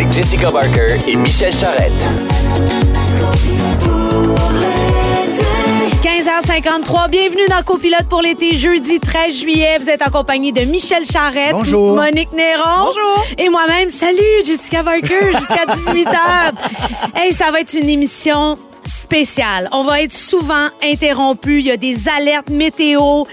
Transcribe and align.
avec 0.00 0.12
Jessica 0.14 0.50
Barker 0.50 0.96
et 1.06 1.14
Michel 1.14 1.52
Charrette. 1.52 2.06
15h53, 6.02 7.10
bienvenue 7.10 7.46
dans 7.50 7.62
Copilote 7.62 8.08
pour 8.08 8.22
l'été, 8.22 8.54
jeudi 8.54 8.98
13 8.98 9.40
juillet. 9.40 9.76
Vous 9.78 9.90
êtes 9.90 10.00
en 10.00 10.10
compagnie 10.10 10.54
de 10.54 10.62
Michel 10.62 11.04
Charrette, 11.04 11.52
Bonjour. 11.52 11.94
Monique 11.94 12.32
Néron 12.32 12.86
Bonjour. 12.86 13.24
et 13.36 13.50
moi-même. 13.50 13.90
Salut, 13.90 14.18
Jessica 14.46 14.82
Barker, 14.82 15.32
jusqu'à 15.38 15.66
18h. 15.66 16.16
Hey, 17.14 17.34
ça 17.34 17.50
va 17.50 17.60
être 17.60 17.74
une 17.74 17.90
émission 17.90 18.56
spéciale. 18.86 19.68
On 19.72 19.84
va 19.84 20.00
être 20.00 20.14
souvent 20.14 20.68
interrompu. 20.82 21.58
Il 21.58 21.66
y 21.66 21.70
a 21.72 21.76
des 21.76 22.08
alertes 22.08 22.48
météo. 22.48 23.24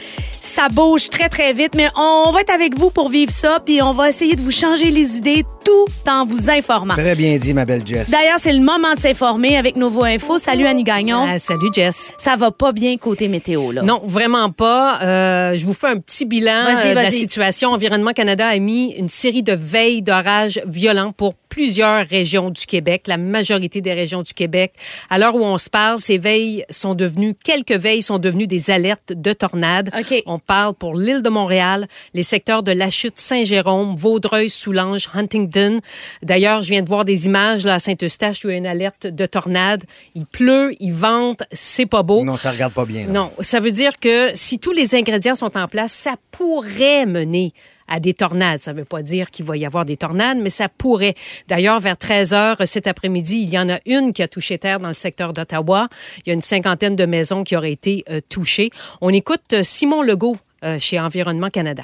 Ça 0.48 0.70
bouge 0.70 1.09
très, 1.09 1.27
très 1.27 1.52
vite, 1.52 1.75
mais 1.75 1.89
on 1.98 2.32
va 2.32 2.39
être 2.39 2.54
avec 2.54 2.79
vous 2.79 2.89
pour 2.89 3.09
vivre 3.09 3.34
ça, 3.34 3.59
puis 3.64 3.82
on 3.82 3.91
va 3.91 4.07
essayer 4.07 4.34
de 4.38 4.39
vous 4.39 4.50
changer 4.50 4.92
les 4.92 5.18
idées 5.18 5.43
tout 5.65 6.10
en 6.10 6.25
vous 6.25 6.50
informant. 6.50 6.93
Très 6.93 7.15
bien 7.15 7.36
dit, 7.38 7.54
ma 7.54 7.65
belle 7.65 7.86
Jess. 7.86 8.10
D'ailleurs, 8.10 8.39
c'est 8.39 8.54
le 8.54 8.61
moment 8.61 8.93
de 8.96 9.00
s'informer 9.00 9.57
avec 9.57 9.75
Nouveau 9.75 10.05
Info. 10.05 10.38
Salut 10.38 10.65
Annie 10.65 10.86
Gagnon. 10.86 11.25
Ah, 11.28 11.38
salut 11.38 11.68
Jess. 11.74 12.14
Ça 12.18 12.38
va 12.38 12.52
pas 12.52 12.71
bien 12.71 12.96
côté 12.96 13.28
météo, 13.28 13.74
là? 13.74 13.82
Non, 13.82 14.02
vraiment 14.05 14.50
pas. 14.50 15.02
Euh, 15.02 15.57
je 15.57 15.65
vous 15.65 15.74
fais 15.74 15.88
un 15.88 16.00
petit 16.00 16.24
bilan 16.24 16.64
Vas-y, 16.64 16.88
euh, 16.88 16.89
de 16.91 16.96
la 16.96 17.11
situation. 17.11 17.71
Environnement 17.71 18.14
Canada 18.14 18.47
a 18.47 18.57
mis 18.57 18.93
une 18.93 19.10
série 19.10 19.43
de 19.43 19.54
veilles 19.54 20.02
d'orages 20.02 20.61
violents 20.66 21.11
pour 21.11 21.33
plusieurs 21.50 22.06
régions 22.06 22.50
du 22.50 22.65
Québec, 22.65 23.04
la 23.07 23.18
majorité 23.18 23.82
des 23.82 23.93
régions 23.93 24.21
du 24.21 24.33
Québec. 24.33 24.74
À 25.10 25.18
l'heure 25.18 25.36
où 25.36 25.43
on 25.43 25.57
se 25.57 25.69
parle, 25.69 25.97
ces 25.97 26.18
veilles 26.18 26.65
sont 26.69 26.96
devenues, 26.96 27.33
quelques 27.33 27.71
veilles 27.71 28.01
sont 28.01 28.19
devenues 28.19 28.47
des 28.47 28.71
alertes 28.71 29.14
de 29.14 29.33
tornades. 29.33 29.89
OK. 29.97 30.24
On 30.25 30.39
parle 30.39 30.74
pour 30.74 30.96
l'île 30.96 31.21
de 31.21 31.29
Montréal, 31.29 31.88
les 32.14 32.22
secteurs 32.22 32.64
de 32.64 32.72
La 32.72 32.89
Chute, 32.89 33.17
Saint-Jérôme, 33.17 33.95
Vaudreuil, 33.95 34.50
Soulanges, 34.50 35.09
Huntington. 35.14 35.80
D'ailleurs, 36.22 36.61
je 36.61 36.69
viens 36.69 36.81
de 36.81 36.89
voir 36.89 37.05
des 37.05 37.25
images 37.25 37.66
là, 37.66 37.75
à 37.75 37.80
Saint-Eustache 37.80 38.43
où 38.43 38.49
il 38.49 38.52
y 38.52 38.55
a 38.55 38.58
une 38.58 38.67
alerte 38.67 39.08
de 39.08 39.25
tornade. 39.25 39.83
Il 40.16 40.25
pleut, 40.25 40.73
il 40.80 40.93
vente, 40.93 41.43
c'est 41.52 41.86
pas 41.86 42.03
beau. 42.03 42.23
Non, 42.23 42.38
ça 42.38 42.52
regarde 42.52 42.73
pas 42.73 42.86
bien. 42.86 43.08
Non, 43.08 43.31
ça 43.39 43.59
veut 43.59 43.71
dire 43.71 43.99
que 43.99 44.31
si 44.33 44.59
tous 44.59 44.73
les 44.73 44.95
ingrédients 44.95 45.36
sont 45.36 45.58
en 45.58 45.67
place, 45.67 45.91
ça 45.91 46.16
pourrait 46.31 47.05
mener 47.05 47.53
à 47.88 47.99
des 47.99 48.13
tornades. 48.13 48.59
Ça 48.59 48.73
ne 48.73 48.80
veut 48.80 48.85
pas 48.85 49.02
dire 49.02 49.31
qu'il 49.31 49.45
va 49.45 49.57
y 49.57 49.66
avoir 49.66 49.85
des 49.85 49.97
tornades, 49.97 50.38
mais 50.38 50.49
ça 50.49 50.69
pourrait. 50.69 51.16
D'ailleurs, 51.47 51.80
vers 51.80 51.97
13 51.97 52.33
heures 52.33 52.57
cet 52.66 52.88
après-midi, 52.88 53.41
il 53.41 53.49
y 53.49 53.59
en 53.59 53.69
a 53.69 53.80
une 53.85 54.13
qui 54.13 54.23
a 54.23 54.27
touché 54.27 54.57
terre 54.57 54.80
dans 54.80 54.88
le 54.88 54.93
secteur 54.93 55.33
d'Ottawa. 55.33 55.89
Il 56.19 56.27
y 56.27 56.31
a 56.31 56.33
une 56.33 56.41
cinquantaine 56.41 56.95
de 56.95 57.05
maisons 57.05 57.43
qui 57.43 57.55
auraient 57.55 57.71
été 57.71 58.03
euh, 58.09 58.19
touchées. 58.27 58.69
On 59.02 59.09
écoute 59.09 59.53
euh, 59.53 59.63
Simon 59.63 60.02
Legault 60.02 60.38
euh, 60.63 60.80
chez 60.80 60.99
Environnement 60.99 61.49
Canada. 61.49 61.83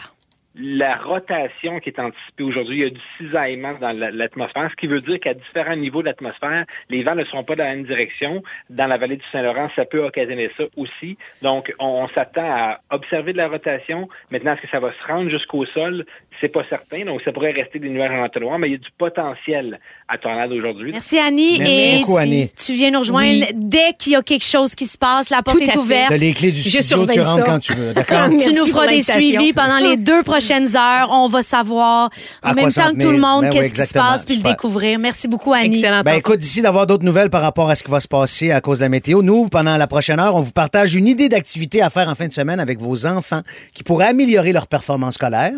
La 0.56 0.96
rotation 0.98 1.80
qui 1.80 1.90
est 1.90 2.00
anticipée 2.00 2.44
aujourd'hui, 2.44 2.78
il 2.78 2.84
y 2.84 2.86
a 2.86 2.90
du 2.90 3.02
cisaillement 3.18 3.74
dans 3.80 3.92
la- 3.98 4.12
l'atmosphère, 4.12 4.70
ce 4.70 4.76
qui 4.76 4.88
veut 4.88 5.02
dire 5.02 5.20
qu'à 5.20 5.34
différents 5.34 5.76
niveaux 5.76 6.02
de 6.02 6.08
l'atmosphère, 6.08 6.66
les 6.90 7.04
vents 7.04 7.16
ne 7.16 7.24
seront 7.26 7.44
pas 7.44 7.56
dans 7.56 7.64
la 7.64 7.76
même 7.76 7.86
direction. 7.86 8.44
Dans 8.70 8.88
la 8.88 8.98
vallée 8.98 9.18
du 9.18 9.26
Saint-Laurent, 9.32 9.70
ça 9.70 9.86
peut 9.86 10.04
occasionner 10.04 10.52
ça 10.56 10.66
aussi. 10.78 11.18
Donc, 11.42 11.74
on, 11.80 12.04
on 12.04 12.08
s'attend 12.10 12.46
à 12.46 12.80
observer 12.92 13.34
de 13.34 13.38
la 13.38 13.48
rotation. 13.48 14.08
Maintenant, 14.30 14.54
est-ce 14.54 14.62
que 14.62 14.70
ça 14.70 14.80
va 14.80 14.92
se 14.92 15.08
rendre 15.08 15.30
jusqu'au 15.30 15.66
sol? 15.66 16.06
C'est 16.40 16.50
pas 16.50 16.64
certain. 16.66 17.06
Donc, 17.06 17.22
ça 17.22 17.32
pourrait 17.32 17.52
rester 17.52 17.80
des 17.80 17.90
nuages 17.90 18.12
en 18.12 18.24
entonnoir, 18.24 18.60
mais 18.60 18.68
il 18.68 18.72
y 18.74 18.76
a 18.76 18.80
du 18.80 18.92
potentiel 18.92 19.80
à 20.14 20.18
tornade 20.20 20.52
aujourd'hui. 20.52 20.92
Merci 20.92 21.18
Annie. 21.18 21.58
Merci 21.58 21.74
et 21.88 22.00
beaucoup, 22.00 22.18
Annie. 22.18 22.50
Tu 22.56 22.74
viens 22.74 22.92
nous 22.92 23.00
rejoindre 23.00 23.46
dès 23.56 23.94
qu'il 23.98 24.12
y 24.12 24.16
a 24.16 24.22
quelque 24.22 24.46
chose 24.46 24.76
qui 24.76 24.86
se 24.86 24.96
passe. 24.98 25.32
La 25.32 25.42
porte 25.42 25.58
Tout 25.58 25.64
est 25.64 25.76
ouverte. 25.76 26.10
T'as 26.10 26.18
les 26.18 26.34
clés 26.34 26.52
du 26.52 26.60
Je 26.62 26.70
studio, 26.82 27.08
tu 27.08 27.20
rentres 27.22 27.38
ça. 27.38 27.52
quand 27.52 27.60
tu 27.60 27.74
veux, 27.74 27.94
d'accord? 27.94 28.28
Tu 28.30 28.36
Merci 28.38 28.54
nous 28.54 28.66
feras 28.68 28.88
des 28.88 29.02
suivis 29.02 29.54
pendant 29.54 29.78
les 29.80 29.98
deux 29.98 30.22
prochaines 30.22 30.68
heures. 30.78 31.10
On 31.12 31.28
va 31.28 31.42
savoir 31.42 32.12
en 32.44 32.50
À 32.50 32.54
même 32.54 32.72
temps 32.72 32.92
que 32.94 33.02
tout 33.02 33.10
le 33.10 33.18
monde 33.18 33.42
Ben 33.46 33.50
oui, 33.54 33.58
qu'est-ce 33.60 33.74
qui 33.74 33.88
se 33.88 33.94
passe 33.94 34.26
puis 34.26 34.36
le 34.36 34.44
découvrir. 34.44 35.00
Merci 35.00 35.28
beaucoup 35.28 35.52
Annie. 35.54 35.76
Excellent. 35.78 36.04
Ben 36.04 36.14
écoute, 36.14 36.38
d'ici 36.40 36.62
d'avoir 36.62 36.86
d'autres 36.86 37.04
nouvelles 37.06 37.32
par 37.32 37.42
rapport 37.42 37.70
à 37.72 37.76
ce 37.76 37.84
qui 37.84 37.90
va 37.90 38.00
se 38.00 38.08
passer 38.08 38.52
à 38.52 38.62
cause 38.62 38.80
de 38.80 38.84
la 38.84 38.90
météo, 38.90 39.24
nous, 39.24 39.50
pendant 39.50 39.78
la 39.78 39.88
prochaine 39.88 40.20
heure, 40.20 40.36
on 40.36 40.42
vous 40.42 40.52
partage 40.52 40.94
une 40.94 41.08
idée 41.08 41.28
d'activité 41.30 41.82
à 41.82 41.90
faire 41.90 42.08
en 42.08 42.14
fin 42.16 42.28
de 42.28 42.34
semaine 42.34 42.60
avec 42.60 42.80
vos 42.80 43.08
enfants 43.08 43.42
qui 43.74 43.84
pourrait 43.84 44.08
améliorer 44.10 44.52
leur 44.54 44.68
performance 44.68 45.16
scolaire. 45.16 45.54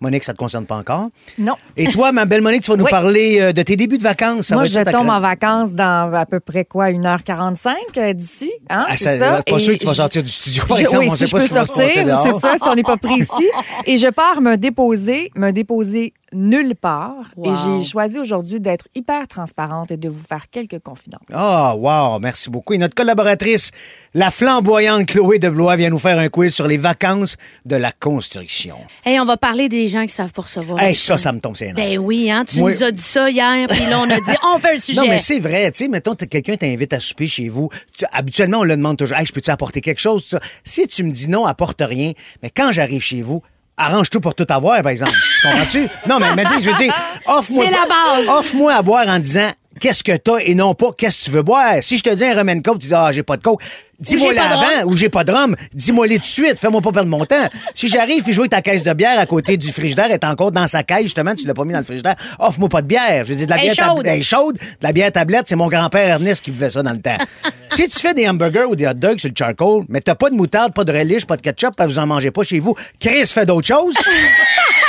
Monique, 0.00 0.24
ça 0.24 0.32
te 0.32 0.38
concerne 0.38 0.64
pas 0.64 0.76
encore? 0.76 1.08
Non. 1.38 1.54
Et 1.76 1.88
toi, 1.88 2.12
ma 2.12 2.24
belle 2.24 2.40
Monique, 2.40 2.62
tu 2.62 2.70
vas 2.70 2.76
nous 2.76 2.84
Oui. 2.84 2.90
parler 2.90 3.38
euh, 3.40 3.52
de 3.52 3.62
tes 3.62 3.76
débuts 3.76 3.97
de 3.98 4.02
vacances. 4.02 4.46
Ça 4.46 4.54
Moi, 4.54 4.64
va-tu 4.64 4.78
je 4.78 4.90
tombe 4.92 5.08
en 5.10 5.20
vacances 5.20 5.72
dans 5.72 6.10
à 6.14 6.24
peu 6.24 6.40
près 6.40 6.64
quoi, 6.64 6.90
1h45 6.90 7.74
euh, 7.98 8.12
d'ici. 8.14 8.50
Hein, 8.70 8.84
Ah, 8.88 8.92
c'est 8.96 9.18
ça- 9.18 9.18
ça? 9.18 9.42
pas 9.42 9.56
Et 9.56 9.58
sûr 9.60 9.74
que 9.74 9.78
tu 9.78 9.86
vas 9.86 9.92
je- 9.92 9.96
sortir 9.96 10.22
du 10.22 10.30
studio, 10.30 10.62
par 10.66 10.76
je- 10.78 10.82
exemple. 10.84 11.04
oui, 11.04 11.08
on 11.10 11.14
si 11.14 11.18
sait 11.18 11.26
je 11.26 11.32
pas 11.32 11.38
peux 11.38 11.46
ce 11.48 11.54
va 11.54 11.64
sortir, 11.66 11.86
c'est 12.24 12.38
ça, 12.40 12.54
si 12.62 12.68
on 12.68 12.74
n'est 12.74 12.82
pas 12.82 12.96
pris 12.96 13.14
ici. 13.20 13.46
Et 13.86 13.96
je 13.98 14.08
pars 14.08 14.40
me 14.40 14.56
déposer, 14.56 15.30
me 15.36 15.50
déposer 15.50 16.14
nulle 16.32 16.74
part. 16.74 17.14
Wow. 17.36 17.52
Et 17.52 17.56
j'ai 17.56 17.84
choisi 17.88 18.18
aujourd'hui 18.18 18.60
d'être 18.60 18.86
hyper 18.94 19.26
transparente 19.28 19.90
et 19.90 19.96
de 19.96 20.08
vous 20.08 20.22
faire 20.26 20.50
quelques 20.50 20.78
confidences. 20.80 21.22
Ah, 21.32 21.74
wow, 21.76 22.18
merci 22.18 22.50
beaucoup. 22.50 22.74
Et 22.74 22.78
notre 22.78 22.94
collaboratrice, 22.94 23.70
la 24.14 24.30
flamboyante 24.30 25.06
Chloé 25.06 25.38
de 25.38 25.48
Blois, 25.48 25.76
vient 25.76 25.90
nous 25.90 25.98
faire 25.98 26.18
un 26.18 26.28
quiz 26.28 26.54
sur 26.54 26.66
les 26.66 26.76
vacances 26.76 27.36
de 27.64 27.76
la 27.76 27.92
construction. 27.92 28.76
Hey, 29.04 29.18
on 29.20 29.24
va 29.24 29.36
parler 29.36 29.68
des 29.68 29.88
gens 29.88 30.02
qui 30.04 30.12
savent 30.12 30.32
pour 30.32 30.44
recevoir. 30.44 30.80
Hey, 30.82 30.94
ça, 30.94 31.18
ça 31.18 31.32
me 31.32 31.40
tombe 31.40 31.56
c'est 31.56 31.72
Ben 31.72 31.98
oui, 31.98 32.30
hein, 32.30 32.44
tu 32.46 32.58
Moi- 32.58 32.72
nous 32.74 32.84
as 32.84 32.90
dit 32.92 33.02
ça 33.02 33.30
hier, 33.30 33.66
puis 33.68 33.84
là 33.88 34.00
on 34.00 34.10
a 34.10 34.16
dit 34.20 34.36
on 34.54 34.58
fait 34.58 34.74
un 34.74 34.80
sujet. 34.80 35.00
Non, 35.00 35.06
mais 35.08 35.18
c'est 35.18 35.38
vrai. 35.38 35.70
Tu 35.72 35.84
sais, 35.84 35.88
mettons, 35.88 36.14
quelqu'un 36.14 36.56
t'invite 36.56 36.92
à 36.92 37.00
souper 37.00 37.28
chez 37.28 37.48
vous. 37.48 37.68
Tu- 37.96 38.04
habituellement, 38.12 38.58
on 38.60 38.64
le 38.64 38.76
demande 38.76 38.96
toujours. 38.96 39.16
Hey, 39.16 39.26
je 39.26 39.32
peux-tu 39.32 39.50
apporter 39.50 39.80
quelque 39.80 40.00
chose? 40.00 40.24
ça? 40.26 40.40
Si 40.64 40.86
tu 40.86 41.02
me 41.04 41.10
dis 41.10 41.28
non, 41.28 41.46
apporte 41.46 41.80
rien. 41.80 42.12
Mais 42.42 42.50
quand 42.50 42.72
j'arrive 42.72 43.00
chez 43.02 43.22
vous, 43.22 43.42
arrange 43.78 44.10
tout 44.10 44.20
pour 44.20 44.34
tout 44.34 44.46
avoir, 44.48 44.80
par 44.82 44.90
exemple. 44.90 45.12
tu 45.12 45.48
comprends-tu? 45.48 45.88
Non, 46.08 46.18
mais 46.18 46.26
elle 46.28 46.36
m'a 46.36 46.44
dit, 46.44 46.62
je 46.62 46.70
veux 46.70 46.76
dire, 46.76 46.92
offre-moi. 47.26 47.64
C'est 47.64 47.70
la 47.70 47.86
base. 47.86 48.28
Offre-moi 48.28 48.74
à 48.74 48.82
boire 48.82 49.08
en 49.08 49.18
disant 49.18 49.50
qu'est-ce 49.78 50.04
que 50.04 50.16
t'as 50.16 50.38
et 50.38 50.54
non 50.54 50.74
pas 50.74 50.90
qu'est-ce 50.96 51.18
que 51.18 51.24
tu 51.24 51.30
veux 51.30 51.42
boire? 51.42 51.76
Si 51.82 51.98
je 51.98 52.02
te 52.02 52.14
dis 52.14 52.24
un 52.24 52.34
rum 52.34 52.48
and 52.48 52.60
coke, 52.62 52.78
tu 52.80 52.88
dis, 52.88 52.94
ah, 52.94 53.10
j'ai 53.12 53.22
pas 53.22 53.36
de 53.36 53.42
coke. 53.42 53.62
Dis-moi 54.00 54.32
pas 54.32 54.44
de 54.44 54.48
l'avant 54.50 54.90
ou 54.90 54.96
j'ai 54.96 55.08
pas 55.08 55.24
de 55.24 55.32
rhum. 55.32 55.56
Dis-moi 55.74 56.06
les 56.06 56.16
tout 56.16 56.20
de 56.20 56.26
suite. 56.26 56.58
Fais-moi 56.58 56.80
pas 56.80 56.92
perdre 56.92 57.10
mon 57.10 57.24
temps. 57.24 57.48
Si 57.74 57.88
j'arrive 57.88 58.22
puis 58.22 58.32
je 58.32 58.36
vois 58.36 58.46
que 58.46 58.50
ta 58.50 58.62
caisse 58.62 58.84
de 58.84 58.92
bière 58.92 59.18
à 59.18 59.26
côté 59.26 59.56
du 59.56 59.72
frigidaire 59.72 60.12
est 60.12 60.22
encore 60.22 60.52
dans 60.52 60.68
sa 60.68 60.84
caisse, 60.84 61.02
justement, 61.02 61.34
tu 61.34 61.46
l'as 61.46 61.54
pas 61.54 61.64
mis 61.64 61.72
dans 61.72 61.78
le 61.78 61.84
frigidaire, 61.84 62.14
offre-moi 62.38 62.68
pas 62.68 62.82
de 62.82 62.86
bière. 62.86 63.24
Je 63.24 63.30
veux 63.30 63.34
dire, 63.34 63.46
de 63.46 63.50
la 63.52 63.58
bière 63.58 63.74
chaude. 63.74 64.06
elle 64.06 64.18
est 64.18 64.22
chaude, 64.22 64.56
de 64.56 64.62
la 64.82 64.92
bière 64.92 65.10
tablette, 65.10 65.48
c'est 65.48 65.56
mon 65.56 65.68
grand-père 65.68 66.08
Ernest 66.08 66.44
qui 66.44 66.52
buvait 66.52 66.70
ça 66.70 66.82
dans 66.82 66.92
le 66.92 67.00
temps. 67.00 67.18
si 67.70 67.88
tu 67.88 67.98
fais 67.98 68.14
des 68.14 68.28
hamburgers 68.28 68.66
ou 68.68 68.76
des 68.76 68.86
hot 68.86 68.94
dogs 68.94 69.18
sur 69.18 69.30
le 69.30 69.34
charcoal, 69.36 69.82
mais 69.88 70.00
t'as 70.00 70.14
pas 70.14 70.30
de 70.30 70.36
moutarde, 70.36 70.72
pas 70.74 70.84
de 70.84 70.92
relish, 70.92 71.26
pas 71.26 71.36
de 71.36 71.42
ketchup, 71.42 71.74
ben 71.76 71.86
vous 71.86 71.98
en 71.98 72.06
mangez 72.06 72.30
pas 72.30 72.44
chez 72.44 72.60
vous. 72.60 72.74
Chris 73.00 73.26
fait 73.26 73.46
d'autres 73.46 73.66
choses. 73.66 73.94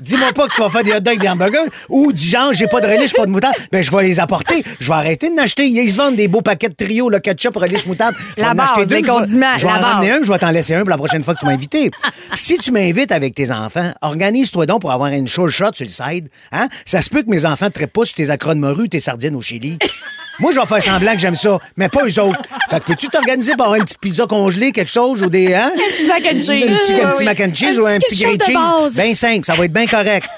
Dis-moi 0.00 0.32
pas 0.32 0.46
que 0.48 0.54
tu 0.54 0.60
vas 0.60 0.68
faire 0.70 0.82
des 0.84 0.92
hot 0.92 1.00
dogs, 1.00 1.18
des 1.20 1.28
hamburgers, 1.28 1.68
ou 1.88 2.12
dis 2.12 2.28
genre, 2.28 2.52
j'ai 2.52 2.66
pas 2.66 2.80
de 2.80 2.86
relish, 2.86 3.12
pas 3.14 3.26
de 3.26 3.30
moutarde, 3.30 3.54
ben 3.72 3.82
je 3.82 3.90
vais 3.90 4.02
les 4.04 4.20
apporter. 4.20 4.62
Je 4.80 4.88
vais 4.88 4.94
arrêter 4.94 5.30
de 5.30 5.34
n'acheter. 5.34 5.66
Ils 5.66 5.90
se 5.90 5.96
vendent 5.96 6.16
des 6.16 6.28
beaux 6.28 6.42
paquets 6.42 6.68
de 6.68 6.74
trio, 6.74 7.08
le 7.08 7.18
ketchup, 7.20 7.56
relish, 7.56 7.86
moutarde. 7.86 8.14
Je 8.36 8.36
vais 8.36 8.42
La 8.42 8.52
en 8.52 8.58
acheter 8.58 8.80
deux, 8.86 8.96
je 8.96 9.00
vais- 9.20 9.26
Je 9.58 9.66
vais 9.66 9.72
en 9.72 9.74
ramener 9.94 10.10
un, 10.12 10.22
je 10.22 10.30
vais 10.32 10.38
t'en 10.38 10.50
laisser 10.50 10.74
un 10.74 10.80
pour 10.80 10.90
la 10.90 10.96
prochaine 10.98 11.22
fois 11.22 11.34
que 11.34 11.40
tu 11.40 11.46
m'as 11.46 11.52
invité. 11.52 11.90
si 12.34 12.58
tu 12.58 12.70
m'invites 12.72 13.12
avec 13.12 13.34
tes 13.34 13.50
enfants, 13.50 13.92
organise-toi 14.02 14.66
donc 14.66 14.80
pour 14.80 14.92
avoir 14.92 15.10
une 15.10 15.26
short 15.28 15.50
shot 15.50 15.72
sur 15.74 15.86
le 15.86 15.90
side. 15.90 16.28
Hein? 16.52 16.68
Ça 16.84 17.00
se 17.02 17.10
peut 17.10 17.22
que 17.22 17.30
mes 17.30 17.44
enfants 17.46 17.70
traitent 17.70 17.92
pas 17.92 18.04
sur 18.04 18.14
tes 18.14 18.30
acrones 18.30 18.58
morue, 18.58 18.88
tes 18.88 19.00
sardines 19.00 19.34
au 19.36 19.40
Chili. 19.42 19.78
Moi, 20.38 20.52
je 20.52 20.60
vais 20.60 20.66
faire 20.66 20.82
semblant 20.82 21.12
que 21.12 21.18
j'aime 21.18 21.34
ça, 21.34 21.58
mais 21.76 21.88
pas 21.88 22.04
eux 22.04 22.20
autres. 22.20 22.40
Fait 22.68 22.80
que 22.80 22.86
peux-tu 22.86 23.08
t'organiser 23.08 23.52
pour 23.52 23.64
avoir 23.64 23.76
une 23.78 23.84
petite 23.84 24.00
pizza 24.00 24.26
congelée, 24.26 24.72
quelque 24.72 24.90
chose, 24.90 25.22
ou 25.22 25.30
des. 25.30 25.54
Hein? 25.54 25.72
Petit 25.74 26.06
mac 26.06 26.22
and 26.24 26.38
cheese. 26.38 26.50
Un 26.50 26.78
petit, 26.78 27.22
un 27.22 27.24
mac 27.24 27.40
and 27.40 27.54
cheese 27.54 27.78
Un 27.78 27.82
ou 27.82 27.86
un 27.86 27.98
petit 27.98 28.22
grilled 28.22 28.42
cheese? 28.42 28.94
Bien 28.94 29.14
simple, 29.14 29.44
ça 29.46 29.54
va 29.54 29.64
être 29.64 29.72
bien 29.72 29.86
correct. 29.86 30.28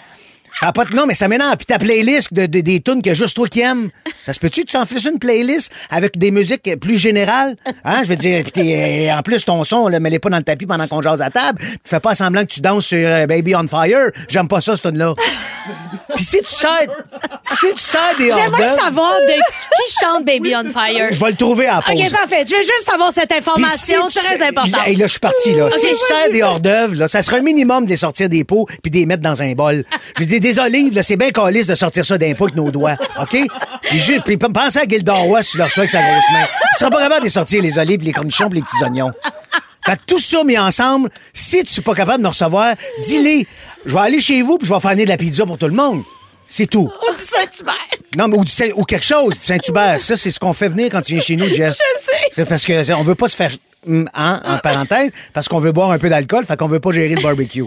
Ça 0.61 0.69
a 0.69 0.73
pas 0.73 0.85
de... 0.85 0.95
Non, 0.95 1.07
mais 1.07 1.15
ça 1.15 1.29
m'énerve. 1.29 1.57
Puis 1.57 1.67
ta 1.67 1.79
playlist 1.79 2.33
de, 2.33 2.47
de- 2.47 2.61
des 2.61 2.81
tunes 2.81 3.01
que 3.03 3.15
juste 3.15 3.37
toi 3.37 3.47
qui 3.47 3.61
aimes. 3.61 3.91
Ça 4.27 4.33
se 4.33 4.41
peut-tu 4.41 4.65
que 4.65 4.71
tu 4.71 4.77
en 4.77 4.85
fasses 4.87 5.05
une 5.05 5.19
playlist 5.19 5.71
avec 5.91 6.19
des 6.19 6.31
musiques 6.31 6.69
plus 6.81 6.99
générales? 6.99 7.57
Hein? 7.85 8.03
Je 8.03 8.09
veux 8.09 8.17
dire, 8.17 8.43
puis 8.43 8.53
t'es- 8.53 9.11
en 9.13 9.23
plus, 9.23 9.45
ton 9.45 9.63
son, 9.65 9.89
là, 9.89 10.01
mets-les 10.01 10.19
pas 10.19 10.31
dans 10.31 10.37
le 10.39 10.43
tapis 10.43 10.67
pendant 10.67 10.87
qu'on 10.89 11.01
jase 11.03 11.23
à 11.23 11.31
table. 11.31 11.59
Puis 11.61 11.79
fais 11.85 12.01
pas 12.01 12.15
semblant 12.15 12.43
que 12.43 12.49
tu 12.53 12.61
danses 12.61 12.87
sur 12.87 12.99
euh, 13.01 13.27
Baby 13.27 13.55
on 13.55 13.67
Fire. 13.69 14.11
J'aime 14.29 14.49
pas 14.49 14.61
ça, 14.61 14.75
cette 14.75 14.83
tune-là. 14.85 15.15
Puis 16.17 16.25
si 16.25 16.39
tu 16.43 16.53
sers, 16.53 16.87
si 17.45 17.67
tu 17.75 17.79
sers 17.83 18.17
des 18.19 18.31
J'aimerais 18.31 18.69
d'œuvre, 18.71 18.81
savoir 18.83 19.13
de 19.21 19.33
qui 19.35 19.95
chante 20.01 20.25
Baby 20.25 20.55
on 20.57 20.71
Fire. 20.71 21.09
je 21.13 21.21
vais 21.21 21.31
le 21.31 21.37
trouver 21.37 21.67
à 21.67 21.77
la 21.77 21.83
pause. 21.83 22.01
OK, 22.01 22.11
parfait. 22.11 22.45
Je 22.49 22.55
veux 22.57 22.63
juste 22.63 22.91
avoir 22.93 23.13
cette 23.13 23.29
Puis 23.29 23.39
information 23.39 24.09
tu- 24.09 24.19
très 24.19 24.43
importante. 24.49 24.81
Hey, 24.87 24.97
là, 24.97 25.07
je 25.07 25.11
suis 25.13 25.21
parti, 25.21 25.55
là. 25.55 25.69
si 25.71 25.87
tu 25.87 25.95
sers 25.97 26.31
des 26.33 26.43
hors-d'œuvre, 26.43 26.95
là, 26.95 27.09
ça 27.09 27.23
serait 27.23 27.39
un 27.39 27.43
minimum 27.43 27.85
de 27.85 27.91
les 27.91 27.97
sortir 27.97 28.29
des 28.29 28.45
pots 28.45 28.67
puis 28.83 28.91
de 28.91 28.97
les 28.97 29.07
mettre 29.07 29.23
dans 29.23 29.41
un 29.43 29.53
bol. 29.53 29.85
Je 30.19 30.25
dis, 30.25 30.41
des 30.53 30.59
olives, 30.59 30.95
là, 30.95 31.03
c'est 31.03 31.17
bien 31.17 31.31
calice 31.31 31.67
de 31.67 31.75
sortir 31.75 32.05
ça 32.05 32.17
d'un 32.19 32.35
pot 32.35 32.45
avec 32.45 32.57
nos 32.57 32.71
doigts, 32.71 32.97
OK? 33.21 33.37
Puis, 33.83 33.99
juste, 33.99 34.23
puis 34.25 34.37
pensez 34.37 34.79
à 34.81 34.85
Gilda 34.89 35.15
Roy 35.15 35.43
si 35.43 35.53
tu 35.53 35.59
le 35.59 35.65
reçois 35.65 35.83
avec 35.83 35.91
sa 35.91 36.01
grosse 36.03 36.25
main. 36.33 36.45
Tu 36.73 36.79
seras 36.79 36.91
pas 36.91 36.99
capable 37.03 37.21
de 37.21 37.25
les 37.25 37.31
sortir, 37.31 37.63
les 37.63 37.79
olives, 37.79 38.03
les 38.03 38.13
cornichons, 38.13 38.49
les 38.53 38.63
petits 38.63 38.83
oignons. 38.83 39.13
Fait 39.85 39.97
que 39.97 40.03
tout 40.07 40.19
ça 40.19 40.45
mis 40.45 40.59
ensemble, 40.59 41.09
si 41.33 41.63
tu 41.65 41.73
suis 41.73 41.83
pas 41.83 41.95
capable 41.95 42.19
de 42.19 42.23
me 42.25 42.29
recevoir, 42.29 42.75
dis-les. 43.07 43.47
Je 43.87 43.95
vais 43.95 44.01
aller 44.01 44.21
chez 44.21 44.43
vous 44.43 44.59
puis 44.59 44.67
je 44.69 44.75
vais 44.75 44.81
faire 44.81 44.91
venir 44.91 45.05
de 45.07 45.11
la 45.11 45.17
pizza 45.17 45.47
pour 45.47 45.57
tout 45.57 45.67
le 45.69 45.73
monde. 45.75 46.03
C'est 46.49 46.67
tout. 46.67 46.91
Saint-Hubert. 47.17 47.75
Non, 48.17 48.27
mais 48.29 48.37
ou, 48.39 48.45
du 48.45 48.51
Saint- 48.51 48.71
ou 48.75 48.85
quelque 48.85 49.05
chose, 49.05 49.39
du 49.39 49.45
Saint-Hubert. 49.45 50.01
Ça, 50.01 50.17
c'est 50.17 50.31
ce 50.31 50.39
qu'on 50.41 50.53
fait 50.55 50.69
venir 50.69 50.89
quand 50.91 51.03
tu 51.03 51.13
viens 51.13 51.21
chez 51.23 51.37
nous, 51.37 51.47
Jess. 51.47 51.79
Je 51.79 52.07
sais. 52.11 52.17
C'est 52.33 52.45
parce 52.47 52.65
que 52.65 52.83
c'est- 52.83 52.95
on 52.95 53.03
veut 53.03 53.15
pas 53.15 53.29
se 53.29 53.37
faire, 53.37 53.51
hum, 53.87 54.09
hein, 54.15 54.41
en 54.45 54.59
parenthèse, 54.59 55.11
parce 55.33 55.47
qu'on 55.49 55.59
veut 55.61 55.73
boire 55.73 55.91
un 55.91 55.99
peu 55.99 56.09
d'alcool, 56.09 56.45
fait 56.47 56.57
qu'on 56.57 56.67
veut 56.69 56.81
pas 56.81 56.91
gérer 56.93 57.15
le 57.15 57.23
barbecue. 57.23 57.65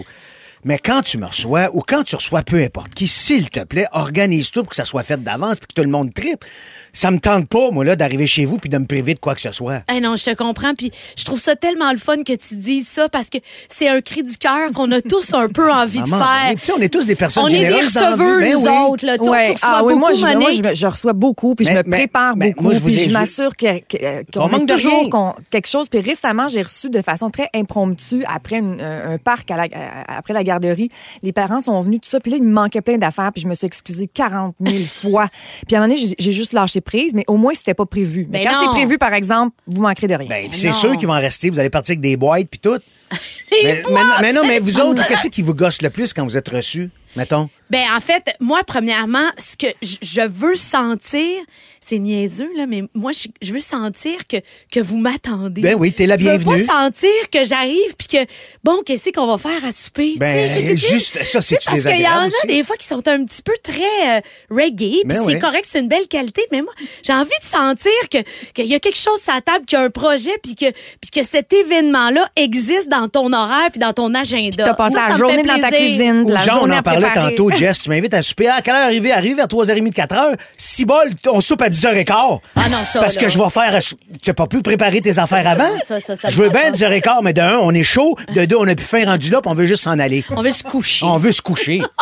Mais 0.64 0.78
quand 0.78 1.02
tu 1.02 1.18
me 1.18 1.26
reçois 1.26 1.70
ou 1.74 1.82
quand 1.86 2.04
tu 2.04 2.14
reçois 2.14 2.42
peu 2.42 2.62
importe 2.62 2.94
qui, 2.94 3.08
s'il 3.08 3.50
te 3.50 3.64
plaît, 3.64 3.86
organise 3.92 4.50
tout 4.50 4.60
pour 4.62 4.70
que 4.70 4.76
ça 4.76 4.84
soit 4.84 5.02
fait 5.02 5.20
d'avance 5.22 5.58
puis 5.58 5.66
que 5.66 5.74
tout 5.74 5.82
le 5.82 5.90
monde 5.90 6.14
tripe. 6.14 6.44
Ça 6.92 7.10
me 7.10 7.18
tente 7.18 7.48
pas, 7.48 7.70
moi, 7.70 7.84
là, 7.84 7.96
d'arriver 7.96 8.26
chez 8.26 8.44
vous 8.44 8.58
puis 8.58 8.68
de 8.68 8.76
me 8.78 8.86
priver 8.86 9.14
de 9.14 9.18
quoi 9.18 9.34
que 9.34 9.40
ce 9.40 9.50
soit. 9.50 9.82
Eh 9.92 9.98
non, 10.00 10.14
je 10.16 10.24
te 10.24 10.34
comprends. 10.34 10.74
Puis 10.74 10.92
je 11.16 11.24
trouve 11.24 11.40
ça 11.40 11.56
tellement 11.56 11.90
le 11.90 11.98
fun 11.98 12.22
que 12.22 12.34
tu 12.34 12.56
dises 12.56 12.86
ça 12.86 13.08
parce 13.08 13.28
que 13.30 13.38
c'est 13.68 13.88
un 13.88 14.00
cri 14.00 14.22
du 14.22 14.36
cœur 14.36 14.70
qu'on 14.72 14.90
a 14.92 15.00
tous 15.00 15.32
un 15.34 15.48
peu 15.48 15.72
envie 15.72 16.00
de 16.02 16.06
faire. 16.06 16.44
mais 16.50 16.54
tu 16.56 16.64
sais, 16.66 16.72
on 16.76 16.80
est 16.80 16.92
tous 16.92 17.06
des 17.06 17.16
personnes 17.16 17.44
On 17.44 17.48
est 17.48 17.52
des 17.52 17.58
généreuses 17.64 17.96
receveurs, 17.96 18.38
Ben 18.40 18.52
nous 18.52 18.60
oui. 18.62 18.68
autres. 18.90 19.06
Là. 19.06 19.18
Toi, 19.18 19.30
Ouais. 19.30 19.46
tu 19.46 19.52
reçois 19.54 19.68
Ah 19.72 19.82
oui, 19.84 19.94
beaucoup, 19.94 19.98
moi, 20.00 20.12
je, 20.12 20.38
moi, 20.38 20.74
je, 20.74 20.86
reçois 20.86 21.12
beaucoup, 21.12 21.54
puis 21.54 21.66
Mais- 21.66 21.72
je 21.72 21.78
me 21.78 21.82
mais- 21.86 21.96
prépare 21.98 22.36
mais 22.36 22.50
beaucoup, 22.50 22.64
moi, 22.64 22.72
je 22.74 22.78
vous 22.80 22.86
puis 22.86 22.98
je 22.98 23.08
je- 23.08 23.12
m'assure 23.14 23.56
que- 23.56 23.78
que- 23.80 24.22
qu'on 24.32 24.42
On 24.42 24.46
met 24.48 24.52
manque 24.58 24.68
de 24.68 24.74
toujours 24.74 25.34
quelque 25.50 25.66
chose. 25.68 25.88
Puis 25.88 26.00
récemment, 26.00 26.46
j'ai 26.48 26.62
reçu 26.62 26.88
de 26.90 27.00
façon 27.02 27.30
très 27.30 27.48
impromptue, 27.54 28.24
après 28.32 28.58
une- 28.58 28.80
un, 28.80 29.18
parc, 29.18 29.50
à 29.50 29.56
la- 29.56 29.68
après 30.08 30.34
la 30.34 30.44
garderie, 30.60 30.88
les 31.22 31.32
parents 31.32 31.60
sont 31.60 31.80
venus, 31.80 32.00
tout 32.02 32.08
ça, 32.08 32.20
puis 32.20 32.30
là, 32.30 32.36
il 32.38 32.42
me 32.42 32.52
manquait 32.52 32.80
plein 32.80 32.98
d'affaires, 32.98 33.30
puis 33.32 33.42
je 33.42 33.48
me 33.48 33.54
suis 33.54 33.66
excusée 33.66 34.08
40 34.12 34.54
000 34.60 34.84
fois. 34.86 35.28
Puis 35.66 35.76
à 35.76 35.78
un 35.78 35.86
moment 35.86 35.94
donné, 35.94 36.14
j'ai- 36.18 36.32
juste 36.32 36.52
lâché 36.52 36.80
prise, 36.80 37.12
mais 37.14 37.24
au 37.26 37.36
moins, 37.36 37.52
c'était 37.54 37.74
pas 37.74 37.86
prévu. 37.86 38.26
Mais 38.30 38.44
Ben 38.44 38.50
quand 38.52 38.60
c'est 38.62 38.78
prévu, 38.80 38.98
par 38.98 39.12
exemple, 39.14 39.54
vous 39.66 39.82
manquerez 39.82 40.06
de 40.08 40.14
rien. 40.14 40.28
Ben, 40.28 40.48
puis 40.48 40.58
c'est 40.58 40.72
sûr 40.72 40.96
qu'ils 40.96 41.06
vont 41.06 41.14
en 41.14 41.20
rester. 41.20 41.50
Vous 41.50 41.58
allez 41.58 41.70
partir 41.70 41.92
avec 41.92 42.00
des 42.00 42.16
boîtes 42.16 42.48
puis 42.48 42.60
tout. 42.60 42.78
Mais, 43.62 43.82
mais 44.22 44.32
non, 44.32 44.40
mais 44.46 44.58
vous 44.58 44.80
autres, 44.80 45.06
qu'est-ce 45.06 45.28
qui 45.28 45.42
vous 45.42 45.54
gosse 45.54 45.82
le 45.82 45.90
plus 45.90 46.14
quand 46.14 46.24
vous 46.24 46.38
êtes 46.38 46.48
reçus, 46.48 46.90
mettons? 47.14 47.50
Ben, 47.72 47.86
en 47.96 48.00
fait, 48.00 48.34
moi, 48.38 48.60
premièrement, 48.66 49.30
ce 49.38 49.56
que 49.56 49.72
j- 49.80 49.98
je 50.02 50.20
veux 50.20 50.56
sentir, 50.56 51.42
c'est 51.80 51.98
niaiseux, 51.98 52.50
là, 52.56 52.66
mais 52.66 52.84
moi, 52.94 53.10
je, 53.12 53.26
je 53.40 53.52
veux 53.52 53.58
sentir 53.60 54.12
que, 54.28 54.36
que 54.70 54.78
vous 54.78 54.98
m'attendez. 54.98 55.62
Ben 55.62 55.74
oui, 55.76 55.90
t'es 55.92 56.06
la 56.06 56.16
Je 56.16 56.22
veux 56.24 56.36
bienvenue. 56.36 56.64
pas 56.66 56.72
sentir 56.84 57.10
que 57.32 57.44
j'arrive 57.44 57.96
puis 57.98 58.06
que, 58.06 58.18
bon, 58.62 58.82
qu'est-ce 58.86 59.10
qu'on 59.10 59.26
va 59.26 59.36
faire 59.38 59.64
à 59.64 59.72
souper? 59.72 60.14
Ben, 60.18 60.46
juste 60.76 61.24
ça, 61.24 61.40
c'est-tu 61.40 61.64
Parce 61.66 61.82
qu'il 61.84 62.00
y 62.00 62.06
en 62.06 62.10
a 62.20 62.26
aussi? 62.28 62.46
des 62.46 62.62
fois 62.62 62.76
qui 62.76 62.86
sont 62.86 63.08
un 63.08 63.24
petit 63.24 63.42
peu 63.42 63.54
très 63.62 64.18
euh, 64.18 64.20
reggae, 64.50 64.76
puis 64.76 65.02
Ben 65.06 65.14
c'est 65.24 65.34
oui. 65.34 65.38
correct, 65.40 65.66
c'est 65.68 65.80
une 65.80 65.88
belle 65.88 66.06
qualité, 66.08 66.42
mais 66.52 66.62
moi, 66.62 66.72
j'ai 67.02 67.14
envie 67.14 67.30
de 67.40 67.46
sentir 67.46 67.90
que 68.10 68.18
qu'il 68.52 68.66
y 68.66 68.74
a 68.74 68.78
quelque 68.78 68.98
chose 68.98 69.20
sur 69.20 69.34
la 69.34 69.40
table, 69.40 69.64
qu'il 69.64 69.78
y 69.78 69.80
a 69.80 69.84
un 69.84 69.90
projet, 69.90 70.38
puis 70.42 70.54
que, 70.54 70.70
puis 71.00 71.10
que 71.12 71.24
cet 71.24 71.52
événement-là 71.52 72.28
existe 72.36 72.88
dans 72.90 73.08
ton 73.08 73.32
horaire 73.32 73.70
puis 73.72 73.80
dans 73.80 73.92
ton 73.94 74.14
agenda. 74.14 74.64
T'as 74.66 74.74
passé 74.74 74.94
Ça, 74.94 75.08
la 75.08 75.16
journée 75.16 75.42
dans 75.42 75.58
ta 75.58 75.70
cuisine, 75.70 76.30
la 76.30 76.42
Jean, 76.42 76.56
on 76.56 76.58
journée 76.60 76.74
en 76.74 76.78
à 76.78 76.82
parlait 76.82 77.12
tantôt, 77.14 77.50
Jess, 77.62 77.78
tu 77.78 77.90
m'invites 77.90 78.12
à 78.14 78.22
souper. 78.22 78.48
Ah, 78.48 78.56
à 78.56 78.60
quelle 78.62 78.74
heure 78.74 78.86
arriver? 78.86 79.12
Arriver 79.12 79.34
vers 79.36 79.46
3h30, 79.46 79.92
4h. 79.92 80.34
Si 80.58 80.84
bol, 80.84 81.10
on 81.28 81.40
soupe 81.40 81.62
à 81.62 81.68
10h15. 81.70 82.40
Ah 82.56 82.68
non, 82.68 82.78
ça, 82.84 83.00
Parce 83.00 83.14
là. 83.14 83.22
que 83.22 83.28
je 83.28 83.38
vais 83.38 83.50
faire. 83.50 83.78
Tu 83.80 83.94
n'as 84.30 84.34
pas 84.34 84.46
pu 84.48 84.62
préparer 84.62 85.00
tes 85.00 85.18
affaires 85.18 85.46
avant? 85.46 85.78
Ça, 85.86 86.00
ça, 86.00 86.16
ça 86.16 86.28
je 86.28 86.36
veux 86.42 86.48
bien 86.50 86.62
parle 86.62 86.74
10h15, 86.74 87.18
mais 87.22 87.32
de 87.32 87.40
un, 87.40 87.58
on 87.58 87.72
est 87.72 87.84
chaud. 87.84 88.16
De 88.34 88.44
deux, 88.44 88.56
on 88.56 88.66
a 88.66 88.74
pu 88.74 88.82
faire 88.82 89.06
rendu 89.06 89.30
là, 89.30 89.40
puis 89.40 89.50
on 89.50 89.54
veut 89.54 89.66
juste 89.66 89.84
s'en 89.84 89.98
aller. 89.98 90.24
On 90.30 90.42
veut 90.42 90.50
se 90.50 90.64
coucher. 90.64 91.06
On 91.06 91.18
veut 91.18 91.32
se 91.32 91.42
coucher. 91.42 91.80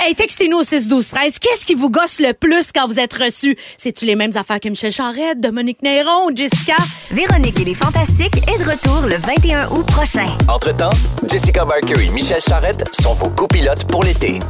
Hey, 0.00 0.14
textez-nous 0.14 0.58
au 0.58 0.62
6 0.62 0.88
12 0.88 1.08
13. 1.08 1.38
Qu'est-ce 1.38 1.64
qui 1.64 1.74
vous 1.74 1.88
gosse 1.88 2.18
le 2.20 2.32
plus 2.34 2.72
quand 2.74 2.86
vous 2.86 2.98
êtes 2.98 3.14
reçus? 3.14 3.56
C'est-tu 3.78 4.04
les 4.04 4.16
mêmes 4.16 4.32
affaires 4.36 4.60
que 4.60 4.68
Michel 4.68 4.92
Charette, 4.92 5.40
Dominique 5.40 5.82
Néron, 5.82 6.30
Jessica? 6.34 6.74
Véronique 7.10 7.58
et 7.60 7.64
les 7.64 7.74
Fantastiques 7.74 8.36
est 8.48 8.58
de 8.62 8.70
retour 8.70 9.02
le 9.08 9.16
21 9.16 9.68
août 9.70 9.86
prochain. 9.86 10.26
Entre-temps, 10.48 10.90
Jessica 11.30 11.64
Barker 11.64 11.94
et 12.04 12.10
Michel 12.10 12.40
Charrette 12.46 12.84
sont 13.00 13.14
vos 13.14 13.30
copilotes 13.30 13.84
pour 13.86 14.02
l'été. 14.04 14.40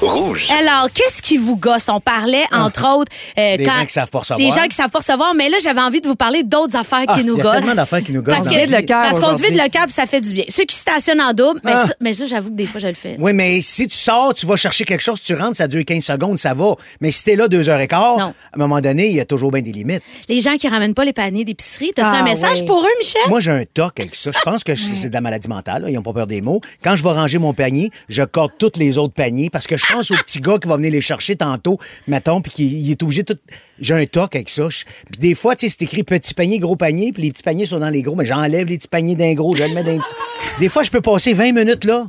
Rouge. 0.00 0.48
Alors, 0.56 0.88
qu'est-ce 0.94 1.20
qui 1.20 1.36
vous 1.38 1.56
gosse? 1.56 1.88
On 1.88 1.98
parlait, 2.00 2.44
entre 2.52 2.86
autres... 2.98 3.10
euh, 3.36 3.56
Des 3.56 3.64
quand- 3.64 3.72
gens 3.78 3.84
qui 3.86 3.92
savent 3.92 4.10
pas 4.10 4.20
recevoir. 4.20 4.38
Les 4.38 4.54
gens 4.54 4.66
qui 4.68 4.76
savent 4.76 4.90
pas 4.90 5.00
recevoir. 5.00 5.34
Mais 5.34 5.48
là, 5.48 5.56
j'avais 5.60 5.80
envie 5.80 6.00
de 6.00 6.06
vous 6.06 6.14
parler 6.14 6.44
d'autres 6.44 6.76
affaires 6.76 7.02
Ah, 7.08 7.14
qui 7.16 7.24
nous 7.24 7.34
il 7.34 7.38
y 7.38 7.40
a 7.40 7.42
gossent. 7.44 7.54
tellement 7.60 7.74
d'affaires 7.74 8.02
qui 8.04 8.12
nous 8.12 8.22
gossent 8.22 8.36
Parce, 8.36 8.48
cœur 8.48 9.02
parce 9.02 9.18
qu'on 9.20 9.36
se 9.36 9.42
vide 9.42 9.56
le 9.60 9.68
cœur, 9.68 9.84
puis 9.84 9.92
ça 9.92 10.06
fait 10.06 10.20
du 10.20 10.32
bien. 10.32 10.44
Ceux 10.48 10.64
qui 10.64 10.76
stationnent 10.76 11.20
en 11.20 11.32
double, 11.32 11.60
mais, 11.64 11.72
Ah. 11.74 11.86
ça, 11.88 11.94
mais 12.00 12.12
ça, 12.12 12.26
j'avoue 12.26 12.50
que 12.50 12.54
des 12.54 12.66
fois, 12.66 12.80
je 12.80 12.86
le 12.86 12.94
fais. 12.94 13.16
Oui, 13.18 13.32
mais 13.32 13.60
si 13.60 13.88
tu 13.88 13.96
sors, 13.96 14.32
tu 14.34 14.46
vas 14.46 14.54
chercher 14.54 14.84
quelque 14.84 15.00
chose, 15.02 15.20
tu 15.20 15.34
rentres, 15.34 15.56
ça 15.56 15.66
dure 15.66 15.84
15 15.84 16.04
secondes, 16.04 16.38
ça 16.38 16.54
va. 16.54 16.74
Mais 17.00 17.10
si 17.10 17.24
t'es 17.24 17.34
là 17.34 17.48
deux 17.48 17.68
heures 17.68 17.80
et 17.80 17.88
quart, 17.88 18.18
Non. 18.18 18.24
à 18.26 18.32
un 18.54 18.58
moment 18.58 18.80
donné, 18.80 19.08
il 19.08 19.14
y 19.16 19.20
a 19.20 19.24
toujours 19.24 19.50
bien 19.50 19.62
des 19.62 19.72
limites. 19.72 20.02
Les 20.28 20.40
gens 20.40 20.56
qui 20.56 20.68
ramènent 20.68 20.94
pas 20.94 21.04
les 21.04 21.12
paniers 21.12 21.44
d'épicerie, 21.44 21.90
t'as-tu 21.94 22.08
Ah, 22.14 22.18
un 22.20 22.22
message 22.24 22.60
oui. 22.60 22.66
pour 22.66 22.82
eux, 22.84 22.98
Michel? 23.00 23.20
Moi, 23.28 23.40
j'ai 23.40 23.50
un 23.50 23.64
toc 23.64 23.98
avec 23.98 24.14
ça. 24.14 24.30
Je 24.32 24.40
pense 24.42 24.62
que 24.62 24.76
c'est 24.76 25.08
de 25.08 25.14
la 25.14 25.20
maladie 25.20 25.48
mentale. 25.48 25.82
là. 25.82 25.90
Ils 25.90 25.94
n'ont 25.94 26.02
pas 26.02 26.12
peur 26.12 26.26
des 26.28 26.40
mots. 26.40 26.60
Quand 26.84 26.94
je 26.94 27.02
vais 27.02 27.10
ranger 27.10 27.38
mon 27.38 27.52
panier, 27.52 27.90
je 28.08 28.22
corde 28.22 28.52
tous 28.58 28.72
les 28.76 28.96
autres 28.96 29.14
paniers 29.14 29.50
parce 29.50 29.66
que 29.66 29.76
je 29.76 29.84
pense 29.92 30.10
au 30.10 30.14
petit 30.16 30.40
gars 30.40 30.58
qui 30.60 30.68
va 30.68 30.76
venir 30.76 30.90
les 30.92 31.00
chercher 31.00 31.36
tantôt, 31.36 31.78
mettons, 32.06 32.40
puis 32.40 32.52
qui 32.52 32.66
il 32.66 32.90
est 32.90 33.02
obligé 33.02 33.22
de 33.22 33.32
tout. 33.34 33.40
J'ai 33.80 33.94
un 33.94 34.06
toc 34.06 34.34
avec 34.34 34.48
ça. 34.50 34.68
Je- 34.68 34.84
Puis 35.10 35.20
des 35.20 35.34
fois, 35.34 35.54
tu 35.54 35.68
sais, 35.68 35.76
c'est 35.78 35.84
écrit 35.84 36.02
petit 36.02 36.34
panier, 36.34 36.58
gros 36.58 36.76
panier, 36.76 37.12
puis 37.12 37.22
les 37.22 37.30
petits 37.32 37.42
paniers 37.42 37.66
sont 37.66 37.78
dans 37.78 37.90
les 37.90 38.02
gros, 38.02 38.16
mais 38.16 38.24
j'enlève 38.26 38.66
les 38.68 38.76
petits 38.78 38.88
paniers 38.88 39.14
d'un 39.16 39.34
gros, 39.34 39.54
je 39.54 39.62
le 39.62 39.68
mets 39.74 39.84
dans 39.84 39.92
les 39.92 39.98
petits. 39.98 40.14
Des 40.60 40.68
fois, 40.68 40.82
je 40.82 40.90
peux 40.90 41.00
passer 41.00 41.32
20 41.32 41.52
minutes 41.52 41.84
là. 41.84 42.08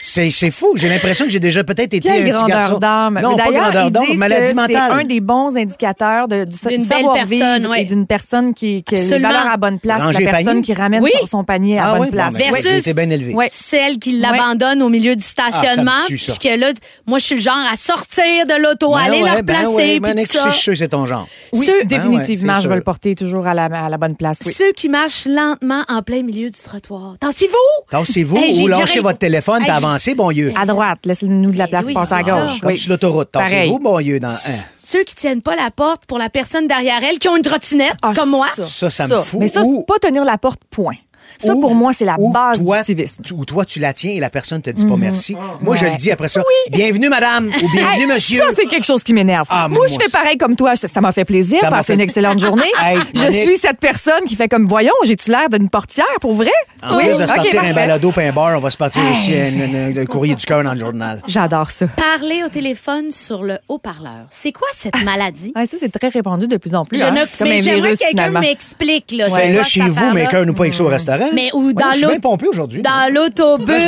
C'est 0.00 0.30
c'est 0.30 0.50
fou. 0.50 0.72
J'ai 0.74 0.88
l'impression 0.88 1.24
que 1.24 1.30
j'ai 1.30 1.40
déjà 1.40 1.64
peut-être 1.64 1.94
été 1.94 2.00
Quelle 2.00 2.28
un 2.30 2.32
petit 2.34 2.44
garçon. 2.44 2.78
d'âme. 2.78 3.18
Non, 3.22 3.36
pas 3.36 3.44
d'ailleurs, 3.44 3.70
grandeur 3.72 3.90
d'âme, 3.90 4.16
maladie 4.16 4.54
mentale. 4.54 4.68
C'est 4.88 5.00
un 5.00 5.04
des 5.04 5.20
bons 5.20 5.56
indicateurs 5.56 6.28
de, 6.28 6.44
du, 6.44 6.56
D'une 6.56 6.82
du 6.82 6.88
belle 6.88 6.98
savoir-vivre 6.98 7.44
personne, 7.46 7.66
ouais. 7.70 7.82
et 7.82 7.84
d'une 7.84 8.06
personne 8.06 8.54
qui, 8.54 8.82
qui 8.82 8.94
a 8.96 8.98
les 8.98 9.18
valeurs 9.18 9.50
à 9.50 9.56
bonne 9.56 9.78
place, 9.78 10.02
Ranger 10.02 10.24
la 10.24 10.30
personne 10.30 10.46
panier. 10.46 10.62
qui 10.62 10.74
ramène 10.74 11.02
Oui. 11.02 11.10
son, 11.22 11.26
son 11.26 11.44
panier 11.44 11.78
à 11.78 11.84
Ah 11.86 11.92
bonne 11.92 12.00
oui, 12.02 12.06
bon, 12.08 12.12
place. 12.16 12.34
ben, 12.34 12.76
été 12.78 12.94
bien 12.94 13.10
élevé. 13.10 13.34
Celle 13.50 13.98
qui 13.98 14.18
l'abandonne 14.18 14.82
au 14.82 14.88
milieu 14.88 15.16
du 15.16 15.22
stationnement. 15.24 15.92
Ah, 15.94 15.98
ça 15.98 16.02
me 16.04 16.06
tue, 16.08 16.18
ça. 16.18 16.32
puis 16.38 16.48
que 16.48 16.56
là, 16.58 16.72
moi, 17.06 17.18
je 17.18 17.24
suis 17.24 17.34
le 17.36 17.40
genre 17.40 17.54
à 17.72 17.76
sortir 17.76 18.46
de 18.46 18.62
l'auto, 18.62 18.92
Ben 18.92 18.98
aller 19.00 19.22
ouais, 19.22 19.28
la 19.28 19.42
ben 19.42 19.56
replacer, 19.56 19.98
ouais, 19.98 20.00
puis 20.00 20.24
ça. 20.26 20.44
je 20.46 20.50
suis 20.52 20.60
sûr 20.62 20.72
que 20.72 20.78
c'est 20.78 20.88
ton 20.88 21.06
genre. 21.06 21.26
Oui, 21.52 21.66
Ceux- 21.66 21.84
définitivement, 21.84 22.54
Ben 22.54 22.60
je 22.60 22.68
vais 22.68 22.76
le 22.76 22.82
porter 22.82 23.14
toujours 23.14 23.46
à 23.46 23.54
la, 23.54 23.64
à 23.66 23.88
la 23.88 23.98
bonne 23.98 24.16
place. 24.16 24.40
Oui. 24.46 24.52
Ceux 24.52 24.72
qui 24.72 24.88
marchent 24.88 25.26
lentement 25.26 25.82
en 25.88 26.02
plein 26.02 26.22
milieu 26.22 26.50
du 26.50 26.58
trottoir. 26.62 27.16
Tassez-vous! 27.20 27.54
Tassez-vous 27.90 28.36
ou 28.62 28.66
lâchez 28.68 29.00
votre 29.00 29.18
téléphone 29.18 29.61
Avancez, 29.70 30.14
bon 30.14 30.30
Dieu. 30.32 30.52
À 30.56 30.66
droite, 30.66 31.00
laissez-nous 31.04 31.50
de 31.50 31.58
la 31.58 31.68
place 31.68 31.84
oui, 31.86 31.92
pour 31.94 32.02
passer 32.02 32.14
à 32.14 32.22
gauche. 32.22 32.60
Comme 32.60 32.70
Oui. 32.70 32.78
sur 32.78 32.90
l'autoroute. 32.90 33.28
Pareil. 33.30 33.50
Tassez-vous, 33.50 33.78
bon 33.78 34.00
Dieu. 34.00 34.20
Dans... 34.20 34.28
hein. 34.28 34.36
Ceux 34.78 35.04
qui 35.04 35.14
tiennent 35.14 35.42
pas 35.42 35.56
la 35.56 35.70
porte 35.70 36.04
pour 36.06 36.18
la 36.18 36.28
personne 36.28 36.66
derrière 36.68 37.02
elle, 37.02 37.18
qui 37.18 37.28
ont 37.28 37.36
une 37.36 37.42
trottinette, 37.42 37.94
Ah, 38.02 38.12
comme 38.14 38.30
moi. 38.30 38.46
Ça, 38.58 38.90
ça 38.90 39.06
me 39.06 39.16
fout. 39.20 39.40
Mais 39.40 39.48
ça, 39.48 39.62
Ou- 39.62 39.84
pas 39.84 39.98
tenir 40.00 40.24
la 40.24 40.38
porte, 40.38 40.60
point. 40.70 40.96
Ça, 41.38 41.54
Ou- 41.54 41.60
pour 41.60 41.74
moi, 41.74 41.92
c'est 41.92 42.04
la 42.04 42.16
base 42.18 42.62
toi, 42.62 42.78
du 42.80 42.84
civisme. 42.84 43.22
tu- 43.24 43.34
Ou 43.34 43.44
toi, 43.44 43.64
tu 43.64 43.78
la 43.80 43.92
tiens 43.92 44.12
et 44.12 44.20
la 44.20 44.30
personne 44.30 44.62
te 44.62 44.70
dit 44.70 44.84
pas 44.86 44.96
merci. 44.96 45.36
Moi, 45.60 45.76
je 45.76 45.84
Ouais. 45.84 45.90
le 45.92 45.96
dis 45.96 46.10
après 46.10 46.28
ça. 46.28 46.42
Bienvenue, 46.70 47.08
madame, 47.08 47.46
ou 47.48 47.68
bienvenue, 47.74 48.02
Hey, 48.02 48.06
monsieur. 48.06 48.38
Ça, 48.40 48.46
c'est 48.56 48.66
quelque 48.66 48.84
chose 48.86 49.02
qui 49.02 49.12
m'énerve. 49.12 49.46
Ah, 49.50 49.68
moi, 49.68 49.78
moi, 49.78 49.86
je 49.88 49.94
fais 49.94 50.10
pareil 50.10 50.36
comme 50.38 50.56
toi. 50.56 50.76
Ça 50.76 50.88
ça 50.88 51.00
m'a 51.00 51.12
fait 51.12 51.24
plaisir. 51.24 51.60
Passer 51.68 51.84
fait- 51.88 51.94
une 51.94 52.00
excellente 52.00 52.38
journée. 52.40 52.62
Hey, 52.80 52.98
je 53.14 53.22
Monique. 53.22 53.42
suis 53.42 53.56
cette 53.58 53.78
personne 53.78 54.24
qui 54.26 54.36
fait 54.36 54.48
comme, 54.48 54.66
voyons, 54.66 54.92
j'ai-tu 55.04 55.30
l'air 55.30 55.48
d'une 55.50 55.68
portière 55.68 56.06
pour 56.20 56.34
vrai? 56.34 56.50
En 56.82 56.96
plus 56.98 57.06
de 57.08 57.12
se 57.12 57.18
partir 57.18 57.60
un 57.60 57.64
parfait. 57.64 57.72
balado 57.74 58.12
un 58.16 58.32
bar, 58.32 58.56
on 58.56 58.60
va 58.60 58.70
se 58.70 58.76
partir 58.76 59.02
aussi 59.12 59.34
un, 59.34 59.60
un- 59.60 59.96
un 59.96 60.06
courrier 60.06 60.34
du 60.34 60.44
cœur 60.44 60.62
dans 60.64 60.74
le 60.74 60.80
journal. 60.80 61.22
J'adore 61.26 61.70
ça. 61.70 61.86
Parler 61.88 62.42
au 62.44 62.48
téléphone 62.48 63.10
sur 63.10 63.42
le 63.42 63.58
haut-parleur. 63.68 64.26
C'est 64.30 64.52
quoi 64.52 64.68
cette 64.76 64.94
maladie? 65.04 65.52
Ouais, 65.56 65.66
ça, 65.66 65.76
c'est 65.80 65.90
très 65.92 66.08
répandu 66.08 66.46
de 66.48 66.56
plus 66.56 66.74
en 66.74 66.84
plus. 66.84 66.98
Je 66.98 67.04
hein. 67.04 67.10
ne, 67.12 67.20
C'est 67.26 67.38
comme 67.38 67.48
mais 67.48 67.58
un 67.58 67.60
virus, 67.74 67.82
que 67.82 67.98
quelqu'un 67.98 68.08
finalement. 68.10 68.40
m'explique. 68.40 69.12
Là, 69.12 69.26
c'est 69.28 69.36
Fais-le 69.36 69.54
quoi 69.54 69.62
chez 69.62 69.80
vous, 69.80 69.88
mais 70.12 70.22
affaire-là? 70.22 70.30
qu'un 70.40 70.44
nous 70.44 70.54
pas 70.54 70.62
avec 70.62 70.74
ça 70.74 70.84
au 70.84 70.88
restaurant. 70.88 71.21
Mais 71.34 71.50
ou 71.54 71.68
Ouais, 71.68 71.74
dans 71.74 71.88
Je 71.88 71.92
suis 71.94 72.02
l'autre- 72.02 72.12
bien 72.14 72.20
pompé 72.20 72.46
aujourd'hui. 72.48 72.82
Dans 72.82 73.12
l'autobus. 73.12 73.82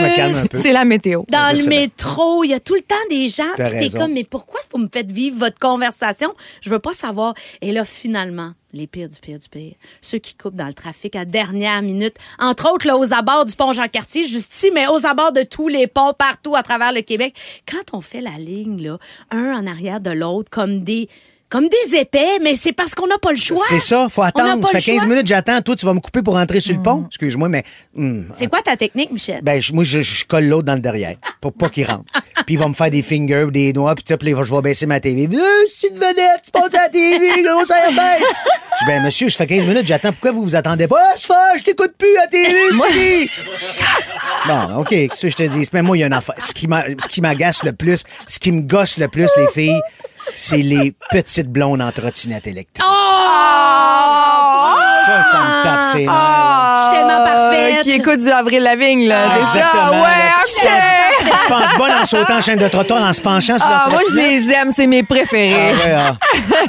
C'est 0.55 0.73
la 0.73 0.85
météo. 0.85 1.23
dans 1.29 1.57
le 1.57 1.69
métro, 1.69 2.45
il 2.45 2.51
y 2.51 2.55
a 2.55 2.61
tout 2.61 2.75
le 2.75 2.81
temps 2.83 2.95
des 3.11 3.29
gens. 3.29 3.45
Puis 3.57 3.91
t'es 3.91 3.99
comme, 3.99 4.13
mais 4.13 4.25
pourquoi 4.25 4.61
vous 4.73 4.79
me 4.79 4.89
faites 4.93 5.11
vivre 5.13 5.39
votre 5.39 5.59
conversation? 5.59 6.35
Je 6.61 6.71
veux 6.71 6.79
pas 6.79 6.93
savoir. 6.93 7.35
Et 7.61 7.73
là, 7.73 7.85
finalement, 7.85 8.53
les 8.73 8.87
pires 8.87 9.09
du 9.09 9.19
pire 9.21 9.39
du 9.39 9.49
pire. 9.49 9.75
Ceux 10.01 10.19
qui 10.19 10.35
coupent 10.35 10.55
dans 10.57 10.67
le 10.67 10.75
trafic 10.75 11.15
à 11.17 11.25
dernière 11.25 11.81
minute. 11.83 12.17
Entre 12.39 12.73
autres, 12.73 12.87
là, 12.87 12.97
aux 12.99 13.13
abords 13.15 13.45
du 13.45 13.55
pont 13.55 13.73
Jean-Cartier, 13.73 14.27
juste 14.27 14.53
ici, 14.55 14.71
mais 14.75 14.87
aux 14.89 15.07
abords 15.07 15.33
de 15.33 15.43
tous 15.43 15.69
les 15.69 15.87
ponts 15.87 16.13
partout 16.17 16.57
à 16.57 16.63
travers 16.63 16.93
le 16.93 17.01
Québec. 17.03 17.35
Quand 17.71 17.97
on 17.97 18.01
fait 18.01 18.21
la 18.21 18.37
ligne, 18.39 18.83
là, 18.83 18.99
un 19.31 19.53
en 19.55 19.67
arrière 19.67 20.01
de 20.01 20.11
l'autre, 20.11 20.51
comme 20.51 20.83
des, 20.83 21.09
comme 21.55 21.69
des 21.69 21.97
épais, 21.99 22.41
mais 22.43 22.57
c'est 22.57 22.73
parce 22.73 22.97
qu'on 22.97 23.07
n'a 23.07 23.17
pas 23.19 23.31
le 23.31 23.37
choix. 23.37 23.65
C'est 23.69 23.79
ça, 23.79 24.09
faut 24.11 24.23
attendre. 24.23 24.67
Ça 24.67 24.81
fait 24.81 24.91
15 24.93 25.03
choix. 25.03 25.09
minutes, 25.09 25.27
j'attends. 25.29 25.61
Toi, 25.63 25.77
tu 25.77 25.87
vas 25.87 25.95
me 25.95 26.01
couper 26.01 26.21
pour 26.21 26.35
entrer 26.37 26.59
sur 26.61 26.75
le 26.75 26.83
pont? 26.83 27.05
Excuse-moi, 27.07 27.49
mais. 27.49 27.63
hum, 27.97 28.27
C'est 28.37 28.49
quoi 28.49 28.61
ta 28.61 28.77
technique, 28.77 29.13
Michel? 29.13 29.39
Ben, 29.41 29.61
je- 29.63 29.73
moi, 29.73 29.85
je, 29.85 30.01
je 30.01 30.25
colle 30.25 30.47
l'autre 30.47 30.65
dans 30.65 30.75
le 30.75 30.81
derrière 30.81 31.15
pour 31.41 31.53
pas 31.53 31.69
qu'il 31.69 31.87
rentre. 31.87 32.05
Puis 32.47 32.57
il 32.57 32.59
va 32.59 32.67
me 32.67 32.75
faire 32.75 32.91
des 32.91 33.03
fingers, 33.03 33.47
des 33.53 33.73
doigts, 33.73 33.95
puis 33.95 34.03
tout, 34.05 34.17
puis 34.19 34.33
là, 34.33 34.43
je 34.43 34.53
vais 34.55 34.61
baisser 34.61 34.85
ma 34.87 34.99
TV. 35.01 35.29
Euh, 35.35 35.41
c'est 35.81 35.89
une 35.89 35.95
vedette, 35.95 36.43
tu 36.45 36.51
passes 36.51 36.75
à 36.75 36.83
la 36.83 36.89
TV, 36.89 37.43
gros 37.45 37.65
ça 37.65 37.77
bête. 37.89 38.19
Je 38.81 38.85
dis, 38.85 38.91
ben, 38.91 39.03
monsieur, 39.05 39.29
je 39.29 39.37
fais 39.37 39.47
15 39.47 39.65
minutes, 39.65 39.87
j'attends. 39.87 40.11
Pourquoi 40.11 40.33
vous 40.33 40.43
vous 40.43 40.57
attendez 40.57 40.89
pas? 40.89 40.99
Ah, 41.01 41.15
c'est 41.17 41.27
fort, 41.29 41.37
je 41.57 41.63
t'écoute 41.63 41.93
plus 41.97 42.15
à 42.17 42.23
la 42.23 42.27
TV, 42.27 42.55
c'est 42.93 43.29
Bon, 44.47 44.81
OK, 44.81 44.89
qu'est-ce 44.91 45.23
que 45.23 45.31
je 45.31 45.37
te 45.37 45.43
dis? 45.45 45.67
Mais 45.73 45.83
moi, 45.83 45.97
il 45.97 46.01
y 46.01 46.03
a 46.03 46.07
une 46.07 46.13
affaire. 46.13 46.35
Ce 46.39 46.53
qui 46.53 46.67
m'a- 46.67 46.85
ce 46.99 47.09
qui 47.09 47.21
m'agace 47.21 47.63
le 47.63 47.73
plus, 47.73 48.03
ce 48.29 48.39
qui 48.39 48.53
me 48.53 48.61
gosse 48.63 48.99
le 48.99 49.09
plus, 49.09 49.31
les 49.39 49.47
filles, 49.49 49.81
c'est 50.35 50.57
les 50.59 50.95
petites 51.11 51.51
blondes 51.51 51.83
en 51.83 51.93
trottinette 51.93 52.47
électrique. 52.47 52.83
Ça, 55.07 55.23
ça 55.31 55.39
me 55.39 55.63
tape 55.63 55.85
ses 55.93 56.07
nerfs. 56.07 56.77
Je 56.77 56.83
suis 56.85 56.93
tellement 56.97 57.21
Euh, 57.21 57.25
parfaite. 57.25 57.83
qui 57.83 57.91
écoute 57.93 58.21
du 58.21 58.31
Avril 58.31 58.63
Lavigne, 58.63 59.07
là. 59.07 59.27
Ah, 59.27 59.31
c'est 59.47 59.59
ça. 59.59 59.65
exactement, 59.67 59.91
Ouais, 59.91 59.99
là, 60.01 60.33
OK. 60.43 60.65
passe- 60.65 61.04
Tu 61.21 61.49
penses 61.49 61.75
bonne 61.79 61.93
en 61.93 62.05
sautant 62.05 62.37
en 62.39 62.41
chaîne 62.41 62.59
de 62.59 62.69
trottoir, 62.69 63.03
en 63.03 63.13
se 63.13 63.21
penchant 63.21 63.59
sur 63.59 63.67
Ah, 63.69 63.85
le 63.87 63.93
moi, 63.93 64.01
je 64.11 64.15
les 64.17 64.51
aime, 64.53 64.71
c'est 64.75 64.87
mes 64.87 65.03
préférés. 65.03 65.55
Ah 65.55 65.87
ouais, 65.87 65.93
ah. 65.97 66.19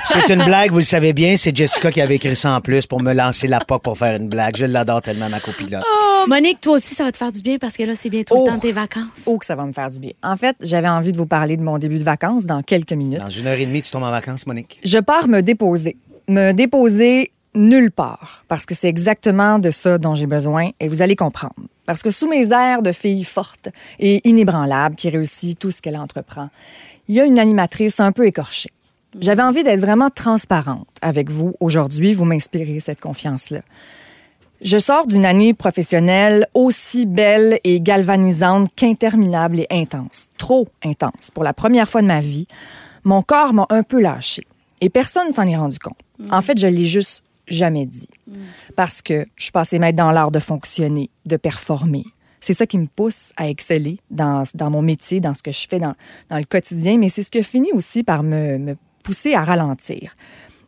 C'est 0.06 0.30
une 0.34 0.44
blague, 0.44 0.72
vous 0.72 0.80
le 0.80 0.84
savez 0.84 1.14
bien. 1.14 1.36
C'est 1.38 1.56
Jessica 1.56 1.92
qui 1.92 2.02
avait 2.02 2.16
écrit 2.16 2.36
ça 2.36 2.52
en 2.52 2.62
plus 2.62 2.86
pour 2.86 3.02
me 3.02 3.14
lancer 3.14 3.48
la 3.48 3.60
POC 3.60 3.82
pour 3.84 3.98
faire 3.98 4.16
une 4.16 4.28
blague. 4.30 4.56
Je 4.56 4.66
l'adore 4.66 5.02
tellement, 5.02 5.30
ma 5.30 5.40
copilote. 5.40 5.84
Monique, 6.28 6.62
toi 6.62 6.74
aussi, 6.76 6.96
ça 6.96 7.04
va 7.04 7.12
te 7.12 7.18
faire 7.18 7.32
du 7.32 7.42
bien 7.42 7.58
parce 7.60 7.76
que 7.78 7.84
là, 7.84 7.94
c'est 7.96 8.10
bientôt 8.10 8.36
Oh. 8.38 8.44
le 8.46 8.50
temps 8.52 8.56
de 8.58 8.62
tes 8.62 8.72
vacances. 8.72 9.04
Oh, 9.26 9.38
que 9.38 9.46
ça 9.46 9.56
va 9.56 9.66
me 9.66 9.74
faire 9.74 9.90
du 9.90 10.00
bien. 10.00 10.12
En 10.24 10.36
fait, 10.38 10.56
j'avais 10.62 10.88
envie 10.90 11.12
de 11.12 11.18
vous 11.18 11.26
parler 11.28 11.58
de 11.58 11.62
mon 11.64 11.78
début 11.78 12.00
de 12.00 12.04
vacances 12.04 12.46
dans 12.46 12.62
quelques 12.64 12.94
minutes. 12.94 13.20
Dans 13.20 13.30
une 13.30 13.48
heure 13.48 13.58
et 13.60 13.66
demie, 13.66 13.82
tu 13.82 13.92
tombes 13.92 14.04
en 14.04 14.12
vacances, 14.12 14.46
Monique. 14.48 14.80
Je 14.84 14.98
pars 15.00 15.28
me 15.28 15.42
déposer. 15.42 15.98
Me 16.28 16.52
déposer 16.54 17.32
nulle 17.56 17.92
part, 17.92 18.44
parce 18.48 18.66
que 18.66 18.76
c'est 18.76 18.90
exactement 18.90 19.60
de 19.60 19.72
ça 19.72 19.98
dont 19.98 20.16
j'ai 20.16 20.28
besoin 20.28 20.72
et 20.80 20.88
vous 20.88 21.02
allez 21.02 21.16
comprendre. 21.16 21.56
Parce 21.86 22.02
que 22.02 22.12
sous 22.12 22.28
mes 22.28 22.52
airs 22.52 22.82
de 22.82 22.92
fille 22.92 23.24
forte 23.24 23.70
et 24.00 24.28
inébranlable 24.28 24.96
qui 24.96 25.10
réussit 25.10 25.58
tout 25.58 25.72
ce 25.72 25.82
qu'elle 25.82 25.98
entreprend, 25.98 26.50
il 27.08 27.16
y 27.16 27.22
a 27.22 27.26
une 27.26 27.40
animatrice 27.40 28.00
un 28.00 28.12
peu 28.12 28.26
écorchée. 28.26 28.72
J'avais 29.20 29.44
envie 29.44 29.64
d'être 29.64 29.80
vraiment 29.80 30.10
transparente 30.10 30.88
avec 31.02 31.32
vous 31.32 31.56
aujourd'hui. 31.60 32.14
Vous 32.14 32.26
m'inspirez 32.26 32.80
cette 32.80 33.00
confiance-là. 33.00 33.62
Je 34.62 34.78
sors 34.78 35.06
d'une 35.06 35.26
année 35.26 35.54
professionnelle 35.54 36.48
aussi 36.54 37.06
belle 37.06 37.60
et 37.64 37.80
galvanisante 37.80 38.70
qu'interminable 38.76 39.60
et 39.60 39.68
intense. 39.70 40.30
Trop 40.38 40.68
intense. 40.84 41.30
Pour 41.34 41.44
la 41.44 41.54
première 41.54 41.90
fois 41.90 42.02
de 42.02 42.08
ma 42.08 42.20
vie, 42.20 42.48
mon 43.04 43.22
corps 43.22 43.54
m'a 43.54 43.68
un 43.70 43.84
peu 43.84 44.02
lâché. 44.02 44.44
Et 44.82 44.90
personne 44.90 45.28
ne 45.28 45.34
s'en 45.34 45.46
est 45.46 45.56
rendu 45.56 45.80
compte. 45.80 45.98
En 46.32 46.42
fait, 46.42 46.58
je 46.58 46.68
l'ai 46.68 46.86
juste 46.86 47.24
jamais 47.48 47.86
dit. 47.86 48.10
Parce 48.76 49.02
que 49.02 49.26
je 49.36 49.44
suis 49.44 49.52
passée 49.52 49.80
maître 49.80 49.98
dans 49.98 50.12
l'art 50.12 50.32
de 50.32 50.40
fonctionner, 50.40 51.10
de 51.26 51.38
performer. 51.38 52.04
C'est 52.42 52.54
ça 52.54 52.68
qui 52.68 52.78
me 52.78 52.88
pousse 52.88 53.34
à 53.38 53.50
exceller 53.50 54.00
dans, 54.12 54.44
dans 54.54 54.70
mon 54.70 54.82
métier, 54.82 55.20
dans 55.20 55.34
ce 55.34 55.42
que 55.42 55.52
je 55.52 55.68
fais 55.68 55.80
dans, 55.80 55.96
dans 56.30 56.38
le 56.38 56.44
quotidien, 56.44 56.98
mais 56.98 57.10
c'est 57.10 57.24
ce 57.24 57.32
qui 57.32 57.44
finit 57.44 57.72
aussi 57.74 58.04
par 58.04 58.22
me, 58.22 58.58
me 58.58 58.76
pousser 59.04 59.34
à 59.34 59.44
ralentir. 59.44 60.14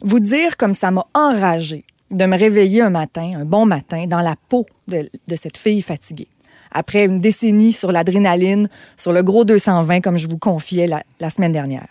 Vous 0.02 0.20
dire 0.20 0.58
comme 0.58 0.74
ça 0.74 0.92
m'a 0.92 1.06
enragé 1.14 1.84
de 2.12 2.26
me 2.26 2.38
réveiller 2.38 2.82
un 2.82 2.90
matin, 2.90 3.34
un 3.36 3.46
bon 3.46 3.66
matin, 3.66 4.06
dans 4.08 4.22
la 4.22 4.36
peau 4.50 4.66
de, 4.88 5.10
de 5.28 5.36
cette 5.36 5.58
fille 5.58 5.82
fatiguée. 5.82 6.30
Après 6.72 7.06
une 7.06 7.20
décennie 7.20 7.74
sur 7.74 7.92
l'adrénaline, 7.92 8.70
sur 8.98 9.12
le 9.12 9.24
gros 9.24 9.46
220, 9.46 10.02
comme 10.02 10.18
je 10.18 10.28
vous 10.28 10.38
confiais 10.38 10.88
la, 10.88 11.04
la 11.20 11.30
semaine 11.30 11.52
dernière. 11.52 11.88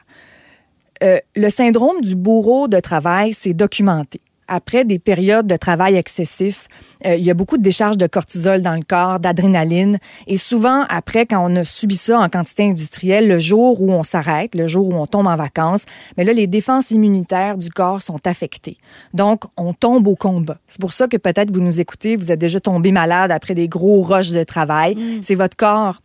Euh, 1.03 1.19
le 1.35 1.51
syndrome 1.51 2.01
du 2.01 2.15
bourreau 2.15 2.69
de 2.69 2.81
travail, 2.81 3.33
c'est 3.33 3.53
documenté. 3.53 4.21
Après 4.49 4.85
des 4.85 4.99
périodes 4.99 5.47
de 5.47 5.57
travail 5.57 5.97
excessif, 5.97 6.69
euh, 7.05 7.17
il 7.17 7.25
y 7.25 7.31
a 7.31 7.35
beaucoup 7.35 7.57
de 7.57 7.63
décharges 7.63 7.97
de 7.97 8.07
cortisol 8.07 8.63
dans 8.63 8.75
le 8.75 8.83
corps, 8.83 9.19
d'adrénaline. 9.19 9.99
Et 10.27 10.37
souvent, 10.37 10.85
après, 10.89 11.27
quand 11.27 11.45
on 11.45 11.57
a 11.57 11.65
subi 11.65 11.97
ça 11.97 12.19
en 12.21 12.29
quantité 12.29 12.65
industrielle, 12.65 13.29
le 13.29 13.39
jour 13.39 13.81
où 13.81 13.93
on 13.93 14.03
s'arrête, 14.03 14.55
le 14.55 14.67
jour 14.67 14.89
où 14.89 14.95
on 14.95 15.07
tombe 15.07 15.27
en 15.27 15.37
vacances, 15.37 15.85
mais 16.17 16.25
là, 16.25 16.33
les 16.33 16.47
défenses 16.47 16.91
immunitaires 16.91 17.59
du 17.59 17.71
corps 17.71 18.03
sont 18.03 18.25
affectées. 18.27 18.79
Donc, 19.15 19.45
on 19.57 19.75
tombe 19.75 20.07
au 20.07 20.17
combat. 20.17 20.59
C'est 20.69 20.81
pour 20.81 20.93
ça 20.93 21.09
que 21.09 21.17
peut-être 21.17 21.53
vous 21.53 21.61
nous 21.61 21.81
écoutez, 21.81 22.17
vous 22.17 22.31
êtes 22.31 22.39
déjà 22.39 22.61
tombé 22.61 22.93
malade 22.93 23.33
après 23.33 23.55
des 23.55 23.69
gros 23.69 24.03
rushs 24.03 24.31
de 24.31 24.45
travail. 24.45 24.97
C'est 25.23 25.35
votre 25.35 25.57
corps 25.57 26.01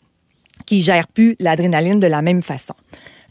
qui 0.65 0.81
gère 0.81 1.07
plus 1.07 1.35
l'adrénaline 1.39 1.99
de 1.99 2.07
la 2.07 2.21
même 2.21 2.41
façon. 2.41 2.75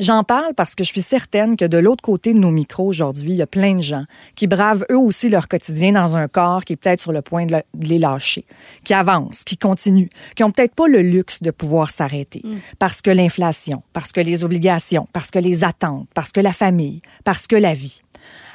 J'en 0.01 0.25
parle 0.25 0.55
parce 0.55 0.75
que 0.75 0.83
je 0.83 0.89
suis 0.89 1.03
certaine 1.03 1.57
que 1.59 1.67
de 1.67 1.77
l'autre 1.77 2.01
côté 2.03 2.33
de 2.33 2.39
nos 2.39 2.51
micros 2.51 2.87
aujourd'hui, 2.87 3.33
il 3.33 3.37
y 3.37 3.43
a 3.43 3.47
plein 3.47 3.75
de 3.75 3.83
gens 3.83 4.05
qui 4.35 4.47
bravent 4.47 4.87
eux 4.91 4.97
aussi 4.97 5.29
leur 5.29 5.47
quotidien 5.47 5.93
dans 5.93 6.17
un 6.17 6.27
corps 6.27 6.65
qui 6.65 6.73
est 6.73 6.77
peut-être 6.77 7.01
sur 7.01 7.13
le 7.13 7.21
point 7.21 7.45
de, 7.45 7.57
le- 7.57 7.63
de 7.75 7.87
les 7.87 7.99
lâcher, 7.99 8.47
qui 8.83 8.95
avancent, 8.95 9.45
qui 9.45 9.59
continuent, 9.59 10.09
qui 10.35 10.43
ont 10.43 10.51
peut-être 10.53 10.75
pas 10.75 10.89
le 10.89 11.03
luxe 11.03 11.43
de 11.43 11.51
pouvoir 11.51 11.91
s'arrêter 11.91 12.43
parce 12.79 13.03
que 13.03 13.11
l'inflation, 13.11 13.83
parce 13.93 14.11
que 14.11 14.21
les 14.23 14.43
obligations, 14.43 15.07
parce 15.13 15.31
que 15.31 15.39
les 15.39 15.65
attentes, 15.65 16.09
parce 16.15 16.33
que 16.33 16.41
la 16.41 16.55
famille, 16.55 17.03
parce 17.25 17.47
que 17.47 17.57
la 17.57 17.75
vie. 17.75 18.01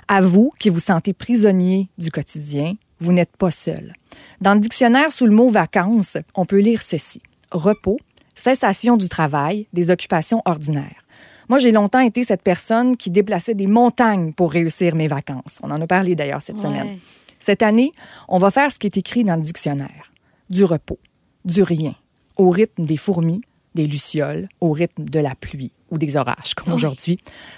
À 0.07 0.21
vous 0.21 0.51
qui 0.57 0.69
vous 0.69 0.79
sentez 0.79 1.13
prisonnier 1.13 1.89
du 1.99 2.09
quotidien, 2.09 2.73
vous 2.99 3.13
n'êtes 3.13 3.37
pas 3.37 3.51
seul. 3.51 3.93
Dans 4.41 4.55
le 4.55 4.59
dictionnaire 4.59 5.11
sous 5.11 5.25
le 5.27 5.31
mot 5.31 5.49
vacances, 5.49 6.17
on 6.33 6.45
peut 6.45 6.59
lire 6.59 6.81
ceci 6.81 7.21
repos, 7.51 7.97
cessation 8.33 8.97
du 8.97 9.09
travail, 9.09 9.67
des 9.73 9.91
occupations 9.91 10.41
ordinaires. 10.45 11.04
Moi, 11.49 11.59
j'ai 11.59 11.71
longtemps 11.71 11.99
été 11.99 12.23
cette 12.23 12.41
personne 12.41 12.97
qui 12.97 13.09
déplaçait 13.09 13.53
des 13.53 13.67
montagnes 13.67 14.33
pour 14.33 14.51
réussir 14.51 14.95
mes 14.95 15.07
vacances. 15.07 15.59
On 15.63 15.71
en 15.71 15.81
a 15.81 15.87
parlé 15.87 16.15
d'ailleurs 16.15 16.41
cette 16.41 16.55
Ouais. 16.57 16.63
semaine. 16.63 16.97
Cette 17.39 17.61
année, 17.61 17.91
on 18.27 18.37
va 18.39 18.49
faire 18.51 18.71
ce 18.71 18.79
qui 18.79 18.87
est 18.87 18.97
écrit 18.97 19.23
dans 19.23 19.35
le 19.35 19.41
dictionnaire. 19.41 20.11
Du 20.49 20.63
repos, 20.63 20.99
du 21.43 21.61
rien, 21.63 21.95
au 22.37 22.49
rythme 22.49 22.85
des 22.85 22.97
fourmis, 22.97 23.41
des 23.75 23.85
lucioles, 23.87 24.47
au 24.61 24.71
rythme 24.71 25.03
de 25.05 25.19
la 25.19 25.35
pluie 25.35 25.71
ou 25.91 25.97
des 25.97 26.15
orages, 26.15 26.53
comme 26.55 26.73
aujourd'hui. 26.73 27.17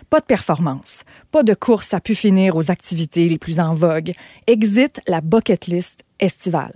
Pas 0.10 0.20
de 0.20 0.26
performance, 0.26 1.04
pas 1.32 1.44
de 1.44 1.54
course 1.54 1.94
à 1.94 2.00
pu 2.02 2.16
finir 2.16 2.56
aux 2.58 2.72
activités 2.72 3.30
les 3.30 3.38
plus 3.38 3.60
en 3.60 3.74
vogue. 3.74 4.12
Exit 4.48 5.00
la 5.08 5.22
bucket 5.22 5.68
list 5.68 6.04
estivale. 6.20 6.76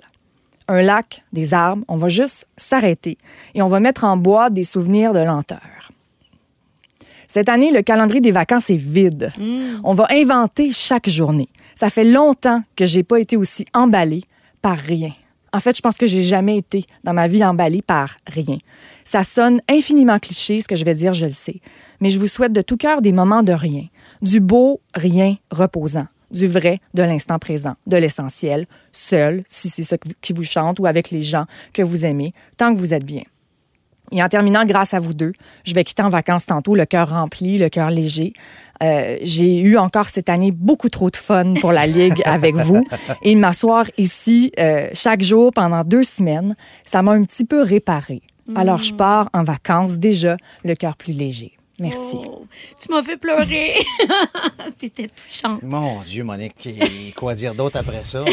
Un 0.68 0.82
lac, 0.84 1.24
des 1.34 1.54
arbres, 1.54 1.84
on 1.90 1.98
va 1.98 2.08
juste 2.08 2.48
s'arrêter 2.56 3.18
et 3.56 3.62
on 3.62 3.68
va 3.68 3.80
mettre 3.82 4.04
en 4.06 4.16
bois 4.16 4.50
des 4.50 4.64
souvenirs 4.64 5.12
de 5.12 5.20
lenteur. 5.20 5.60
Cette 7.34 7.48
année, 7.48 7.72
le 7.72 7.82
calendrier 7.82 8.20
des 8.20 8.34
vacances 8.34 8.70
est 8.70 8.76
vide. 8.76 9.32
On 9.86 9.94
va 9.94 10.06
inventer 10.12 10.74
chaque 10.74 11.08
journée. 11.08 11.48
Ça 11.76 11.90
fait 11.90 12.04
longtemps 12.04 12.62
que 12.76 12.86
j'ai 12.86 13.04
pas 13.04 13.22
été 13.22 13.38
aussi 13.38 13.66
emballée 13.74 14.26
par 14.62 14.78
rien. 14.78 15.14
En 15.54 15.62
fait, 15.62 15.74
je 15.74 15.80
pense 15.80 15.96
que 15.98 16.08
j'ai 16.08 16.24
jamais 16.24 16.58
été 16.58 16.84
dans 17.06 17.14
ma 17.14 17.30
vie 17.30 17.42
emballée 17.42 17.82
par 17.82 18.18
rien. 18.28 18.58
Ça 19.06 19.24
sonne 19.24 19.62
infiniment 19.70 20.20
cliché, 20.20 20.62
ce 20.62 20.68
que 20.68 20.76
je 20.76 20.84
vais 20.84 20.94
dire, 20.94 21.14
je 21.14 21.28
le 21.28 21.32
sais. 21.32 21.62
Mais 22.02 22.10
je 22.10 22.20
vous 22.20 22.28
souhaite 22.28 22.52
de 22.52 22.62
tout 22.62 22.76
cœur 22.76 23.02
des 23.02 23.14
moments 23.14 23.44
de 23.44 23.54
rien. 23.54 23.86
Du 24.22 24.42
beau 24.42 24.82
rien 24.94 25.38
reposant. 25.52 26.08
Du 26.32 26.48
vrai, 26.48 26.80
de 26.94 27.04
l'instant 27.04 27.40
présent, 27.40 27.76
de 27.88 27.96
l'essentiel, 27.96 28.66
seul, 28.92 29.44
si 29.46 29.70
c'est 29.70 29.84
ça 29.84 29.96
qui 30.20 30.34
vous 30.34 30.44
chante, 30.44 30.82
ou 30.82 30.86
avec 30.86 31.12
les 31.12 31.22
gens 31.22 31.46
que 31.72 31.82
vous 31.82 32.04
aimez, 32.04 32.34
tant 32.58 32.74
que 32.74 32.80
vous 32.80 32.94
êtes 32.94 33.06
bien. 33.06 33.24
Et 34.12 34.22
en 34.22 34.28
terminant, 34.30 34.66
grâce 34.66 34.94
à 34.94 35.00
vous 35.00 35.14
deux, 35.14 35.32
je 35.64 35.74
vais 35.74 35.84
quitter 35.84 36.04
en 36.04 36.10
vacances 36.10 36.46
tantôt, 36.46 36.76
le 36.76 36.86
cœur 36.86 37.10
rempli, 37.10 37.58
le 37.58 37.70
cœur 37.70 37.90
léger. 37.92 38.34
Euh, 38.84 39.18
J'ai 39.22 39.60
eu 39.60 39.78
encore 39.78 40.10
cette 40.10 40.28
année 40.30 40.52
beaucoup 40.52 40.90
trop 40.90 41.10
de 41.10 41.16
fun 41.18 41.54
pour 41.62 41.72
la 41.72 41.88
Ligue 41.88 42.22
avec 42.26 42.56
vous. 42.56 42.86
Et 43.22 43.36
m'asseoir 43.36 43.86
ici 43.98 44.52
euh, 44.60 44.88
chaque 44.94 45.22
jour 45.22 45.52
pendant 45.54 45.84
deux 45.84 46.04
semaines, 46.04 46.56
ça 46.84 47.02
m'a 47.02 47.12
un 47.12 47.24
petit 47.24 47.46
peu 47.46 47.62
réparé. 47.62 48.22
Alors, 48.56 48.84
je 48.84 48.94
pars 48.94 49.30
en 49.34 49.44
vacances 49.44 49.94
déjà, 49.98 50.36
le 50.66 50.76
cœur 50.76 50.98
plus 50.98 51.14
léger. 51.14 51.54
Merci. 51.80 52.18
Oh, 52.28 52.46
tu 52.80 52.92
m'as 52.92 53.02
fait 53.02 53.18
pleurer. 53.18 53.74
T'étais 54.78 55.08
touchante. 55.08 55.64
Mon 55.64 56.02
Dieu, 56.02 56.24
Monique, 56.24 56.68
et 56.68 57.12
quoi 57.16 57.34
dire 57.34 57.56
d'autre 57.56 57.78
après 57.80 58.04
ça? 58.04 58.24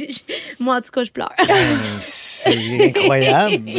Moi, 0.58 0.76
en 0.76 0.80
tout 0.80 0.90
cas, 0.90 1.04
je 1.04 1.10
pleure. 1.12 1.32
Ben, 1.46 1.54
C'est 2.00 2.86
incroyable. 2.88 3.70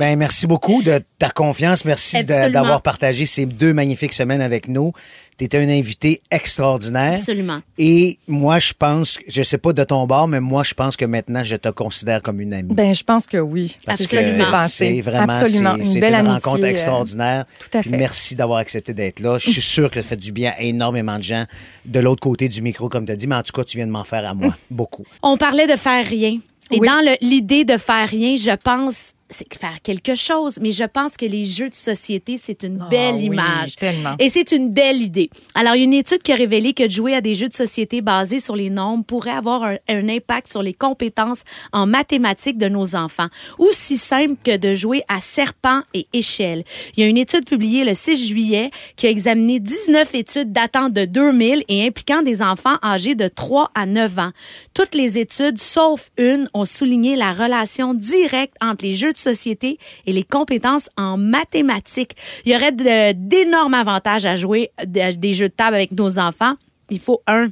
Ben, 0.00 0.16
merci 0.18 0.46
beaucoup 0.46 0.82
de 0.82 1.02
ta 1.18 1.28
confiance. 1.28 1.84
Merci 1.84 2.16
Absolument. 2.16 2.48
d'avoir 2.50 2.80
partagé 2.80 3.26
ces 3.26 3.44
deux 3.44 3.74
magnifiques 3.74 4.14
semaines 4.14 4.40
avec 4.40 4.66
nous. 4.66 4.92
Tu 5.36 5.44
étais 5.44 5.58
un 5.58 5.68
invité 5.68 6.22
extraordinaire. 6.30 7.12
Absolument. 7.14 7.60
Et 7.76 8.18
moi, 8.26 8.58
je 8.60 8.72
pense, 8.72 9.18
je 9.28 9.42
sais 9.42 9.58
pas 9.58 9.74
de 9.74 9.84
ton 9.84 10.06
bord, 10.06 10.26
mais 10.26 10.40
moi, 10.40 10.62
je 10.62 10.72
pense 10.72 10.96
que 10.96 11.04
maintenant, 11.04 11.44
je 11.44 11.56
te 11.56 11.68
considère 11.68 12.22
comme 12.22 12.40
une 12.40 12.54
amie. 12.54 12.74
Ben, 12.74 12.94
je 12.94 13.04
pense 13.04 13.26
que 13.26 13.36
oui. 13.36 13.76
Parce 13.84 13.98
C'est 14.00 14.06
ça 14.16 14.22
qui 14.22 14.30
que 14.30 14.36
s'est 14.42 14.50
passé. 14.50 14.86
C'est 14.94 15.00
vraiment, 15.02 15.34
Absolument. 15.34 15.72
c'est- 15.74 15.80
Une 15.80 15.84
c'est 15.86 16.00
belle 16.00 16.14
une 16.14 16.18
amitié, 16.20 16.34
rencontre 16.34 16.64
euh, 16.64 16.68
extraordinaire. 16.68 17.44
tout 17.58 17.76
à 17.78 17.82
Puis 17.82 17.90
fait. 17.90 17.96
Merci 17.98 18.34
d'avoir 18.36 18.58
accepté 18.60 18.94
d'être 18.94 19.20
là. 19.20 19.36
Je 19.36 19.50
suis 19.50 19.60
sûr 19.60 19.90
que 19.90 20.00
ça 20.00 20.08
fait 20.08 20.16
du 20.16 20.32
bien 20.32 20.54
à 20.56 20.62
énormément 20.62 21.18
de 21.18 21.22
gens 21.24 21.44
de 21.84 22.00
l'autre 22.00 22.20
côté 22.22 22.48
du 22.48 22.62
micro, 22.62 22.88
comme 22.88 23.04
tu 23.04 23.12
as 23.12 23.16
dit, 23.16 23.26
mais 23.26 23.34
en 23.36 23.42
tout 23.42 23.52
cas, 23.52 23.64
tu 23.64 23.76
viens 23.76 23.86
de 23.86 23.92
m'en 23.92 24.04
faire 24.04 24.26
à 24.26 24.32
moi. 24.32 24.56
Beaucoup. 24.70 25.04
On 25.22 25.36
parlait 25.36 25.66
de 25.66 25.76
faire 25.76 26.06
rien. 26.06 26.38
Et 26.72 26.78
Oui. 26.78 26.86
dans 26.88 27.04
l'idée 27.20 27.64
de 27.66 27.76
faire 27.76 28.08
rien, 28.08 28.36
je 28.36 28.54
pense, 28.56 29.12
c'est 29.30 29.52
faire 29.54 29.80
quelque 29.82 30.14
chose, 30.14 30.58
mais 30.60 30.72
je 30.72 30.84
pense 30.84 31.16
que 31.16 31.24
les 31.24 31.46
jeux 31.46 31.68
de 31.68 31.74
société, 31.74 32.36
c'est 32.36 32.62
une 32.64 32.78
Ah 32.80 32.88
belle 32.88 33.22
image. 33.22 33.76
tellement. 33.76 34.16
Et 34.18 34.28
c'est 34.28 34.52
une 34.52 34.70
belle 34.70 35.00
idée. 35.00 35.30
Alors, 35.54 35.76
il 35.76 35.78
y 35.78 35.82
a 35.82 35.84
une 35.84 35.94
étude 35.94 36.22
qui 36.22 36.32
a 36.32 36.34
révélé 36.34 36.72
que 36.74 36.84
de 36.84 36.90
jouer 36.90 37.14
à 37.14 37.20
des 37.20 37.34
jeux 37.34 37.48
de 37.48 37.54
société 37.54 38.00
basés 38.00 38.40
sur 38.40 38.56
les 38.56 38.70
nombres 38.70 39.04
pourrait 39.04 39.30
avoir 39.30 39.62
un, 39.62 39.76
un 39.88 40.08
impact 40.08 40.48
sur 40.48 40.62
les 40.62 40.74
compétences 40.74 41.44
en 41.72 41.86
mathématiques 41.86 42.58
de 42.58 42.68
nos 42.68 42.96
enfants. 42.96 43.28
Aussi 43.58 43.96
simple 43.96 44.34
que 44.44 44.56
de 44.56 44.74
jouer 44.74 45.02
à 45.08 45.20
serpent 45.20 45.82
et 45.94 46.06
échelle. 46.12 46.64
Il 46.96 47.00
y 47.00 47.06
a 47.06 47.06
une 47.06 47.18
étude 47.18 47.46
publiée 47.46 47.84
le 47.84 47.94
6 47.94 48.26
juillet 48.28 48.70
qui 48.96 49.06
a 49.06 49.10
examiné 49.10 49.60
19 49.60 50.14
études 50.14 50.52
datant 50.52 50.88
de 50.88 51.04
2000 51.04 51.64
et 51.68 51.86
impliquant 51.86 52.22
des 52.22 52.42
enfants 52.42 52.76
âgés 52.82 53.14
de 53.14 53.28
3 53.28 53.70
à 53.74 53.86
9 53.86 54.18
ans. 54.18 54.30
Toutes 54.74 54.94
les 54.94 55.18
études, 55.18 55.60
sauf 55.60 56.10
une, 56.16 56.48
ont 56.54 56.64
souligné 56.64 57.14
la 57.16 57.32
relation 57.32 57.94
directe 57.94 58.54
entre 58.60 58.84
les 58.84 58.94
jeux 58.94 59.12
de 59.12 59.18
société 59.20 59.78
et 60.06 60.12
les 60.12 60.24
compétences 60.24 60.88
en 60.96 61.16
mathématiques. 61.16 62.12
Il 62.44 62.52
y 62.52 62.56
aurait 62.56 62.72
de- 62.72 63.12
d'énormes 63.12 63.74
avantages 63.74 64.24
à 64.26 64.36
jouer 64.36 64.70
de- 64.84 65.14
des 65.16 65.34
jeux 65.34 65.48
de 65.48 65.54
table 65.54 65.76
avec 65.76 65.92
nos 65.92 66.18
enfants. 66.18 66.54
Il 66.90 66.98
faut 66.98 67.20
un 67.26 67.48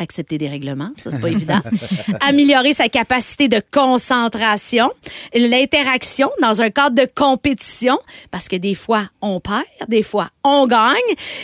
accepter 0.00 0.38
des 0.38 0.48
règlements, 0.48 0.90
ça 0.96 1.10
c'est 1.10 1.18
pas 1.20 1.28
évident. 1.28 1.58
Améliorer 2.20 2.72
sa 2.72 2.88
capacité 2.88 3.48
de 3.48 3.60
concentration, 3.72 4.92
l'interaction 5.34 6.30
dans 6.40 6.62
un 6.62 6.70
cadre 6.70 6.94
de 6.94 7.08
compétition, 7.12 7.98
parce 8.30 8.46
que 8.48 8.54
des 8.54 8.74
fois 8.74 9.08
on 9.22 9.40
perd, 9.40 9.64
des 9.88 10.04
fois 10.04 10.30
on 10.48 10.66
gagne, 10.66 10.94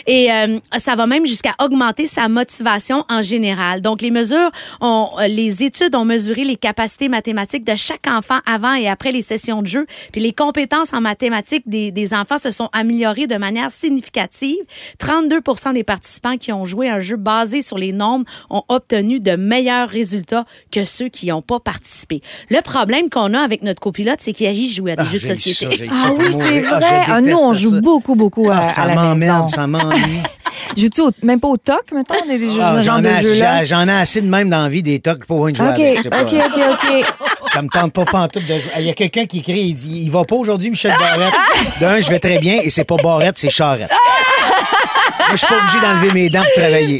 et 0.07 0.31
euh, 0.31 0.57
ça 0.77 0.95
va 0.95 1.07
même 1.07 1.25
jusqu'à 1.25 1.53
augmenter 1.61 2.07
sa 2.07 2.27
motivation 2.27 3.05
en 3.09 3.21
général. 3.21 3.81
Donc 3.81 4.01
les 4.01 4.11
mesures, 4.11 4.51
ont, 4.81 5.09
euh, 5.19 5.27
les 5.27 5.63
études 5.63 5.95
ont 5.95 6.05
mesuré 6.05 6.43
les 6.43 6.55
capacités 6.55 7.09
mathématiques 7.09 7.65
de 7.65 7.75
chaque 7.75 8.07
enfant 8.07 8.39
avant 8.45 8.73
et 8.75 8.87
après 8.87 9.11
les 9.11 9.21
sessions 9.21 9.61
de 9.61 9.67
jeu, 9.67 9.85
puis 10.11 10.21
les 10.21 10.33
compétences 10.33 10.93
en 10.93 11.01
mathématiques 11.01 11.63
des, 11.67 11.91
des 11.91 12.13
enfants 12.13 12.37
se 12.37 12.51
sont 12.51 12.69
améliorées 12.73 13.27
de 13.27 13.35
manière 13.37 13.71
significative. 13.71 14.57
32% 14.99 15.73
des 15.73 15.83
participants 15.83 16.37
qui 16.37 16.51
ont 16.51 16.65
joué 16.65 16.89
à 16.89 16.95
un 16.95 16.99
jeu 16.99 17.15
basé 17.17 17.61
sur 17.61 17.77
les 17.77 17.91
nombres 17.91 18.25
ont 18.49 18.63
obtenu 18.69 19.19
de 19.19 19.35
meilleurs 19.35 19.89
résultats 19.89 20.45
que 20.71 20.85
ceux 20.85 21.07
qui 21.09 21.27
n'ont 21.27 21.41
pas 21.41 21.59
participé. 21.59 22.21
Le 22.49 22.61
problème 22.61 23.09
qu'on 23.09 23.33
a 23.33 23.39
avec 23.39 23.61
notre 23.63 23.79
copilote, 23.79 24.17
c'est 24.19 24.33
qu'il 24.33 24.47
agit 24.47 24.71
jouer 24.71 24.93
à 24.93 24.95
des 24.95 25.03
Ah, 25.05 25.11
jeux 25.11 25.19
de 25.19 25.25
société. 25.35 25.77
ça, 25.77 25.83
Ah 26.05 26.11
oui, 26.17 26.29
pour 26.29 26.41
c'est. 26.41 26.63
Ah, 26.65 26.79
vrai. 26.79 27.01
Ah, 27.07 27.21
nous, 27.21 27.37
on 27.37 27.53
joue 27.53 27.71
ça. 27.71 27.81
beaucoup, 27.81 28.15
beaucoup 28.15 28.49
à, 28.49 28.55
Ah, 28.57 28.63
à 28.65 28.67
ça 28.67 28.94
la 28.95 29.15
maison. 29.15 29.33
m'emmerde, 29.33 29.49
ça 29.49 29.67
m'ennuie. 29.67 30.21
Joues-tu 30.77 31.01
même 31.23 31.39
pas 31.39 31.47
au 31.47 31.57
toc, 31.57 31.83
mettons, 31.93 32.15
des, 32.27 32.37
des 32.37 32.49
Ah, 32.59 32.81
genre 32.81 32.81
J'en 32.81 32.99
de 32.99 33.07
ai, 33.07 33.23
jeux-là? 33.23 33.59
j'ai- 33.59 33.65
j'en 33.67 33.87
ai 33.87 33.91
assez 33.93 34.19
de 34.21 34.27
même 34.27 34.49
dans 34.49 34.63
la 34.63 34.69
vie 34.69 34.83
des 34.83 34.99
tocs 34.99 35.25
pour 35.25 35.47
une 35.47 35.55
jouer 35.55 35.67
OK, 35.69 35.73
avec. 35.79 35.97
je 35.97 36.03
sais 36.03 36.09
pas. 36.09 36.21
OK, 36.23 36.33
OK, 36.33 36.59
OK. 36.71 37.05
Ça 37.53 37.61
me 37.61 37.69
tente 37.69 37.93
pas 37.93 38.03
pantoute 38.05 38.43
de 38.45 38.53
jouer. 38.53 38.71
Il 38.79 38.85
y 38.85 38.89
a 38.89 38.93
quelqu'un 38.93 39.25
qui 39.25 39.39
écrit, 39.39 39.61
il 39.61 39.73
dit, 39.75 40.01
il 40.05 40.11
va 40.11 40.23
pas 40.23 40.35
aujourd'hui, 40.35 40.69
Michel 40.71 40.93
Barrette. 40.99 41.33
D'un, 41.79 42.01
je 42.01 42.09
vais 42.09 42.19
très 42.19 42.39
bien, 42.39 42.59
et 42.61 42.69
c'est 42.69 42.83
pas 42.83 42.97
Barrette, 42.97 43.37
c'est 43.37 43.49
Charrette. 43.49 43.89
Moi, 43.91 45.27
je 45.31 45.35
suis 45.37 45.47
pas 45.47 45.55
obligé 45.55 45.79
d'enlever 45.79 46.11
mes 46.13 46.29
dents 46.29 46.41
pour 46.41 46.61
travailler. 46.63 46.99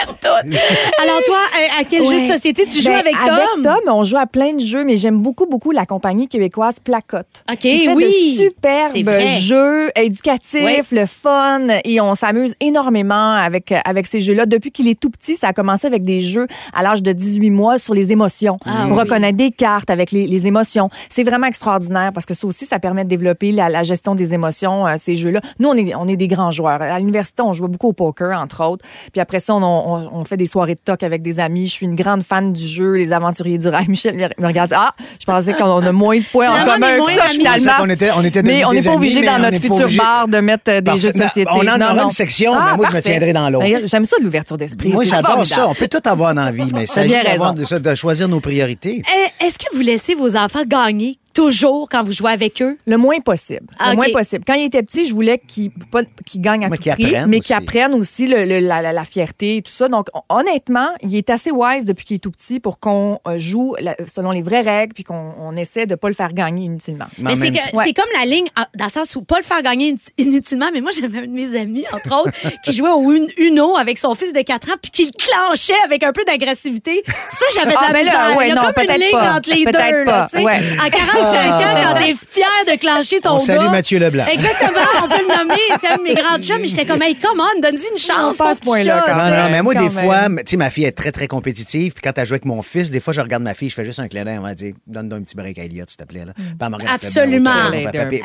Alors 1.02 1.20
toi, 1.26 1.38
à, 1.76 1.80
à 1.80 1.84
quel 1.84 2.04
jeu 2.04 2.10
Ouais. 2.10 2.20
de 2.22 2.26
société 2.26 2.66
tu 2.66 2.80
joues 2.80 2.88
Ben, 2.90 2.98
avec 2.98 3.12
Tom? 3.14 3.28
Avec 3.28 3.62
Tom, 3.84 3.94
on 3.94 4.04
joue 4.04 4.16
à 4.16 4.26
plein 4.26 4.54
de 4.54 4.64
jeux, 4.64 4.84
mais 4.84 4.96
j'aime 4.96 5.18
beaucoup, 5.18 5.46
beaucoup 5.46 5.70
la 5.70 5.86
compagnie 5.86 6.28
québécoise 6.28 6.76
Placotte. 6.82 7.44
OK, 7.50 7.58
qui 7.58 7.84
fait 7.86 7.92
oui. 7.92 8.36
de 8.38 8.42
superbes 8.44 8.90
C'est 8.92 9.02
vrai. 9.02 9.26
jeux 9.26 9.90
éducatifs, 9.96 10.62
Oui. 10.64 10.80
le 10.92 11.06
fun, 11.06 11.66
et 11.84 12.00
on 12.00 12.14
s'amuse 12.14 12.54
énormément 12.60 13.34
avec, 13.34 13.72
avec 13.84 14.06
ces 14.06 14.20
jeux-là. 14.20 14.46
Depuis 14.46 14.70
qu'il 14.70 14.88
est 14.88 14.98
tout 14.98 15.10
petit, 15.10 15.36
ça 15.36 15.48
a 15.48 15.52
commencé 15.52 15.86
avec 15.86 16.04
des 16.04 16.20
jeux 16.20 16.46
à 16.74 16.82
l'âge 16.82 17.02
de 17.02 17.12
18 17.12 17.50
mois 17.50 17.78
sur 17.78 17.94
les 17.94 18.12
émotions. 18.12 18.58
Ah 18.64 18.86
on 18.86 18.92
oui. 18.92 18.98
reconnaît 19.00 19.32
des 19.32 19.50
cartes 19.50 19.90
avec 19.90 20.10
les, 20.10 20.26
les 20.26 20.46
émotions. 20.46 20.90
C'est 21.08 21.22
vraiment 21.22 21.46
extraordinaire 21.46 22.10
parce 22.12 22.26
que 22.26 22.34
ça 22.34 22.46
aussi, 22.46 22.66
ça 22.66 22.78
permet 22.78 23.04
de 23.04 23.08
développer 23.08 23.52
la, 23.52 23.68
la 23.68 23.82
gestion 23.82 24.14
des 24.14 24.34
émotions, 24.34 24.86
euh, 24.86 24.94
ces 24.98 25.14
jeux-là. 25.14 25.40
Nous, 25.58 25.68
on 25.68 25.74
est, 25.76 25.94
on 25.94 26.06
est 26.06 26.16
des 26.16 26.28
grands 26.28 26.50
joueurs. 26.50 26.82
À 26.82 26.98
l'université, 26.98 27.42
on 27.42 27.52
jouait 27.52 27.68
beaucoup 27.68 27.88
au 27.88 27.92
poker, 27.92 28.38
entre 28.38 28.64
autres. 28.66 28.84
Puis 29.12 29.20
après 29.20 29.40
ça, 29.40 29.54
on, 29.54 29.60
on, 29.62 29.89
on 29.94 30.24
fait 30.24 30.36
des 30.36 30.46
soirées 30.46 30.74
de 30.74 30.80
toc 30.84 31.02
avec 31.02 31.22
des 31.22 31.40
amis. 31.40 31.66
Je 31.68 31.72
suis 31.72 31.86
une 31.86 31.94
grande 31.96 32.22
fan 32.22 32.52
du 32.52 32.66
jeu, 32.66 32.94
Les 32.94 33.12
Aventuriers 33.12 33.58
du 33.58 33.68
Rail. 33.68 33.86
Michel 33.88 34.16
me 34.38 34.46
regarde. 34.46 34.72
Ah, 34.74 34.94
je 35.20 35.24
pensais 35.24 35.52
qu'on 35.54 35.78
a 35.78 35.92
moins 35.92 36.18
de 36.18 36.22
points 36.24 36.48
en 36.50 36.62
on 36.62 36.64
commun 36.72 36.98
que 36.98 37.12
ça, 37.14 37.28
finalement. 37.28 37.58
C'est 37.76 37.82
qu'on 37.82 37.90
était- 37.90 38.10
on 38.16 38.24
était 38.24 38.42
mais 38.42 38.64
on 38.64 38.72
n'est 38.72 38.82
pas 38.82 38.94
obligé 38.94 39.22
dans 39.24 39.36
on 39.36 39.38
notre 39.40 39.56
futur 39.60 39.74
obligé- 39.86 39.98
bar 39.98 40.28
de 40.28 40.38
mettre 40.38 40.64
euh, 40.70 40.80
des 40.80 40.82
Parfait. 40.82 41.00
jeux 41.00 41.12
de 41.12 41.18
société. 41.22 41.50
on 41.54 41.60
en 41.60 41.78
Non, 41.78 41.84
aura 41.86 41.94
non. 41.94 42.04
une 42.04 42.10
section, 42.10 42.54
mais 42.54 42.60
Ah, 42.72 42.76
moi, 42.76 42.86
je 42.90 42.96
me 42.96 43.02
tiendrai 43.02 43.32
dans 43.32 43.48
l'autre. 43.50 43.66
J'aime 43.86 44.04
ça, 44.04 44.16
l'ouverture 44.22 44.56
d'esprit. 44.58 44.88
Moi, 44.92 45.04
C'est 45.04 45.10
j'adore 45.10 45.46
ça. 45.46 45.68
On 45.68 45.74
peut 45.74 45.88
tout 45.88 46.00
avoir 46.04 46.34
dans 46.34 46.44
la 46.44 46.50
vie, 46.52 46.68
mais 46.72 46.84
raison. 46.96 47.52
de, 47.52 47.78
de 47.78 47.94
choisir 47.94 48.28
nos 48.28 48.40
priorités. 48.40 49.02
Eh, 49.40 49.44
Est-ce 49.46 49.58
que 49.58 49.74
vous 49.74 49.82
laissez 49.82 50.14
vos 50.14 50.36
enfants 50.36 50.64
gagner 50.66 51.16
toujours 51.34 51.88
quand 51.88 52.02
vous 52.04 52.12
jouez 52.12 52.30
avec 52.32 52.60
eux? 52.62 52.76
Le 52.86 52.96
moins 52.96 53.20
possible. 53.20 53.66
Ah, 53.78 53.90
Le 53.90 53.96
moins 53.96 54.06
ok. 54.06 54.12
possible. 54.12 54.44
Quand 54.46 54.54
il 54.54 54.64
était 54.64 54.82
petit, 54.82 55.04
je 55.06 55.14
voulais 55.14 55.38
qu'il 55.46 55.70
pas- 55.70 56.02
qu'il 56.26 56.40
gagne 56.40 56.64
à 56.64 56.68
Mais 56.68 56.76
tout 56.78 56.90
prix, 56.90 57.14
mais 57.26 57.38
aussi. 57.38 57.46
qu'il 57.48 57.56
apprenne 57.56 57.94
aussi 57.94 58.26
le- 58.26 58.44
le- 58.44 58.58
la, 58.60 58.82
la- 58.82 58.92
la 58.92 59.04
fierté 59.04 59.58
et 59.58 59.62
tout 59.62 59.72
ça. 59.72 59.88
Donc, 59.88 60.08
hon- 60.14 60.22
honnêtement, 60.28 60.88
il 61.02 61.14
est 61.14 61.30
assez 61.30 61.50
wise 61.50 61.84
depuis 61.84 62.04
qu'il 62.04 62.16
est 62.16 62.20
tout 62.20 62.30
petit 62.30 62.60
pour 62.60 62.78
qu'on 62.80 63.18
euh, 63.26 63.38
joue 63.38 63.74
la- 63.80 63.96
selon 64.12 64.30
les 64.32 64.42
vraies 64.42 64.60
règles 64.62 64.94
puis 64.94 65.04
qu'on 65.04 65.34
on 65.38 65.56
essaie 65.56 65.86
de 65.86 65.94
pas 65.94 66.08
le 66.08 66.14
faire 66.14 66.32
gagner 66.32 66.64
inutilement. 66.66 67.06
Mais 67.18 67.34
Mais 67.36 67.52
c'est 67.52 67.76
Ouais. 67.76 67.92
comme 67.92 68.04
la 68.18 68.26
ligne, 68.26 68.48
ah, 68.56 68.66
dans 68.76 68.86
le 68.86 68.90
sens 68.90 69.14
où 69.16 69.22
pas 69.22 69.38
le 69.38 69.44
faire 69.44 69.62
gagner 69.62 69.90
inut- 69.92 70.12
inutilement, 70.18 70.66
mais 70.72 70.80
moi, 70.80 70.90
j'avais 70.98 71.18
un 71.18 71.26
de 71.26 71.32
mes 71.32 71.58
amis, 71.58 71.84
entre 71.92 72.20
autres, 72.22 72.32
qui 72.64 72.72
jouait 72.72 72.90
au 72.90 73.10
Un- 73.10 73.26
Uno 73.38 73.76
avec 73.76 73.98
son 73.98 74.14
fils 74.14 74.32
de 74.32 74.40
4 74.42 74.70
ans, 74.70 74.74
puis 74.80 74.90
qui 74.90 75.04
le 75.04 75.10
clenchait 75.10 75.72
avec 75.84 76.02
un 76.02 76.12
peu 76.12 76.22
d'agressivité. 76.24 77.02
Ça, 77.30 77.46
j'avais 77.54 77.72
de 77.72 77.76
Ah, 77.78 77.86
la 77.88 77.92
ben 77.92 78.06
là, 78.06 78.36
ouais, 78.36 78.46
Il 78.46 78.48
y 78.48 78.52
a 78.52 78.54
non, 78.54 78.62
comme 78.74 78.84
une 78.84 79.00
ligne 79.00 79.10
pas. 79.12 79.36
entre 79.36 79.50
les 79.50 79.64
deux. 79.64 79.72
Là, 79.72 80.04
pas, 80.04 80.26
tu 80.30 80.36
sais. 80.38 80.42
ouais. 80.44 80.58
À 80.84 80.90
45 80.90 81.19
ans, 81.26 81.58
quand 81.82 81.94
t'es 81.98 82.14
fier 82.14 82.74
de 82.74 82.78
clencher 82.78 83.20
ton 83.20 83.30
On 83.30 83.34
gars. 83.38 83.40
salue 83.44 83.68
Mathieu 83.70 83.98
Leblanc. 83.98 84.24
Exactement, 84.32 84.80
on 85.04 85.08
peut 85.08 85.22
le 85.28 85.36
nommer. 85.36 85.54
C'est 85.80 85.88
un 85.88 85.96
de 85.96 86.02
mes 86.02 86.14
grands 86.14 86.38
chums, 86.38 86.60
mais 86.60 86.68
j'étais 86.68 86.84
comme, 86.86 87.02
hey, 87.02 87.14
come 87.16 87.40
on, 87.40 87.60
donne-y 87.60 87.82
une 87.92 87.98
chance. 87.98 88.36
pas 88.36 88.54
ce 88.54 88.60
point-là, 88.60 89.04
Non, 89.08 89.36
non, 89.44 89.50
mais 89.50 89.62
moi, 89.62 89.74
des 89.74 89.90
fois, 89.90 90.28
tu 90.28 90.42
sais, 90.46 90.56
ma 90.56 90.70
fille 90.70 90.84
est 90.84 90.92
très, 90.92 91.12
très 91.12 91.28
compétitive. 91.28 91.92
Puis 91.94 92.02
quand 92.02 92.12
elle 92.16 92.26
joue 92.26 92.34
avec 92.34 92.44
mon 92.44 92.62
fils, 92.62 92.90
des 92.90 93.00
fois, 93.00 93.12
je 93.12 93.20
regarde 93.20 93.42
ma 93.42 93.54
fille, 93.54 93.68
je 93.70 93.74
fais 93.74 93.84
juste 93.84 93.98
un 93.98 94.08
clin 94.08 94.24
d'œil. 94.24 94.38
On 94.38 94.42
va 94.42 94.54
dire, 94.54 94.74
donne-donc 94.86 95.20
un 95.20 95.22
petit 95.22 95.36
break 95.36 95.58
à 95.58 95.64
Elliot, 95.64 95.84
s'il 95.88 95.96
te 95.96 96.04
plaît. 96.04 96.24
Là. 96.24 96.32
Puis 96.34 96.44
elle 96.60 96.68
me 96.68 96.76
regarde, 96.76 96.98
elle 97.02 97.08
fait, 97.08 97.20
Absolument. 97.20 97.50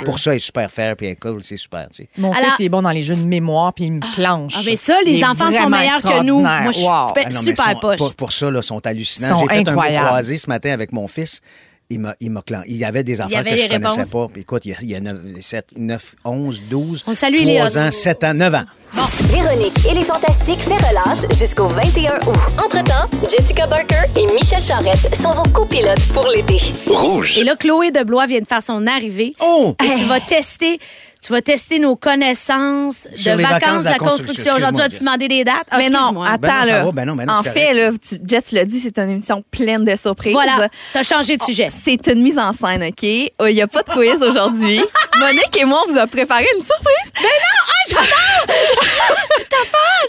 Pour 0.04 0.20
ça, 0.20 0.32
elle 0.32 0.38
est 0.38 0.40
super 0.40 0.70
fair, 0.72 0.96
puis 0.96 1.08
elle 1.08 1.14
est 1.14 1.16
cool, 1.20 1.44
c'est 1.44 1.58
super, 1.58 1.88
tu 1.90 2.04
sais. 2.04 2.10
Mon 2.18 2.32
Alors- 2.32 2.46
fils, 2.46 2.56
il 2.60 2.66
est 2.66 2.70
bon 2.70 2.82
dans 2.82 2.92
les 2.92 3.04
jeux 3.04 3.16
de 3.16 3.26
mémoire 3.26 3.74
puis 3.74 3.86
il 3.86 3.94
me 3.94 4.14
clenche. 4.16 4.54
Ah, 4.58 4.62
mais 4.66 4.76
ça, 4.76 4.96
les 5.06 5.24
enfants 5.24 5.52
sont 5.52 5.70
meilleurs 5.70 6.02
que 6.02 6.24
nous. 6.24 6.40
Moi, 6.40 6.72
je 6.72 6.80
suis 6.80 6.88
Ah 6.90 7.14
super 7.32 7.80
poche. 7.80 7.98
Pour, 7.98 8.14
pour 8.16 8.32
ça, 8.32 8.50
là, 8.50 8.62
sont 8.62 8.86
hallucinants. 8.86 9.40
Sont 9.40 9.48
J'ai 9.50 9.64
fait 9.64 9.70
un 9.70 9.76
croisé 10.06 10.38
ce 10.38 10.48
matin 10.50 10.72
avec 10.72 10.92
mon 10.92 11.08
fils. 11.08 11.42
Il 11.92 12.00
m'a, 12.00 12.16
il 12.20 12.32
m'a 12.32 12.42
Il 12.66 12.78
y 12.78 12.84
avait 12.84 13.04
des 13.04 13.22
affaires 13.22 13.40
avait 13.40 13.52
que 13.52 13.58
je 13.58 13.62
les 13.64 13.70
connaissais 13.70 14.02
réponses. 14.02 14.12
pas. 14.12 14.28
Puis 14.34 14.42
écoute, 14.42 14.66
il 14.66 14.72
y 14.72 14.74
a, 14.74 14.78
il 14.82 14.90
y 14.90 14.96
a 14.96 15.00
9, 15.00 15.18
7, 15.40 15.68
9, 15.78 16.16
11, 16.26 16.62
12, 16.70 17.04
On 17.06 17.14
salue 17.14 17.36
3 17.36 17.46
Léa. 17.46 17.88
ans, 17.88 17.92
7 17.92 18.24
ans, 18.24 18.34
9 18.34 18.56
ans. 18.56 18.64
Véronique 19.24 19.86
et 19.90 19.94
les 19.94 20.04
Fantastiques 20.04 20.62
fait 20.62 20.78
relâche 20.78 21.30
jusqu'au 21.38 21.68
21 21.68 22.16
août. 22.28 22.36
Entre-temps, 22.64 23.08
Jessica 23.30 23.68
Barker 23.68 23.96
et 24.18 24.26
Michel 24.34 24.64
Charrette 24.64 25.16
sont 25.16 25.32
vos 25.32 25.44
copilotes 25.52 26.02
pour 26.14 26.28
l'été. 26.28 26.58
Rouge. 26.88 27.38
Et 27.38 27.44
là, 27.44 27.56
Chloé 27.56 27.92
de 27.92 28.04
Blois 28.04 28.26
vient 28.26 28.40
de 28.40 28.48
faire 28.48 28.64
son 28.64 28.88
arrivée. 28.88 29.34
Oh! 29.40 29.76
Et 29.84 29.98
tu 29.98 30.06
vas 30.06 30.20
tester, 30.20 30.80
tu 31.26 31.32
vas 31.32 31.42
tester 31.42 31.80
nos 31.80 31.96
connaissances 31.96 33.08
Sur 33.16 33.34
de 33.34 33.38
les 33.38 33.44
vacances, 33.44 33.84
de 33.84 33.90
la 33.90 33.96
construction. 33.96 34.26
construction. 34.26 34.56
Aujourd'hui, 34.56 34.82
Excuse-moi, 34.84 34.86
as-tu 34.86 35.00
demandé 35.00 35.28
des 35.28 35.44
dates? 35.44 35.68
Ah, 35.72 35.78
Mais 35.78 35.90
non, 35.90 36.22
attends, 36.24 36.38
Ben 36.40 36.60
non, 36.60 36.66
là. 36.66 36.84
va, 36.86 36.92
ben 36.92 37.06
non, 37.06 37.16
ben 37.16 37.26
non, 37.26 37.34
en 37.34 37.44
fait, 37.44 37.74
là, 37.74 37.92
tu, 37.92 38.18
Jess 38.28 38.52
l'a 38.52 38.66
dit, 38.66 38.80
c'est 38.80 38.98
une 39.00 39.10
émission 39.10 39.44
pleine 39.50 39.84
de 39.86 39.96
surprises. 39.96 40.34
Voilà, 40.34 40.70
t'as 40.94 41.04
changé 41.04 41.38
de 41.38 41.42
Oh, 41.42 41.46
sujet. 41.46 41.68
C'est 41.84 42.08
une 42.08 42.22
mise 42.22 42.38
en 42.38 42.52
scène, 42.54 42.84
OK? 42.84 43.04
Il 43.04 43.32
n'y 43.42 43.62
a 43.62 43.68
pas 43.68 43.82
de 43.84 43.90
quiz 43.92 44.22
aujourd'hui. 44.22 44.80
Monique 45.20 45.58
et 45.60 45.66
moi, 45.66 45.82
on 45.88 45.92
vous 45.94 45.98
a 45.98 46.08
préparé 46.08 46.46
une 46.56 46.62
surprise. 46.64 47.12
Mais 47.16 47.24
non! 47.24 47.62
Ah, 47.62 47.86
j'adore! 47.90 48.86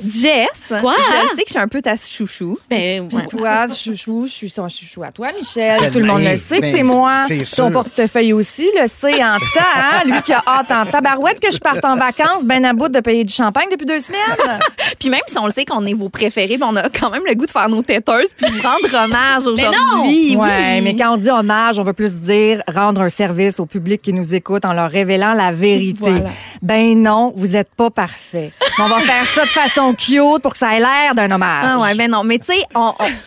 Jess, 0.20 0.81
Quoi? 0.81 0.94
je 0.98 1.29
sais 1.37 1.42
que 1.42 1.42
je 1.46 1.50
suis 1.52 1.59
un 1.59 1.68
peu 1.68 1.81
ta 1.81 1.94
chouchou. 1.96 2.59
Ben, 2.68 3.09
ouais. 3.12 3.26
Toi, 3.26 3.66
chouchou, 3.68 4.26
je 4.26 4.33
suis 4.33 4.52
ton 4.52 4.68
chouchou 4.68 5.02
à 5.02 5.11
toi, 5.11 5.29
Michel. 5.37 5.81
Ben, 5.81 5.90
Tout 5.90 5.98
le 6.00 6.07
monde 6.07 6.22
ben, 6.22 6.33
le 6.33 6.37
sait 6.37 6.57
que 6.57 6.62
ben, 6.62 6.76
c'est 6.76 6.83
moi. 6.83 7.20
c'est 7.26 7.42
Ton 7.57 7.70
portefeuille 7.70 8.33
aussi 8.33 8.68
le 8.79 8.87
sait 8.87 9.22
en 9.24 9.38
temps. 9.55 9.61
hein? 9.74 10.02
Lui 10.05 10.20
qui 10.22 10.33
a 10.33 10.42
hâte 10.46 10.70
en 10.70 10.85
tabarouette 11.06 11.40
que 11.40 11.52
je 11.52 11.58
parte 11.58 11.84
en 11.84 11.96
vacances, 11.96 12.44
ben 12.44 12.64
à 12.64 12.72
bout 12.72 12.88
de 12.88 13.00
payer 13.00 13.24
du 13.24 13.32
champagne 13.32 13.68
depuis 13.70 13.86
deux 13.86 13.98
semaines. 13.98 14.20
Puis 14.98 15.08
même 15.08 15.20
si 15.26 15.38
on 15.38 15.46
le 15.46 15.52
sait 15.52 15.64
qu'on 15.64 15.84
est 15.86 15.94
vos 15.94 16.08
préférés, 16.08 16.56
ben 16.56 16.68
on 16.70 16.76
a 16.76 16.88
quand 16.88 17.10
même 17.10 17.22
le 17.26 17.34
goût 17.34 17.46
de 17.46 17.50
faire 17.50 17.68
nos 17.68 17.82
têteuses 17.82 18.30
puis 18.36 18.46
vous 18.50 18.62
rendre 18.62 19.04
hommage 19.04 19.44
non! 19.44 19.52
aujourd'hui. 19.52 20.36
Ouais, 20.36 20.48
Oui. 20.76 20.80
mais 20.82 20.96
quand 20.96 21.14
on 21.14 21.16
dit 21.16 21.30
hommage, 21.30 21.78
on 21.78 21.84
veut 21.84 21.92
plus 21.92 22.14
dire 22.14 22.62
rendre 22.72 23.02
un 23.02 23.08
service 23.08 23.60
au 23.60 23.66
public 23.66 24.02
qui 24.02 24.12
nous 24.12 24.34
écoute 24.34 24.64
en 24.64 24.72
leur 24.72 24.90
révélant 24.90 25.34
la 25.34 25.52
vérité. 25.52 25.98
Voilà. 25.98 26.30
Ben 26.62 27.00
non, 27.00 27.32
vous 27.36 27.56
êtes 27.56 27.70
pas 27.76 27.90
parfait. 27.90 28.52
On 28.78 28.88
va 28.88 29.00
faire 29.00 29.26
ça 29.34 29.44
de 29.44 29.50
façon 29.50 29.94
cute 29.94 30.42
pour 30.42 30.52
que 30.52 30.58
ça 30.58 30.76
ait 30.76 30.80
l'air 30.80 31.14
d'un 31.14 31.30
hommage. 31.30 31.64
Ah 31.64 31.78
ouais, 31.78 31.94
ben 31.94 32.10
non. 32.10 32.24
Mais 32.24 32.38
tu 32.38 32.46
sais, 32.52 32.62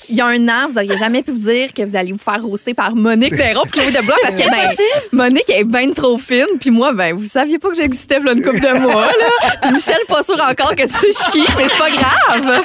il 0.09 0.15
y 0.15 0.21
a 0.21 0.25
un 0.27 0.47
an, 0.47 0.67
vous 0.67 0.73
n'auriez 0.75 0.97
jamais 0.97 1.23
pu 1.23 1.31
vous 1.31 1.39
dire 1.39 1.73
que 1.73 1.83
vous 1.83 1.95
allez 1.95 2.11
vous 2.11 2.17
faire 2.17 2.41
roaster 2.43 2.73
par 2.73 2.95
Monique 2.95 3.35
Desraux 3.35 3.63
puis 3.63 3.79
Chloé 3.79 3.91
de 3.91 4.01
Blois 4.05 4.15
parce 4.23 4.35
que 4.35 4.49
ben, 4.49 4.67
Monique 5.11 5.49
est 5.49 5.63
bien 5.63 5.91
trop 5.91 6.17
fine. 6.17 6.45
Puis 6.59 6.69
moi, 6.71 6.93
ben, 6.93 7.15
vous 7.15 7.25
saviez 7.25 7.57
pas 7.59 7.68
que 7.69 7.75
j'existais 7.75 8.19
là 8.19 8.33
une 8.33 8.41
couple 8.41 8.59
de 8.59 8.79
mois. 8.79 9.05
Là. 9.05 9.55
Puis 9.61 9.71
Michel, 9.71 9.99
pas 10.07 10.23
sûr 10.23 10.35
encore 10.35 10.75
que 10.75 10.83
tu 10.83 10.93
sais 10.93 11.11
je 11.11 11.31
qui, 11.31 11.45
mais 11.57 11.63
c'est 11.67 11.77
pas 11.77 11.89
grave. 11.89 12.61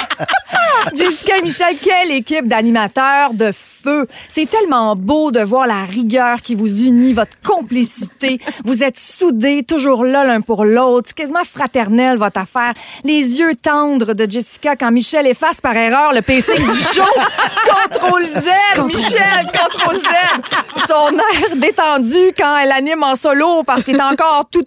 Jessica 0.95 1.39
et 1.39 1.43
Michel, 1.43 1.75
quelle 1.83 2.11
équipe 2.13 2.47
d'animateurs 2.47 3.35
de 3.35 3.53
feu. 3.53 4.07
C'est 4.29 4.49
tellement 4.49 4.97
beau 4.97 5.31
de 5.31 5.41
voir 5.41 5.67
la 5.67 5.85
rigueur 5.85 6.41
qui 6.43 6.55
vous 6.55 6.83
unit, 6.83 7.13
votre 7.13 7.37
complicité. 7.47 8.41
Vous 8.65 8.83
êtes 8.83 8.99
soudés, 8.99 9.63
toujours 9.63 10.05
là 10.05 10.25
l'un 10.25 10.41
pour 10.41 10.65
l'autre. 10.65 11.09
C'est 11.09 11.17
quasiment 11.17 11.45
fraternel, 11.45 12.17
votre 12.17 12.41
affaire. 12.41 12.75
Les 13.05 13.39
yeux 13.39 13.55
tendres 13.55 14.15
de 14.15 14.31
Jessica 14.31 14.77
quand 14.77 14.91
Michel 14.91 15.27
efface 15.27 15.61
par 15.61 15.77
erreur 15.77 16.13
le 16.13 16.23
PC 16.23 16.55
du 16.55 16.65
show. 16.65 17.03
Contrôle 17.91 18.27
Z, 18.27 18.85
Michel, 18.87 19.47
Contrôle 19.53 19.99
Z. 19.99 20.87
Son 20.89 21.17
air 21.17 21.57
détendu 21.57 22.33
quand 22.37 22.57
elle 22.59 22.73
anime 22.73 23.03
en 23.03 23.15
solo 23.15 23.63
parce 23.65 23.85
qu'il 23.85 23.97
est 23.97 24.03
encore 24.03 24.47
tout 24.51 24.65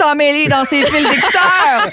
dans 0.49 0.65
ses 0.65 0.85
fils 0.85 1.09
d'écouteurs. 1.09 1.89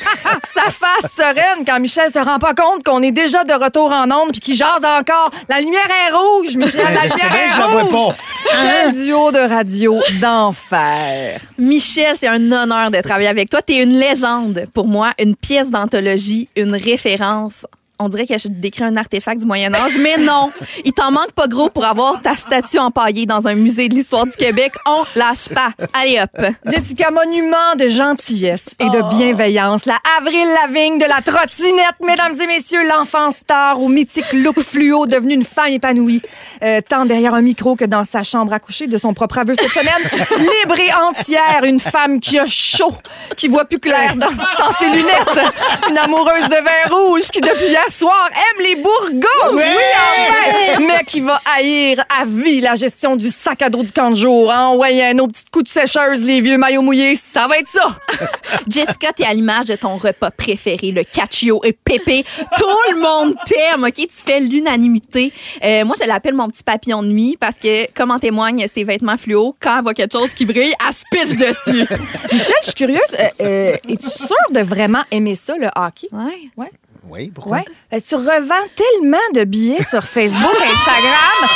Sa 0.53 0.71
face 0.71 1.13
sereine 1.17 1.65
quand 1.67 1.81
Michel 1.81 2.11
se 2.11 2.19
rend 2.19 2.39
pas 2.39 2.55
compte 2.55 2.83
qu'on 2.85 3.03
est 3.03 3.11
déjà 3.11 3.45
de 3.45 3.53
retour 3.53 3.91
en 3.93 4.11
onde 4.11 4.33
puis 4.33 4.41
qu'il 4.41 4.55
jase 4.55 4.85
encore. 4.85 5.31
La 5.49 5.61
lumière 5.61 5.89
est 5.89 6.13
rouge, 6.13 6.57
Michel. 6.57 6.83
La 6.83 7.03
lumière 7.03 7.31
bien, 7.31 7.45
est 7.47 7.49
je 7.51 7.59
la 7.59 7.67
vois 7.67 7.83
rouge. 7.83 8.15
pas. 8.53 8.57
Un 8.87 8.93
duo 8.93 9.33
de 9.33 9.39
radio 9.39 10.01
d'enfer. 10.21 11.41
Michel, 11.59 12.17
c'est 12.19 12.29
un 12.29 12.53
honneur 12.53 12.91
de 12.91 13.01
travailler 13.01 13.29
avec 13.29 13.51
toi. 13.51 13.61
Tu 13.63 13.75
es 13.75 13.83
une 13.83 13.99
légende 13.99 14.67
pour 14.73 14.87
moi, 14.87 15.11
une 15.19 15.37
pièce 15.37 15.71
d'anthologie, 15.71 16.49
une 16.57 16.75
référence 16.75 17.67
On 18.01 18.09
dirait 18.09 18.27
que 18.27 18.37
je 18.37 18.49
décris 18.49 18.83
un 18.83 18.97
artefact 18.97 19.41
du 19.41 19.47
Moyen 19.47 19.73
Âge, 19.73 19.97
mais 20.01 20.17
non. 20.17 20.51
Il 20.85 20.93
t'en 20.93 21.13
manque 21.13 21.31
pas 21.31 21.47
gros 21.47 21.71
pour 21.71 21.85
avoir 21.85 22.21
ta 22.21 22.35
statue 22.35 22.81
empaillée 22.81 23.25
dans 23.25 23.47
un 23.47 23.55
musée 23.55 23.89
de 23.89 23.95
l'histoire 23.95 24.25
du 24.25 24.33
Québec. 24.33 24.73
On 24.85 25.05
lâche 25.15 25.49
pas. 25.49 25.69
Allez 25.93 26.21
hop. 26.21 26.45
Jessica, 26.67 27.13
monument 27.13 27.77
de 27.79 27.87
gentillesse 27.87 28.67
et 28.81 28.91
de 28.91 29.17
bienveillance. 29.17 29.87
La 29.87 29.99
Avril 30.19 30.45
Lavigne 30.61 30.99
de 30.99 31.05
la 31.05 31.23
trottinette, 31.23 32.01
mesdames 32.05 32.35
et 32.41 32.47
messieurs, 32.49 32.85
l'enfant 32.89 33.31
star 33.31 33.81
au 33.81 33.89
mythique 33.89 34.33
look 34.33 34.59
fluo, 34.61 35.07
devenue 35.07 35.35
une 35.35 35.45
femme 35.45 35.71
épanouie, 35.71 36.21
euh, 36.65 36.81
tant 36.81 37.05
derrière 37.05 37.35
un 37.35 37.43
micro 37.43 37.77
que 37.77 37.85
dans 37.85 38.05
sa 38.05 38.25
chambre 38.25 38.53
à 38.53 38.59
coucher 38.59 38.89
de 38.89 38.99
son 38.99 39.15
propre 39.15 39.39
aveu 39.39 39.55
cette 39.55 39.71
semaine. 39.71 39.93
Libre 40.39 40.81
et 40.81 40.93
entière, 40.93 41.63
une 41.63 41.79
femme 41.79 42.19
qui 42.19 42.41
a 42.41 42.47
chaud, 42.47 42.95
qui 43.37 43.47
voit 43.47 43.67
plus 43.67 43.79
clair 43.79 44.17
dans, 44.17 44.31
sans 44.31 44.73
ses 44.81 44.91
lunettes. 44.91 45.53
Une 45.89 45.99
amoureuse 45.99 46.49
de 46.49 46.57
vin 46.57 46.97
rouge 46.97 47.29
qui, 47.31 47.41
depuis 47.41 47.69
hier 47.69 47.84
soir, 47.91 48.29
aime 48.33 48.65
les 48.65 48.77
bourgots. 48.77 49.53
Oui, 49.53 49.63
enfin! 49.63 50.81
Mais 50.81 51.05
qui 51.07 51.21
va 51.21 51.41
haïr 51.57 52.05
à 52.21 52.25
vie 52.25 52.61
la 52.61 52.75
gestion 52.75 53.17
du 53.17 53.29
sac 53.31 53.63
à 53.63 53.71
dos 53.71 53.83
du 53.83 53.93
camp 53.93 54.11
de 54.11 54.17
jour. 54.17 54.51
Hein? 54.53 54.75
Ouais, 54.77 55.13
nos 55.15 55.29
petites 55.29 55.51
coups 55.51 55.65
de 55.65 55.69
sécheuse, 55.69 56.23
les 56.23 56.41
vieux 56.41 56.59
maillots 56.59 56.83
mouillés, 56.83 57.15
ça 57.15 57.47
va 57.49 57.59
être 57.59 57.69
ça. 57.69 57.97
Jessica, 58.69 59.13
t'es 59.13 59.25
à 59.25 59.33
l'image 59.35 59.67
de 59.67 59.77
ton 59.77 59.97
repas 59.97 60.31
préféré, 60.31 60.93
le 60.93 61.05
cacio 61.05 61.61
et 61.65 61.73
pépé. 61.73 62.25
Tout 62.57 62.93
le 62.95 63.01
monde 63.01 63.35
t'aime, 63.47 63.85
OK? 63.85 63.95
Tu 63.95 64.07
fais 64.11 64.41
l'unanimité. 64.41 65.33
Euh, 65.65 65.85
moi, 65.85 65.95
je 66.01 66.07
l'appelle 66.07 66.35
mon 66.35 66.49
petit 66.49 66.63
papillon 66.63 67.03
de 67.03 67.09
nuit 67.09 67.37
parce 67.39 67.57
que, 67.57 67.91
comme 67.93 68.11
en 68.11 68.19
témoignent 68.19 68.67
ses 68.73 68.85
vêtements 68.85 69.17
fluo, 69.17 69.55
quand 69.61 69.77
elle 69.79 69.83
voit 69.83 69.95
quelque 69.95 70.13
chose 70.19 70.33
qui 70.35 70.45
brille, 70.45 70.75
elle 70.87 70.93
se 70.93 71.05
pitche 71.11 71.37
dessus. 71.37 71.87
Michel, 72.33 72.55
je 72.61 72.65
suis 72.67 72.75
curieuse. 72.75 73.01
euh, 73.19 73.29
euh, 73.41 73.77
Es-tu 73.89 74.09
sûre 74.17 74.37
de 74.51 74.61
vraiment 74.61 75.03
aimer 75.11 75.35
ça, 75.35 75.55
le 75.57 75.69
hockey? 75.77 76.09
Ouais. 76.13 76.71
Oui, 77.09 77.31
pourquoi? 77.35 77.59
Ouais. 77.59 77.65
Euh, 77.93 78.01
Tu 78.07 78.15
revends 78.15 78.67
tellement 78.75 79.19
de 79.35 79.45
billets 79.45 79.83
sur 79.83 80.03
Facebook, 80.05 80.41
Instagram, 80.61 81.49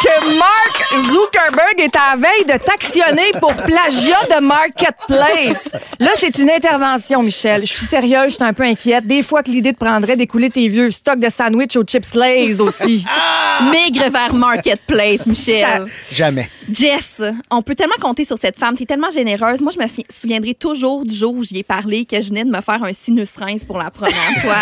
que 0.00 0.38
Mark 0.38 0.84
Zuckerberg 1.12 1.47
est 1.76 1.94
à 1.96 2.14
la 2.14 2.16
veille 2.16 2.44
de 2.46 2.64
t'actionner 2.64 3.30
pour 3.40 3.54
plagiat 3.54 4.24
de 4.30 4.40
Marketplace. 4.40 5.68
Là, 5.98 6.10
c'est 6.16 6.38
une 6.38 6.50
intervention, 6.50 7.22
Michel. 7.22 7.62
Je 7.62 7.72
suis 7.72 7.86
sérieuse, 7.86 8.30
je 8.30 8.34
suis 8.36 8.44
un 8.44 8.52
peu 8.52 8.62
inquiète. 8.62 9.06
Des 9.06 9.22
fois 9.22 9.42
que 9.42 9.50
l'idée 9.50 9.72
te 9.72 9.78
prendrait 9.78 10.16
d'écouler 10.16 10.50
tes 10.50 10.68
vieux 10.68 10.90
stocks 10.90 11.20
de 11.20 11.28
sandwich 11.28 11.76
aux 11.76 11.84
chips 11.84 12.14
Lays 12.14 12.60
aussi. 12.60 13.04
Maigre 13.70 14.10
vers 14.10 14.34
Marketplace, 14.34 15.26
Michel. 15.26 15.86
Jamais. 16.10 16.48
Jess, 16.70 17.22
on 17.50 17.62
peut 17.62 17.74
tellement 17.74 17.94
compter 18.00 18.24
sur 18.24 18.38
cette 18.38 18.58
femme. 18.58 18.76
T'es 18.76 18.84
tellement 18.84 19.10
généreuse. 19.10 19.60
Moi, 19.60 19.72
je 19.74 19.82
me 19.82 19.88
souviendrai 20.10 20.54
toujours 20.54 21.04
du 21.04 21.14
jour 21.14 21.34
où 21.34 21.42
j'y 21.42 21.58
ai 21.58 21.62
parlé 21.62 22.04
que 22.04 22.20
je 22.20 22.28
venais 22.28 22.44
de 22.44 22.50
me 22.50 22.60
faire 22.60 22.82
un 22.82 22.92
sinus 22.92 23.30
rince 23.36 23.64
pour 23.64 23.78
la 23.78 23.90
première 23.90 24.14
fois. 24.40 24.56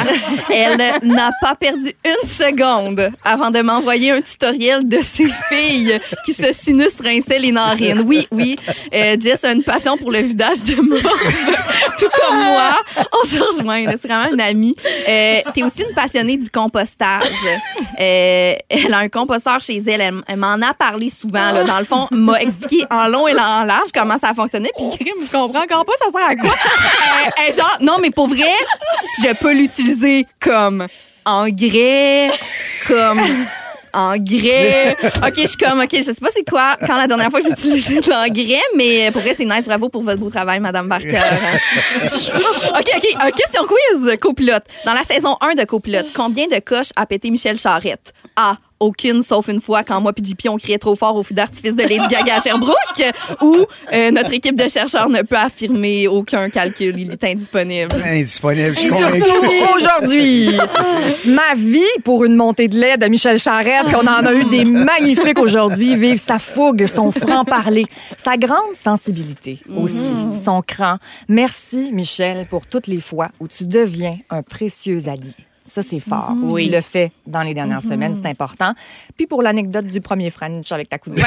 Elle 0.51 0.79
n'a 1.03 1.31
pas 1.41 1.55
perdu 1.55 1.93
une 2.05 2.29
seconde 2.29 3.11
avant 3.25 3.51
de 3.51 3.61
m'envoyer 3.61 4.13
un 4.13 4.21
tutoriel 4.21 4.89
de 4.89 5.01
ses 5.01 5.29
filles 5.49 6.01
qui 6.25 6.33
se 6.33 6.53
sinus 6.53 6.96
rinçaient 7.03 7.39
les 7.39 7.53
narines. 7.53 8.03
Oui, 8.07 8.27
oui. 8.31 8.57
Euh, 8.93 9.17
Jess 9.21 9.45
a 9.45 9.53
une 9.53 9.63
passion 9.63 9.97
pour 9.97 10.11
le 10.11 10.21
vidage 10.21 10.63
de 10.63 10.75
morve. 10.81 11.03
Tout 11.99 12.09
comme 12.21 12.37
moi. 12.45 12.79
On 13.13 13.27
se 13.27 13.39
rejoint. 13.39 13.85
C'est 13.87 14.07
vraiment 14.07 14.33
une 14.33 14.41
amie. 14.41 14.77
Euh, 15.09 15.41
T'es 15.55 15.63
aussi 15.63 15.83
une 15.89 15.95
passionnée 15.95 16.37
du 16.37 16.51
compostage. 16.51 17.23
Euh, 17.99 18.55
elle 18.69 18.95
a 18.95 18.99
un 18.99 19.09
composteur 19.09 19.61
chez 19.61 19.83
elle. 19.87 20.23
Elle, 20.27 20.37
m'en 20.37 20.61
a 20.63 20.75
parlé 20.75 21.11
souvent. 21.11 21.65
Dans 21.65 21.79
le 21.79 21.85
fond, 21.85 22.09
m'a 22.11 22.41
expliqué 22.41 22.85
en 22.91 23.09
long 23.09 23.29
et 23.29 23.33
en 23.33 23.65
large 23.65 23.89
comment 23.95 24.19
ça 24.19 24.35
fonctionnait. 24.35 24.71
Puis, 24.77 25.13
je 25.21 25.33
comprends 25.33 25.63
encore 25.63 25.85
pas, 25.85 25.93
ça 25.99 26.11
sert 26.11 26.29
à 26.29 26.37
quoi? 26.37 26.55
Genre, 27.57 27.79
non, 27.81 27.99
mais 28.01 28.11
pour 28.11 28.29
vrai, 28.29 28.53
je 29.23 29.33
peux 29.35 29.53
l'utiliser 29.53 30.27
comme 30.41 30.87
engrais, 31.27 32.31
comme 32.87 33.21
engrais. 33.97 34.97
OK, 35.27 35.35
je 35.37 35.47
suis 35.47 35.57
comme, 35.57 35.81
OK, 35.81 35.91
je 35.93 36.03
sais 36.03 36.15
pas 36.15 36.29
c'est 36.33 36.49
quoi 36.49 36.77
quand 36.87 36.97
la 36.97 37.07
dernière 37.07 37.31
fois 37.31 37.41
que 37.41 37.47
j'ai 37.47 37.53
utilisé 37.53 38.01
de 38.01 38.11
l'engrais, 38.11 38.61
mais 38.77 39.11
pour 39.11 39.23
vrai, 39.23 39.35
c'est 39.37 39.45
nice. 39.45 39.65
Bravo 39.65 39.89
pour 39.89 40.03
votre 40.03 40.19
beau 40.19 40.31
travail, 40.31 40.61
Madame 40.61 40.89
Barker. 40.89 41.09
OK, 42.05 42.91
OK. 42.97 43.17
Un 43.21 43.31
question 43.31 43.63
quiz, 43.65 44.17
copilote. 44.21 44.65
Dans 44.85 44.93
la 44.93 45.03
saison 45.03 45.37
1 45.41 45.55
de 45.55 45.65
copilote, 45.65 46.07
combien 46.15 46.47
de 46.47 46.59
coches 46.61 46.91
a 46.95 47.07
pété 47.07 47.31
Michel 47.31 47.59
Charette? 47.59 48.13
A. 48.37 48.57
Aucune, 48.79 49.23
sauf 49.23 49.49
une 49.49 49.61
fois 49.61 49.83
quand 49.83 50.01
moi 50.01 50.13
puis 50.13 50.25
JP 50.25 50.49
on 50.51 50.57
criait 50.59 50.79
trop 50.79 50.95
fort 50.95 51.17
au 51.17 51.23
feu 51.23 51.35
d'artifice 51.35 51.75
de 51.75 51.83
Lady 51.83 52.07
Gaga 52.11 52.37
à 52.37 52.41
Sherbrooke, 52.41 52.77
ou 53.43 53.65
euh, 53.93 54.11
notre 54.11 54.33
équipe 54.35 54.55
de 54.55 54.69
chercheurs 54.69 55.09
ne 55.09 55.23
peut 55.23 55.37
affirmer 55.37 56.09
aucun 56.09 56.51
calcul, 56.51 56.95
il 56.99 57.11
est 57.11 57.25
indisponible. 57.25 57.97
Indisponible, 58.05 58.71
je 58.71 58.79
suis 58.79 58.91
aujourd'hui, 58.91 60.51
ma 61.27 61.55
vie 61.55 61.81
pour 62.05 62.25
une 62.25 62.37
montée 62.37 62.69
de 62.69 62.79
lait 62.79 62.97
de 62.97 63.07
Michel 63.07 63.39
Charette, 63.39 63.87
qu'on 63.91 64.07
en 64.07 64.27
a 64.27 64.35
eu 64.35 64.45
des 64.51 64.65
magnifiques 64.65 65.39
aujourd'hui. 65.39 65.95
Vive 65.95 66.21
sa 66.21 66.39
fougue, 66.39 66.87
son 66.87 67.13
franc-parler, 67.13 67.87
sa 68.19 68.37
grande 68.37 68.75
sensibilité 68.75 69.61
aussi, 69.75 70.13
son 70.45 70.63
cran. 70.63 70.99
Merci, 71.29 71.91
Michel, 71.93 72.47
pour 72.47 72.67
toutes 72.67 72.87
les 72.87 73.01
fois 73.01 73.29
où 73.41 73.49
tu 73.49 73.67
deviens 73.67 74.19
un 74.31 74.43
précieux 74.43 75.09
allié. 75.09 75.33
Ça, 75.69 75.83
c'est 75.83 76.01
fort. 76.01 76.33
Oui. 76.43 76.67
Tu 76.67 76.73
le 76.75 76.81
fais 76.81 77.13
dans 77.27 77.43
les 77.43 77.55
dernières 77.55 77.83
semaines, 77.83 78.15
c'est 78.15 78.29
important. 78.29 78.73
Puis 79.17 79.27
pour 79.27 79.43
l'anecdote 79.43 79.87
du 79.87 80.01
premier 80.01 80.31
French 80.31 80.71
avec 80.73 80.89
ta 80.89 80.99
cousine. 80.99 81.19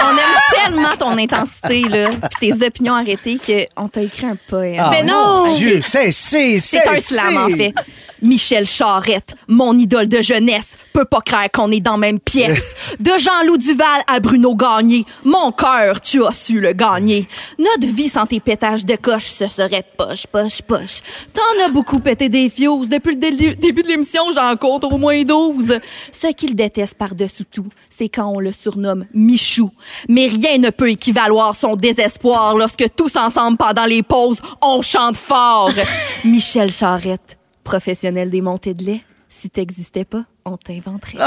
On 0.00 0.10
aime 0.10 0.64
tellement 0.64 0.96
ton 0.96 1.18
intensité, 1.18 1.82
là, 1.88 2.10
puis 2.38 2.52
tes 2.52 2.66
opinions 2.66 2.94
arrêtées 2.94 3.38
qu'on 3.76 3.88
t'a 3.88 4.02
écrit 4.02 4.26
un 4.26 4.36
poème. 4.48 4.80
Ah, 4.84 4.90
Mais 4.92 5.02
mon 5.02 5.46
non! 5.46 5.56
Dieu, 5.56 5.80
c'est, 5.82 6.12
c'est, 6.12 6.60
C'est 6.60 6.86
un 6.86 6.98
slam, 6.98 7.36
en 7.36 7.48
fait. 7.48 7.74
Michel 8.22 8.66
Charette, 8.66 9.34
mon 9.48 9.76
idole 9.78 10.08
de 10.08 10.20
jeunesse, 10.22 10.76
peut 10.92 11.04
pas 11.04 11.20
croire 11.20 11.48
qu'on 11.52 11.70
est 11.70 11.80
dans 11.80 11.92
la 11.92 11.98
même 11.98 12.18
pièce. 12.20 12.74
De 13.00 13.12
Jean-Loup 13.18 13.58
Duval 13.58 14.02
à 14.06 14.18
Bruno 14.18 14.54
Gagné, 14.56 15.04
mon 15.24 15.52
cœur, 15.52 16.00
tu 16.00 16.24
as 16.24 16.32
su 16.32 16.58
le 16.60 16.72
gagner. 16.72 17.28
Notre 17.58 17.86
vie 17.94 18.08
sans 18.08 18.26
tes 18.26 18.40
pétages 18.40 18.84
de 18.84 18.96
coche, 18.96 19.26
ce 19.26 19.46
serait 19.46 19.84
poche, 19.96 20.26
poche, 20.26 20.62
poche. 20.62 21.00
T'en 21.32 21.64
as 21.64 21.68
beaucoup 21.68 22.00
pété 22.00 22.28
des 22.28 22.48
fios. 22.50 22.86
Depuis 22.86 23.14
le 23.14 23.20
dé- 23.20 23.54
début 23.54 23.82
de 23.82 23.88
l'émission, 23.88 24.22
j'en 24.34 24.56
compte 24.56 24.84
au 24.84 24.96
moins 24.96 25.22
12. 25.22 25.78
Ce 26.12 26.32
qu'il 26.32 26.56
déteste 26.56 26.94
par-dessus 26.94 27.44
tout, 27.44 27.68
c'est 27.96 28.08
quand 28.08 28.26
on 28.26 28.40
le 28.40 28.50
surnomme 28.52 29.04
Michou. 29.14 29.70
Mais 30.08 30.26
rien 30.26 30.58
ne 30.58 30.70
peut 30.70 30.90
équivaloir 30.90 31.54
son 31.54 31.76
désespoir 31.76 32.56
lorsque 32.56 32.84
tous 32.96 33.14
ensemble, 33.16 33.56
pendant 33.58 33.84
les 33.84 34.02
pauses, 34.02 34.38
on 34.62 34.82
chante 34.82 35.16
fort. 35.16 35.70
Michel 36.24 36.72
Charette 36.72 37.37
professionnel 37.68 38.30
des 38.30 38.40
montées 38.40 38.72
de 38.72 38.82
lait. 38.82 39.02
Si 39.28 39.50
t'existais 39.50 40.06
pas, 40.06 40.24
on 40.44 40.56
t'inventerait. 40.56 41.18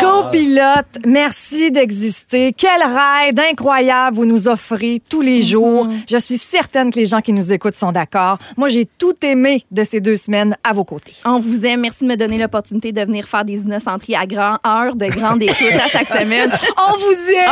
Copilote, 0.00 0.98
merci 1.06 1.70
d'exister. 1.70 2.54
Quel 2.56 2.80
ride 2.82 3.38
incroyable 3.40 4.16
vous 4.16 4.24
nous 4.26 4.48
offrez 4.48 5.02
tous 5.08 5.20
les 5.20 5.42
jours. 5.42 5.88
Je 6.08 6.16
suis 6.16 6.38
certaine 6.38 6.92
que 6.92 6.98
les 6.98 7.06
gens 7.06 7.20
qui 7.20 7.32
nous 7.32 7.52
écoutent 7.52 7.74
sont 7.74 7.92
d'accord. 7.92 8.38
Moi, 8.56 8.68
j'ai 8.68 8.86
tout 8.98 9.14
aimé 9.22 9.64
de 9.70 9.82
ces 9.84 10.00
deux 10.00 10.16
semaines 10.16 10.56
à 10.64 10.72
vos 10.72 10.84
côtés. 10.84 11.12
On 11.24 11.38
vous 11.38 11.66
aime. 11.66 11.80
Merci 11.80 12.04
de 12.04 12.08
me 12.08 12.16
donner 12.16 12.38
l'opportunité 12.38 12.92
de 12.92 13.00
venir 13.00 13.26
faire 13.28 13.44
des 13.44 13.54
innocenteries 13.54 14.14
à 14.16 14.26
grand 14.26 14.58
heure 14.66 14.94
de 14.94 15.06
grande 15.06 15.42
écoute 15.42 15.56
à 15.84 15.88
chaque 15.88 16.08
semaine. 16.08 16.50
On 16.88 16.96
vous 16.98 17.30
aime! 17.32 17.50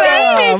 Ah, 0.00 0.52
mon 0.56 0.58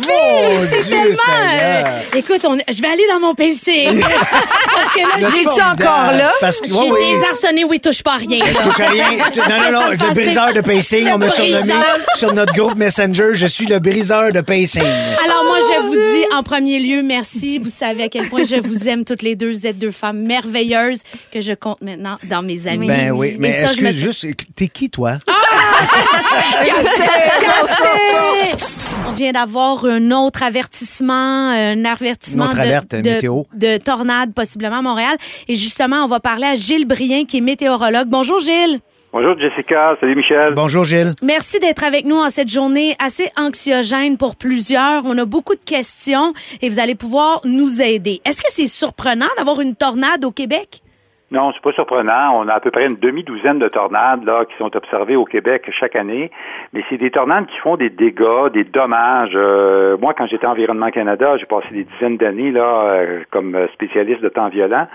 Dieu, 0.64 1.14
Seigneur. 1.14 1.84
Écoute, 2.14 2.44
on- 2.44 2.58
je 2.70 2.82
vais 2.82 2.88
aller 2.88 3.06
dans 3.12 3.20
mon 3.20 3.34
PC. 3.34 3.88
Parce 4.00 4.92
que 4.94 5.00
là, 5.20 5.28
j'ai 5.32 5.46
encore 5.48 6.12
là? 6.12 6.32
Parce 6.40 6.60
j'ai 6.64 6.72
ouais, 6.72 6.90
oui. 6.90 7.14
désarçonné, 7.20 7.64
oui, 7.64 7.80
touche 7.80 8.02
pas 8.02 8.14
à 8.14 8.16
rien. 8.16 8.44
Rien. 8.90 9.04
Non, 9.48 9.54
non, 9.56 9.70
non, 9.80 9.86
me 9.88 9.90
le 9.92 10.14
briseur 10.14 10.52
de 10.52 10.60
pacing, 10.60 11.08
on 11.12 11.18
m'a 11.18 11.28
surnommé 11.28 11.72
sur 12.16 12.32
notre 12.34 12.52
groupe 12.52 12.76
Messenger. 12.76 13.30
Je 13.34 13.46
suis 13.46 13.66
le 13.66 13.78
briseur 13.78 14.32
de 14.32 14.40
pacing. 14.40 14.82
Alors 14.82 15.44
moi, 15.44 15.58
je 15.60 15.80
vous 15.86 15.94
dis 15.94 16.24
en 16.34 16.42
premier 16.42 16.78
lieu 16.78 17.02
merci. 17.02 17.58
Vous 17.58 17.70
savez 17.70 18.04
à 18.04 18.08
quel 18.08 18.28
point 18.28 18.44
je 18.44 18.56
vous 18.56 18.88
aime 18.88 19.04
toutes 19.04 19.22
les 19.22 19.36
deux. 19.36 19.50
Vous 19.50 19.66
êtes 19.66 19.78
deux 19.78 19.90
femmes 19.90 20.20
merveilleuses 20.22 21.00
que 21.32 21.40
je 21.40 21.52
compte 21.52 21.80
maintenant 21.80 22.16
dans 22.24 22.42
mes 22.42 22.66
amis. 22.66 22.86
Ben 22.88 23.10
oui, 23.12 23.36
mais 23.38 23.52
ça, 23.52 23.62
excuse 23.66 23.82
me- 23.84 23.92
juste, 23.92 24.26
t'es 24.54 24.68
qui, 24.68 24.90
toi? 24.90 25.18
On 29.08 29.12
vient 29.12 29.32
d'avoir 29.32 29.84
un 29.84 30.10
autre 30.10 30.42
avertissement, 30.42 31.50
un 31.50 31.84
avertissement 31.84 32.52
de, 32.52 32.58
alerte 32.58 32.90
de- 32.94 33.02
météo. 33.02 33.42
de 33.54 33.76
tornade 33.78 34.32
possiblement 34.34 34.78
à 34.78 34.82
Montréal. 34.82 35.16
Et 35.48 35.54
justement, 35.54 36.04
on 36.04 36.08
va 36.08 36.20
parler 36.20 36.46
à 36.46 36.54
Gilles 36.54 36.86
Brien, 36.86 37.24
qui 37.24 37.38
est 37.38 37.42
météorologue. 37.42 38.08
Bonjour 38.08 38.40
Gilles. 38.40 38.77
Bonjour 39.10 39.38
Jessica, 39.38 39.96
salut 40.00 40.16
Michel. 40.16 40.52
Bonjour, 40.54 40.84
Gilles. 40.84 41.14
Merci 41.22 41.58
d'être 41.60 41.82
avec 41.82 42.04
nous 42.04 42.16
en 42.16 42.28
cette 42.28 42.50
journée 42.50 42.94
assez 42.98 43.30
anxiogène 43.38 44.18
pour 44.18 44.36
plusieurs. 44.36 45.04
On 45.06 45.16
a 45.16 45.24
beaucoup 45.24 45.54
de 45.54 45.64
questions 45.64 46.34
et 46.60 46.68
vous 46.68 46.78
allez 46.78 46.94
pouvoir 46.94 47.40
nous 47.44 47.80
aider. 47.80 48.20
Est-ce 48.26 48.42
que 48.42 48.50
c'est 48.50 48.66
surprenant 48.66 49.28
d'avoir 49.38 49.60
une 49.62 49.74
tornade 49.74 50.26
au 50.26 50.30
Québec? 50.30 50.82
Non, 51.30 51.52
c'est 51.52 51.60
pas 51.60 51.72
surprenant. 51.72 52.40
On 52.40 52.48
a 52.48 52.54
à 52.54 52.60
peu 52.60 52.70
près 52.70 52.86
une 52.86 52.96
demi-douzaine 52.96 53.58
de 53.58 53.68
tornades 53.68 54.24
là 54.24 54.46
qui 54.46 54.56
sont 54.56 54.74
observées 54.74 55.14
au 55.14 55.26
Québec 55.26 55.68
chaque 55.78 55.94
année, 55.94 56.30
mais 56.72 56.82
c'est 56.88 56.96
des 56.96 57.10
tornades 57.10 57.46
qui 57.48 57.58
font 57.58 57.76
des 57.76 57.90
dégâts, 57.90 58.50
des 58.54 58.64
dommages. 58.64 59.32
Euh, 59.34 59.98
moi, 59.98 60.14
quand 60.14 60.26
j'étais 60.26 60.46
Environnement 60.46 60.90
Canada, 60.90 61.36
j'ai 61.36 61.44
passé 61.44 61.66
des 61.70 61.84
dizaines 61.84 62.16
d'années 62.16 62.50
là 62.50 62.92
euh, 62.92 63.20
comme 63.30 63.58
spécialiste 63.74 64.22
de 64.22 64.30
temps 64.30 64.48
violent. 64.48 64.86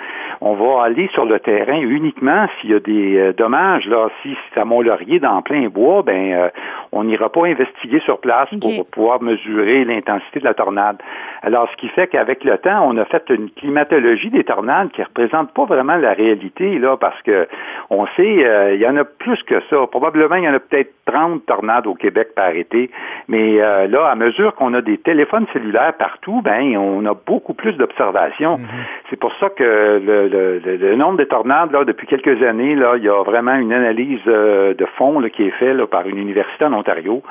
On 0.42 0.56
va 0.56 0.84
aller 0.84 1.08
sur 1.14 1.26
le 1.26 1.40
terrain 1.40 1.80
uniquement 1.80 2.48
s'il 2.60 2.72
y 2.72 2.74
a 2.74 2.80
des 2.80 3.18
euh, 3.18 3.34
dommages 3.34 3.86
là. 3.86 4.10
Si 4.24 4.36
c'est 4.50 4.60
à 4.60 4.66
Mont-Laurier 4.66 5.20
dans 5.20 5.44
plein 5.44 5.68
bois, 5.70 6.02
ben 6.02 6.50
on 6.92 7.04
n'ira 7.04 7.30
pas 7.30 7.46
investiguer 7.46 8.00
sur 8.06 8.20
place 8.20 8.50
pour 8.60 8.88
pouvoir 8.88 9.22
mesurer 9.22 9.86
l'intensité 9.86 10.40
de 10.40 10.46
la 10.46 10.56
tornade. 10.56 10.98
Alors, 11.44 11.68
ce 11.72 11.76
qui 11.78 11.90
fait 11.90 12.08
qu'avec 12.08 12.44
le 12.44 12.58
temps, 12.58 12.88
on 12.88 12.98
a 12.98 13.06
fait 13.06 13.24
une 13.30 13.50
climatologie 13.50 14.30
des 14.30 14.44
tornades 14.44 14.90
qui 14.92 15.04
représente 15.04 15.54
pas 15.54 15.66
vraiment 15.66 15.96
la 15.96 16.14
réalité, 16.24 16.80
là, 16.80 16.98
parce 16.98 17.22
que 17.24 17.48
on 17.90 18.06
sait, 18.16 18.46
euh, 18.46 18.76
il 18.76 18.82
y 18.82 18.88
en 18.88 18.98
a 18.98 19.04
plus 19.04 19.42
que 19.44 19.62
ça. 19.70 19.88
Probablement, 19.88 20.36
il 20.36 20.44
y 20.44 20.50
en 20.50 20.54
a 20.54 20.60
peut-être 20.60 20.94
30 21.06 21.46
tornades 21.46 21.88
au 21.88 21.96
Québec 21.96 22.30
par 22.36 22.50
été. 22.50 22.90
Mais 23.28 23.62
euh, 23.62 23.88
là, 23.88 24.08
à 24.08 24.16
mesure 24.16 24.56
qu'on 24.56 24.74
a 24.74 24.82
des 24.82 24.98
téléphones 24.98 25.46
cellulaires 25.54 25.94
partout, 25.98 26.42
ben, 26.42 26.78
on 26.78 27.06
a 27.06 27.14
beaucoup 27.14 27.54
plus 27.54 27.74
d'observations. 27.74 28.58
Mhm. 28.58 28.68
C'est 29.10 29.20
pour 29.20 29.34
ça 29.40 29.50
que 29.50 29.64
le, 29.64 30.28
le, 30.28 30.60
le, 30.60 30.96
nombre 30.96 31.18
de 31.18 31.26
tornades, 31.26 31.72
là, 31.72 31.84
depuis 31.84 32.08
quelques 32.08 32.42
années, 32.44 32.76
là, 32.76 32.94
il 32.98 33.04
y 33.04 33.10
a 33.10 33.22
vraiment 33.24 33.56
une 33.56 33.74
analyse 33.74 34.22
euh, 34.28 34.74
de 34.74 34.86
fond 34.98 35.20
là, 35.20 35.30
qui 35.30 35.44
est 35.44 35.52
faite 35.52 35.84
par 35.86 36.08
une 36.08 36.18
université 36.18 36.66
en 36.66 36.74
Ontario 36.74 37.22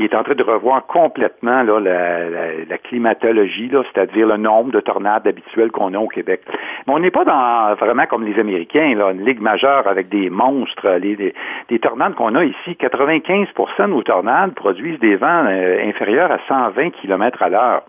qui 0.00 0.06
est 0.06 0.14
en 0.14 0.22
train 0.22 0.34
de 0.34 0.42
revoir 0.42 0.86
complètement 0.86 1.62
la, 1.62 2.78
climatologie, 2.78 3.70
c'est-à-dire 3.70 4.26
le 4.26 4.38
nombre 4.38 4.72
de 4.72 4.80
tornades 4.80 5.26
habituelles 5.26 5.70
qu'on 5.70 5.92
a 5.92 5.98
au 5.98 6.08
Québec. 6.08 6.40
Mais 6.86 6.94
on 6.94 6.98
n'est 7.00 7.10
pas 7.10 7.26
dans 7.26 7.74
vraiment 7.74 8.06
comme 8.06 8.24
les 8.24 8.40
Américains, 8.40 8.94
là, 8.94 9.10
une 9.10 9.26
ligue 9.26 9.42
majeure 9.42 9.86
avec 9.86 10.08
des 10.08 10.30
monstres. 10.30 10.88
Les, 11.02 11.34
des, 11.68 11.78
tornades 11.80 12.14
qu'on 12.14 12.34
a 12.34 12.44
ici, 12.44 12.78
95% 12.80 13.46
de 13.78 13.86
nos 13.88 14.02
tornades 14.02 14.54
produisent 14.54 14.98
des 15.00 15.16
vents 15.16 15.44
euh, 15.46 15.86
inférieurs 15.86 16.32
à 16.32 16.38
120 16.48 16.92
km 16.92 17.42
à 17.42 17.48
l'heure. 17.50 17.82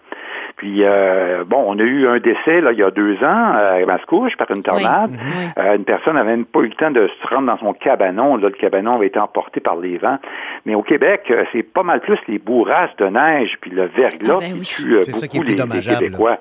Puis, 0.57 0.83
euh, 0.83 1.43
bon, 1.45 1.63
on 1.67 1.79
a 1.79 1.83
eu 1.83 2.07
un 2.07 2.19
décès 2.19 2.61
là, 2.61 2.71
il 2.71 2.79
y 2.79 2.83
a 2.83 2.91
deux 2.91 3.15
ans 3.23 3.53
à 3.55 3.83
Mascouche 3.85 4.35
par 4.37 4.49
une 4.51 4.63
tornade. 4.63 5.11
Euh, 5.57 5.75
une 5.75 5.85
personne 5.85 6.15
n'avait 6.15 6.31
même 6.31 6.45
pas 6.45 6.59
eu 6.59 6.67
le 6.67 6.75
temps 6.75 6.91
de 6.91 7.07
se 7.07 7.27
rendre 7.27 7.47
dans 7.47 7.57
son 7.57 7.73
cabanon. 7.73 8.37
Là, 8.37 8.49
le 8.49 8.55
cabanon 8.55 8.95
avait 8.95 9.07
été 9.07 9.19
emporté 9.19 9.59
par 9.59 9.77
les 9.77 9.97
vents. 9.97 10.17
Mais 10.65 10.75
au 10.75 10.83
Québec, 10.83 11.23
euh, 11.29 11.43
c'est 11.51 11.63
pas 11.63 11.83
mal 11.83 12.01
plus 12.01 12.17
les 12.27 12.39
bourrasques 12.39 12.97
de 12.99 13.07
neige 13.07 13.57
puis 13.61 13.71
le 13.71 13.85
verglas 13.87 14.37
ah, 14.37 14.39
ben 14.39 14.59
qui 14.59 14.75
tue 14.75 14.89
beaucoup 14.89 15.11
ça 15.11 15.27
qui 15.27 15.37
est 15.37 15.41
plus 15.41 15.55
les, 15.55 15.95
Québécois. 15.95 16.37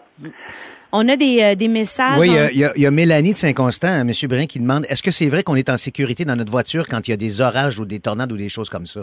On 0.92 1.09
a 1.09 1.16
des, 1.16 1.55
des 1.57 1.68
messages. 1.68 2.18
Oui, 2.18 2.31
il 2.53 2.59
y, 2.59 2.87
a 2.87 2.90
Mélanie 2.90 3.33
de 3.33 3.38
Saint-Constant, 3.38 4.00
M. 4.00 4.11
Brin, 4.29 4.46
qui 4.46 4.59
demande 4.59 4.85
est-ce 4.88 5.03
que 5.03 5.12
c'est 5.12 5.29
vrai 5.29 5.44
qu'on 5.44 5.55
est 5.55 5.70
en 5.70 5.76
sécurité 5.76 6.24
dans 6.24 6.35
notre 6.35 6.50
voiture 6.50 6.88
quand 6.88 7.07
il 7.07 7.12
y 7.12 7.14
a 7.14 7.16
des 7.16 7.40
orages 7.40 7.79
ou 7.79 7.85
des 7.85 8.00
tornades 8.00 8.33
ou 8.33 8.37
des 8.37 8.48
choses 8.48 8.68
comme 8.68 8.87
ça? 8.87 9.03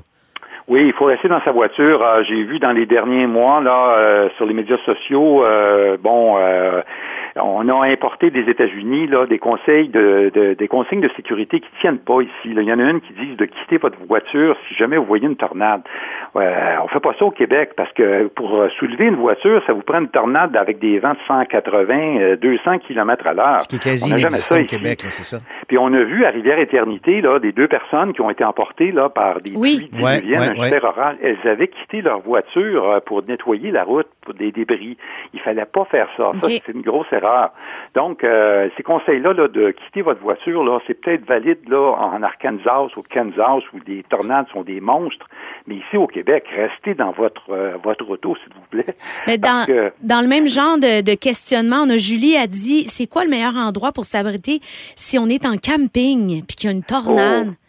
Oui, 0.67 0.83
il 0.85 0.93
faut 0.93 1.05
rester 1.05 1.29
dans 1.29 1.41
sa 1.45 1.53
voiture. 1.53 2.03
Euh, 2.03 2.23
j'ai 2.23 2.43
vu 2.43 2.59
dans 2.59 2.73
les 2.73 2.85
derniers 2.85 3.25
mois 3.25 3.61
là 3.61 3.95
euh, 3.97 4.29
sur 4.35 4.45
les 4.45 4.53
médias 4.53 4.77
sociaux, 4.85 5.45
euh, 5.45 5.95
bon, 5.97 6.37
on 7.41 7.67
a 7.69 7.87
importé 7.87 8.29
des 8.29 8.49
États-Unis 8.49 9.07
là 9.07 9.25
des 9.25 9.39
conseils 9.39 9.89
de, 9.89 10.55
des 10.57 10.67
consignes 10.67 11.01
de 11.01 11.09
sécurité 11.15 11.59
qui 11.59 11.69
tiennent 11.81 11.99
pas 11.99 12.21
ici. 12.21 12.31
Il 12.45 12.61
y 12.61 12.73
en 12.73 12.79
a 12.79 12.83
une 12.83 13.01
qui 13.01 13.13
dit 13.13 13.35
de 13.35 13.45
quitter 13.45 13.77
votre 13.77 13.97
voiture 14.07 14.55
si 14.67 14.75
jamais 14.75 14.97
vous 14.97 15.05
voyez 15.05 15.27
une 15.27 15.35
tornade. 15.35 15.81
Euh, 16.35 16.75
on 16.83 16.87
fait 16.87 16.99
pas 16.99 17.13
ça 17.17 17.25
au 17.25 17.31
Québec 17.31 17.71
parce 17.75 17.91
que 17.93 18.27
pour 18.27 18.63
soulever 18.79 19.05
une 19.05 19.15
voiture, 19.15 19.61
ça 19.65 19.73
vous 19.73 19.81
prend 19.81 19.99
une 19.99 20.09
tornade 20.09 20.55
avec 20.55 20.79
des 20.79 20.99
vents 20.99 21.13
de 21.13 21.19
180, 21.27 22.35
200 22.41 22.79
km 22.79 23.27
à 23.27 23.33
l'heure. 23.33 23.59
Ce 23.59 23.67
qui 23.67 23.75
est 23.77 23.83
quasi 23.83 24.09
inexistant 24.09 24.61
au 24.61 24.65
Québec, 24.65 24.99
c'est 25.09 25.23
ça. 25.23 25.37
Puis 25.67 25.77
on 25.77 25.93
a 25.93 26.03
vu 26.03 26.25
à 26.25 26.29
Rivière 26.29 26.59
Éternité 26.59 27.21
là 27.21 27.39
des 27.39 27.51
deux 27.51 27.67
personnes 27.67 28.13
qui 28.13 28.21
ont 28.21 28.29
été 28.29 28.43
emportées 28.43 28.91
là 28.91 29.09
par 29.09 29.41
des 29.41 29.53
oui. 29.55 29.89
pluies 29.91 30.35
un 30.37 30.63
super 30.63 30.83
oral. 30.83 31.17
Elles 31.21 31.37
avaient 31.45 31.67
quitté 31.67 32.01
leur 32.01 32.19
voiture 32.19 32.89
euh, 32.89 32.99
pour 32.99 33.23
nettoyer 33.23 33.71
la 33.71 33.83
route 33.83 34.07
pour 34.21 34.33
des 34.33 34.51
débris. 34.51 34.97
Il 35.33 35.39
fallait 35.39 35.65
pas 35.65 35.85
faire 35.85 36.07
ça. 36.17 36.31
Ça 36.41 36.47
c'est 36.47 36.73
une 36.73 36.81
grosse 36.81 37.07
erreur. 37.11 37.26
Donc, 37.95 38.23
euh, 38.23 38.69
ces 38.77 38.83
conseils-là 38.83 39.33
de 39.33 39.71
quitter 39.71 40.01
votre 40.01 40.21
voiture, 40.21 40.63
là, 40.63 40.79
c'est 40.85 40.93
peut-être 40.93 41.25
valide 41.25 41.67
là, 41.67 41.95
en 41.99 42.21
Arkansas 42.21 42.89
ou 42.95 43.03
Kansas 43.09 43.63
où 43.73 43.77
les 43.87 44.03
tornades 44.03 44.45
sont 44.53 44.61
des 44.61 44.79
monstres, 44.79 45.27
mais 45.65 45.75
ici 45.75 45.97
au 45.97 46.07
Québec, 46.07 46.45
restez 46.55 46.93
dans 46.93 47.11
votre 47.11 47.43
euh, 47.49 47.75
votre 47.83 48.09
auto, 48.09 48.35
s'il 48.35 48.53
vous 48.53 48.67
plaît. 48.69 48.95
Mais 49.25 49.37
dans, 49.37 49.65
dans 50.01 50.21
le 50.21 50.27
même 50.27 50.47
genre 50.47 50.77
de, 50.77 51.15
questionnement, 51.15 51.83
on 51.83 51.89
a 51.89 51.97
Julie 51.97 52.37
a 52.37 52.47
dit 52.47 52.87
c'est 52.87 53.07
quoi 53.07 53.23
le 53.23 53.29
meilleur 53.29 53.55
endroit 53.55 53.91
pour 53.91 54.05
s'abriter 54.05 54.59
si 54.95 55.17
on 55.17 55.27
est 55.27 55.45
en 55.45 55.57
camping 55.57 56.43
puis 56.45 56.55
qu'il 56.55 56.69
y 56.69 56.73
a 56.73 56.75
une 56.75 56.83
tornade? 56.83 57.49
Oh. 57.49 57.66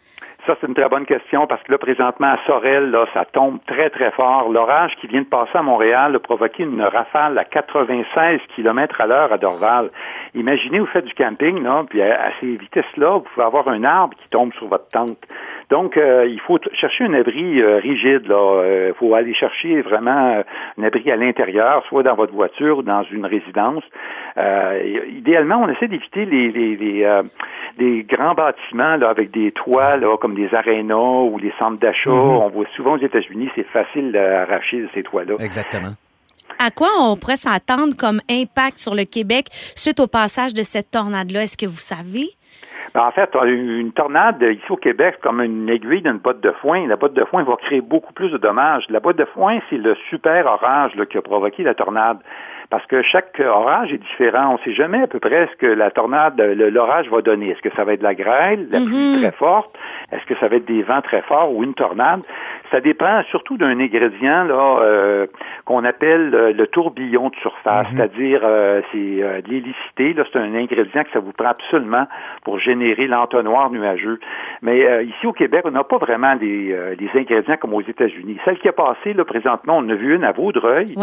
Ça, 0.49 0.55
c'est 0.59 0.67
une 0.67 0.73
très 0.73 0.89
bonne 0.89 1.05
question 1.05 1.45
parce 1.45 1.61
que 1.61 1.71
là, 1.71 1.77
présentement, 1.77 2.31
à 2.31 2.39
Sorel, 2.47 2.89
là, 2.89 3.05
ça 3.13 3.23
tombe 3.23 3.59
très, 3.67 3.91
très 3.91 4.09
fort. 4.09 4.49
L'orage 4.49 4.95
qui 4.99 5.05
vient 5.05 5.21
de 5.21 5.27
passer 5.27 5.51
à 5.53 5.61
Montréal 5.61 6.15
a 6.15 6.19
provoqué 6.19 6.63
une 6.63 6.81
rafale 6.81 7.37
à 7.37 7.45
96 7.45 8.39
km 8.55 8.99
à 8.99 9.05
l'heure 9.05 9.31
à 9.31 9.37
Dorval. 9.37 9.91
Imaginez, 10.33 10.79
vous 10.79 10.87
faites 10.87 11.05
du 11.05 11.13
camping, 11.13 11.61
là, 11.61 11.85
puis 11.87 12.01
à, 12.01 12.31
ces 12.39 12.55
vitesses-là, 12.55 13.19
vous 13.19 13.27
pouvez 13.31 13.45
avoir 13.45 13.67
un 13.67 13.83
arbre 13.83 14.17
qui 14.17 14.27
tombe 14.29 14.51
sur 14.53 14.67
votre 14.67 14.89
tente. 14.89 15.19
Donc, 15.69 15.97
euh, 15.97 16.25
il 16.27 16.39
faut 16.41 16.57
chercher 16.73 17.03
un 17.03 17.13
abri 17.13 17.61
euh, 17.61 17.77
rigide. 17.77 18.27
Là, 18.27 18.63
il 18.63 18.69
euh, 18.69 18.93
faut 18.95 19.13
aller 19.13 19.35
chercher 19.35 19.81
vraiment 19.81 20.43
un 20.77 20.83
abri 20.83 21.11
à 21.11 21.15
l'intérieur, 21.15 21.83
soit 21.87 22.01
dans 22.01 22.15
votre 22.15 22.33
voiture 22.33 22.79
ou 22.79 22.81
dans 22.81 23.03
une 23.11 23.25
résidence. 23.25 23.83
idéalement, 25.15 25.61
on 25.61 25.69
essaie 25.69 25.87
d'éviter 25.87 26.25
les, 26.25 26.51
les, 26.51 26.75
les 26.75 27.21
des 27.77 28.03
grands 28.03 28.33
bâtiments 28.33 28.97
là, 28.97 29.09
avec 29.09 29.31
des 29.31 29.51
toits 29.51 29.95
là, 29.95 30.17
comme 30.17 30.35
des 30.35 30.53
arénas 30.53 31.23
ou 31.29 31.37
les 31.37 31.53
centres 31.59 31.79
d'achat. 31.79 32.09
Mm-hmm. 32.09 32.43
On 32.43 32.49
voit 32.49 32.65
souvent 32.75 32.95
aux 32.95 33.01
États-Unis, 33.01 33.49
c'est 33.55 33.67
facile 33.67 34.11
d'arracher 34.11 34.85
ces 34.93 35.03
toits-là. 35.03 35.35
Exactement 35.39 35.93
à 36.57 36.71
quoi 36.71 36.89
on 36.99 37.15
pourrait 37.15 37.37
s'attendre 37.37 37.95
comme 37.97 38.19
impact 38.29 38.79
sur 38.79 38.93
le 38.93 39.05
Québec 39.05 39.47
suite 39.75 39.99
au 39.99 40.07
passage 40.07 40.53
de 40.53 40.63
cette 40.63 40.91
tornade-là? 40.91 41.43
Est-ce 41.43 41.55
que 41.55 41.65
vous 41.65 41.77
savez? 41.77 42.29
Ben, 42.93 43.03
en 43.03 43.11
fait, 43.11 43.29
une 43.45 43.91
tornade 43.91 44.41
ici 44.41 44.71
au 44.71 44.77
Québec, 44.77 45.19
comme 45.21 45.41
une 45.41 45.69
aiguille 45.69 46.01
d'une 46.01 46.17
botte 46.17 46.41
de 46.41 46.51
foin, 46.61 46.87
la 46.87 46.95
botte 46.95 47.13
de 47.13 47.23
foin 47.25 47.43
va 47.43 47.55
créer 47.57 47.81
beaucoup 47.81 48.13
plus 48.13 48.31
de 48.31 48.37
dommages. 48.37 48.85
La 48.89 48.99
botte 48.99 49.17
de 49.17 49.25
foin, 49.25 49.59
c'est 49.69 49.77
le 49.77 49.95
super 50.09 50.45
orage 50.45 50.93
qui 51.09 51.17
a 51.17 51.21
provoqué 51.21 51.63
la 51.63 51.75
tornade 51.75 52.17
parce 52.69 52.85
que 52.85 53.01
chaque 53.01 53.41
orage 53.43 53.91
est 53.91 53.97
différent. 53.97 54.49
On 54.49 54.53
ne 54.53 54.59
sait 54.59 54.73
jamais 54.73 55.01
à 55.01 55.07
peu 55.07 55.19
près 55.19 55.49
ce 55.51 55.57
que 55.57 55.65
la 55.65 55.89
tornade, 55.89 56.39
l'orage 56.39 57.09
va 57.09 57.21
donner. 57.21 57.49
Est-ce 57.49 57.61
que 57.61 57.75
ça 57.75 57.83
va 57.83 57.93
être 57.93 57.99
de 57.99 58.03
la 58.03 58.13
grêle, 58.13 58.67
la 58.69 58.79
pluie 58.79 59.15
mhm. 59.15 59.21
très 59.21 59.31
forte? 59.31 59.75
Est-ce 60.11 60.25
que 60.25 60.35
ça 60.39 60.47
va 60.47 60.57
être 60.57 60.65
des 60.65 60.83
vents 60.83 61.01
très 61.01 61.21
forts 61.23 61.53
ou 61.53 61.63
une 61.63 61.73
tornade? 61.73 62.21
Ça 62.71 62.81
dépend 62.81 63.23
surtout 63.31 63.57
d'un 63.57 63.79
ingrédient 63.79 64.43
là 64.43 64.79
euh, 64.81 65.27
qu'on 65.65 65.83
appelle 65.83 66.33
euh, 66.33 66.53
le 66.53 66.67
tourbillon 66.67 67.29
de 67.29 67.35
surface, 67.35 67.91
mhm. 67.91 67.97
c'est-à-dire 67.97 68.41
euh, 68.43 68.81
c'est 68.91 69.23
euh, 69.23 69.41
l'hélicité. 69.47 70.13
Là, 70.13 70.23
c'est 70.31 70.39
un 70.39 70.53
ingrédient 70.55 71.03
que 71.03 71.11
ça 71.11 71.19
vous 71.19 71.31
prend 71.31 71.49
absolument 71.49 72.07
pour 72.43 72.59
générer 72.59 73.07
l'entonnoir 73.07 73.69
nuageux. 73.71 74.19
Mais 74.61 75.05
ici 75.05 75.27
au 75.27 75.33
Québec, 75.33 75.61
on 75.65 75.71
n'a 75.71 75.83
pas 75.83 75.97
vraiment 75.97 76.35
des, 76.35 76.75
des, 76.97 77.09
ingrédients 77.15 77.57
comme 77.57 77.73
aux 77.73 77.81
États-Unis. 77.81 78.37
Celle 78.45 78.57
qui 78.59 78.67
a 78.67 78.73
passé 78.73 79.13
là 79.13 79.23
présentement, 79.25 79.77
on 79.77 79.89
a 79.89 79.95
vu 79.95 80.15
une 80.15 80.23
à 80.23 80.31
Vaudreuil 80.31 80.95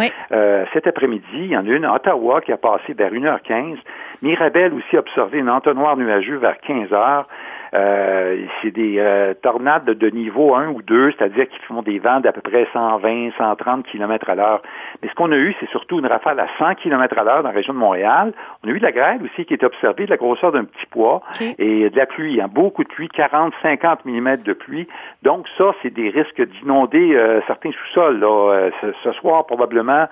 cet 0.72 0.87
après-midi. 0.87 1.56
Y 1.57 1.59
en 1.59 1.66
a 1.66 1.71
une 1.71 1.85
à 1.87 1.95
Ottawa 1.95 2.42
qui 2.42 2.53
a 2.53 2.59
passé 2.59 2.92
vers 2.92 3.11
1h15. 3.11 3.79
Mirabel 4.21 4.75
aussi 4.75 4.95
a 4.95 5.01
observé 5.01 5.40
un 5.40 5.49
entonnoir 5.49 5.97
nuageux 5.97 6.37
vers 6.37 6.61
15 6.61 6.90
h 6.90 7.25
euh, 7.74 8.44
c'est 8.62 8.70
des 8.70 8.98
euh, 8.98 9.35
tornades 9.42 9.85
de 9.85 10.11
niveau 10.11 10.55
1 10.55 10.68
ou 10.68 10.83
2, 10.83 11.12
c'est-à-dire 11.12 11.48
qu'ils 11.48 11.62
font 11.62 11.83
des 11.83 11.98
vents 11.98 12.20
d'à 12.20 12.33
peu 12.33 12.40
près 12.40 12.66
120, 12.72 13.31
130 13.37 13.87
km 13.87 14.31
à 14.31 14.35
l'heure. 14.35 14.62
Mais 15.02 15.09
ce 15.09 15.14
qu'on 15.14 15.33
a 15.33 15.37
eu, 15.37 15.55
c'est 15.61 15.68
surtout 15.70 15.98
une 15.98 16.07
rafale 16.07 16.38
à 16.40 16.46
100 16.59 16.76
km 16.76 17.18
à 17.18 17.24
l'heure 17.24 17.42
dans 17.42 17.48
la 17.48 17.55
région 17.55 17.74
de 17.74 17.79
Montréal. 17.79 18.33
On 18.64 18.68
a 18.68 18.72
eu 18.72 18.79
de 18.79 18.85
la 18.85 18.92
grêle 18.92 19.20
aussi 19.22 19.44
qui 19.44 19.55
est 19.55 19.64
observée, 19.64 20.05
de 20.05 20.11
la 20.11 20.16
grosseur 20.16 20.52
d'un 20.52 20.64
petit 20.64 20.87
pois 20.90 21.22
et 21.59 21.90
de 21.90 21.96
la 21.96 22.07
pluie, 22.07 22.40
hein, 22.40 22.48
beaucoup 22.50 22.85
de 22.85 22.88
pluie, 22.88 23.09
40, 23.09 23.52
50 23.62 24.05
mm 24.05 24.37
de 24.42 24.52
pluie. 24.52 24.87
Donc 25.22 25.46
ça, 25.59 25.72
c'est 25.83 25.92
des 25.92 26.11
risques 26.11 26.42
d'inonder 26.42 27.14
euh, 27.14 27.40
certains 27.46 27.70
sous-sols. 27.70 28.24
Ce, 28.81 28.87
ce, 29.05 29.12
soir, 29.12 29.46
probablement, 29.46 30.07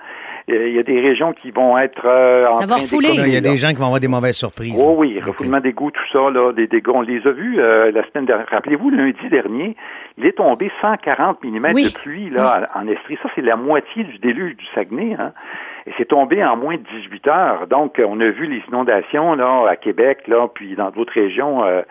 il 0.47 0.73
y 0.73 0.79
a 0.79 0.83
des 0.83 0.99
régions 0.99 1.33
qui 1.33 1.51
vont 1.51 1.77
être 1.77 2.05
en 2.49 2.53
ça 2.53 2.65
va 2.65 2.75
refouler. 2.75 3.09
Il 3.13 3.33
y 3.33 3.37
a 3.37 3.41
des 3.41 3.57
gens 3.57 3.69
qui 3.69 3.75
vont 3.75 3.85
avoir 3.85 3.99
des 3.99 4.07
mauvaises 4.07 4.37
surprises. 4.37 4.81
Oh 4.81 4.95
oui, 4.97 5.19
refoulement 5.25 5.59
d'égout, 5.59 5.91
tout 5.91 6.07
ça, 6.11 6.29
là, 6.29 6.51
des 6.51 6.67
dégâts. 6.67 6.89
On 6.93 7.01
les 7.01 7.25
a 7.25 7.31
vus 7.31 7.54
euh, 7.57 7.91
la 7.91 8.03
semaine 8.09 8.25
dernière. 8.25 8.47
Rappelez-vous, 8.49 8.89
lundi 8.89 9.29
dernier, 9.29 9.75
il 10.17 10.25
est 10.25 10.37
tombé 10.37 10.71
140 10.81 11.43
mm 11.43 11.73
de 11.73 11.93
pluie 11.93 12.29
là, 12.29 12.69
en 12.75 12.87
Estrie. 12.87 13.17
Ça, 13.21 13.29
c'est 13.35 13.41
la 13.41 13.55
moitié 13.55 14.03
du 14.03 14.17
déluge 14.19 14.55
du 14.57 14.65
Saguenay. 14.73 15.15
Hein? 15.19 15.33
Et 15.87 15.91
c'est 15.97 16.07
tombé 16.07 16.43
en 16.43 16.57
moins 16.57 16.75
de 16.75 16.83
18 17.01 17.27
heures. 17.27 17.67
Donc, 17.67 18.01
on 18.03 18.19
a 18.19 18.29
vu 18.29 18.47
les 18.47 18.63
inondations 18.67 19.35
là, 19.35 19.67
à 19.69 19.75
Québec, 19.75 20.27
là, 20.27 20.47
puis 20.53 20.75
dans 20.75 20.89
d'autres 20.89 21.13
régions. 21.13 21.63
Euh, 21.63 21.81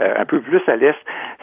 euh, 0.00 0.14
un 0.16 0.24
peu 0.26 0.40
plus 0.40 0.62
à 0.68 0.76
l'est, 0.76 0.94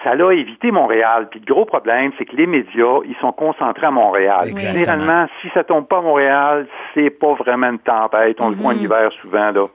ça 0.01 0.15
l'a 0.15 0.31
évité 0.31 0.71
Montréal. 0.71 1.27
Puis 1.29 1.41
le 1.45 1.53
gros 1.53 1.65
problème, 1.65 2.13
c'est 2.17 2.23
que 2.23 2.37
les 2.37 2.47
médias, 2.47 2.99
ils 3.03 3.15
sont 3.19 3.33
concentrés 3.33 3.87
à 3.87 3.91
Montréal. 3.91 4.47
Généralement, 4.55 5.25
si 5.41 5.49
ça 5.53 5.65
tombe 5.65 5.87
pas 5.87 5.97
à 5.97 6.01
Montréal, 6.01 6.65
c'est 6.93 7.09
pas 7.09 7.33
vraiment 7.33 7.67
une 7.67 7.79
tempête. 7.79 8.37
On 8.39 8.51
le 8.51 8.55
voit 8.55 8.71
en 8.71 8.75
mm-hmm. 8.75 8.83
hiver 8.83 9.11
souvent, 9.21 9.51
là. 9.51 9.65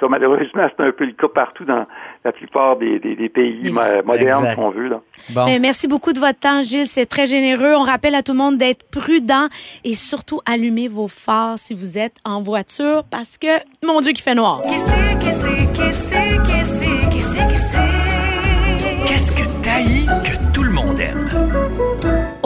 Ça, 0.00 0.06
malheureusement, 0.08 0.66
c'est 0.76 0.82
un 0.82 0.92
peu 0.92 1.04
le 1.04 1.12
cas 1.12 1.28
partout 1.28 1.64
dans 1.66 1.84
la 2.24 2.32
plupart 2.32 2.76
des, 2.78 2.98
des- 2.98 3.16
des 3.16 3.28
pays 3.28 3.70
mo- 3.70 3.80
modernes, 4.04 4.40
Exact. 4.40 4.54
si 4.54 4.58
on 4.60 4.70
veut. 4.70 4.88
Là. 4.88 5.00
Bon. 5.30 5.44
Mais 5.44 5.58
merci 5.58 5.86
beaucoup 5.88 6.12
de 6.14 6.18
votre 6.18 6.38
temps, 6.40 6.62
Gilles. 6.62 6.86
C'est 6.86 7.04
très 7.06 7.26
généreux. 7.26 7.74
On 7.76 7.82
rappelle 7.82 8.14
à 8.14 8.22
tout 8.22 8.32
le 8.32 8.38
monde 8.38 8.56
d'être 8.56 8.88
prudent 8.90 9.48
et 9.84 9.94
surtout 9.94 10.40
allumez 10.46 10.88
vos 10.88 11.06
phares 11.06 11.58
si 11.58 11.74
vous 11.74 11.98
êtes 11.98 12.16
en 12.24 12.40
voiture 12.40 13.04
parce 13.10 13.36
que, 13.36 13.48
mon 13.86 14.00
Dieu, 14.00 14.12
qu'il 14.12 14.22
fait 14.22 14.34
noir. 14.34 14.62
Qu'est-ce 19.06 19.32
que 19.32 19.39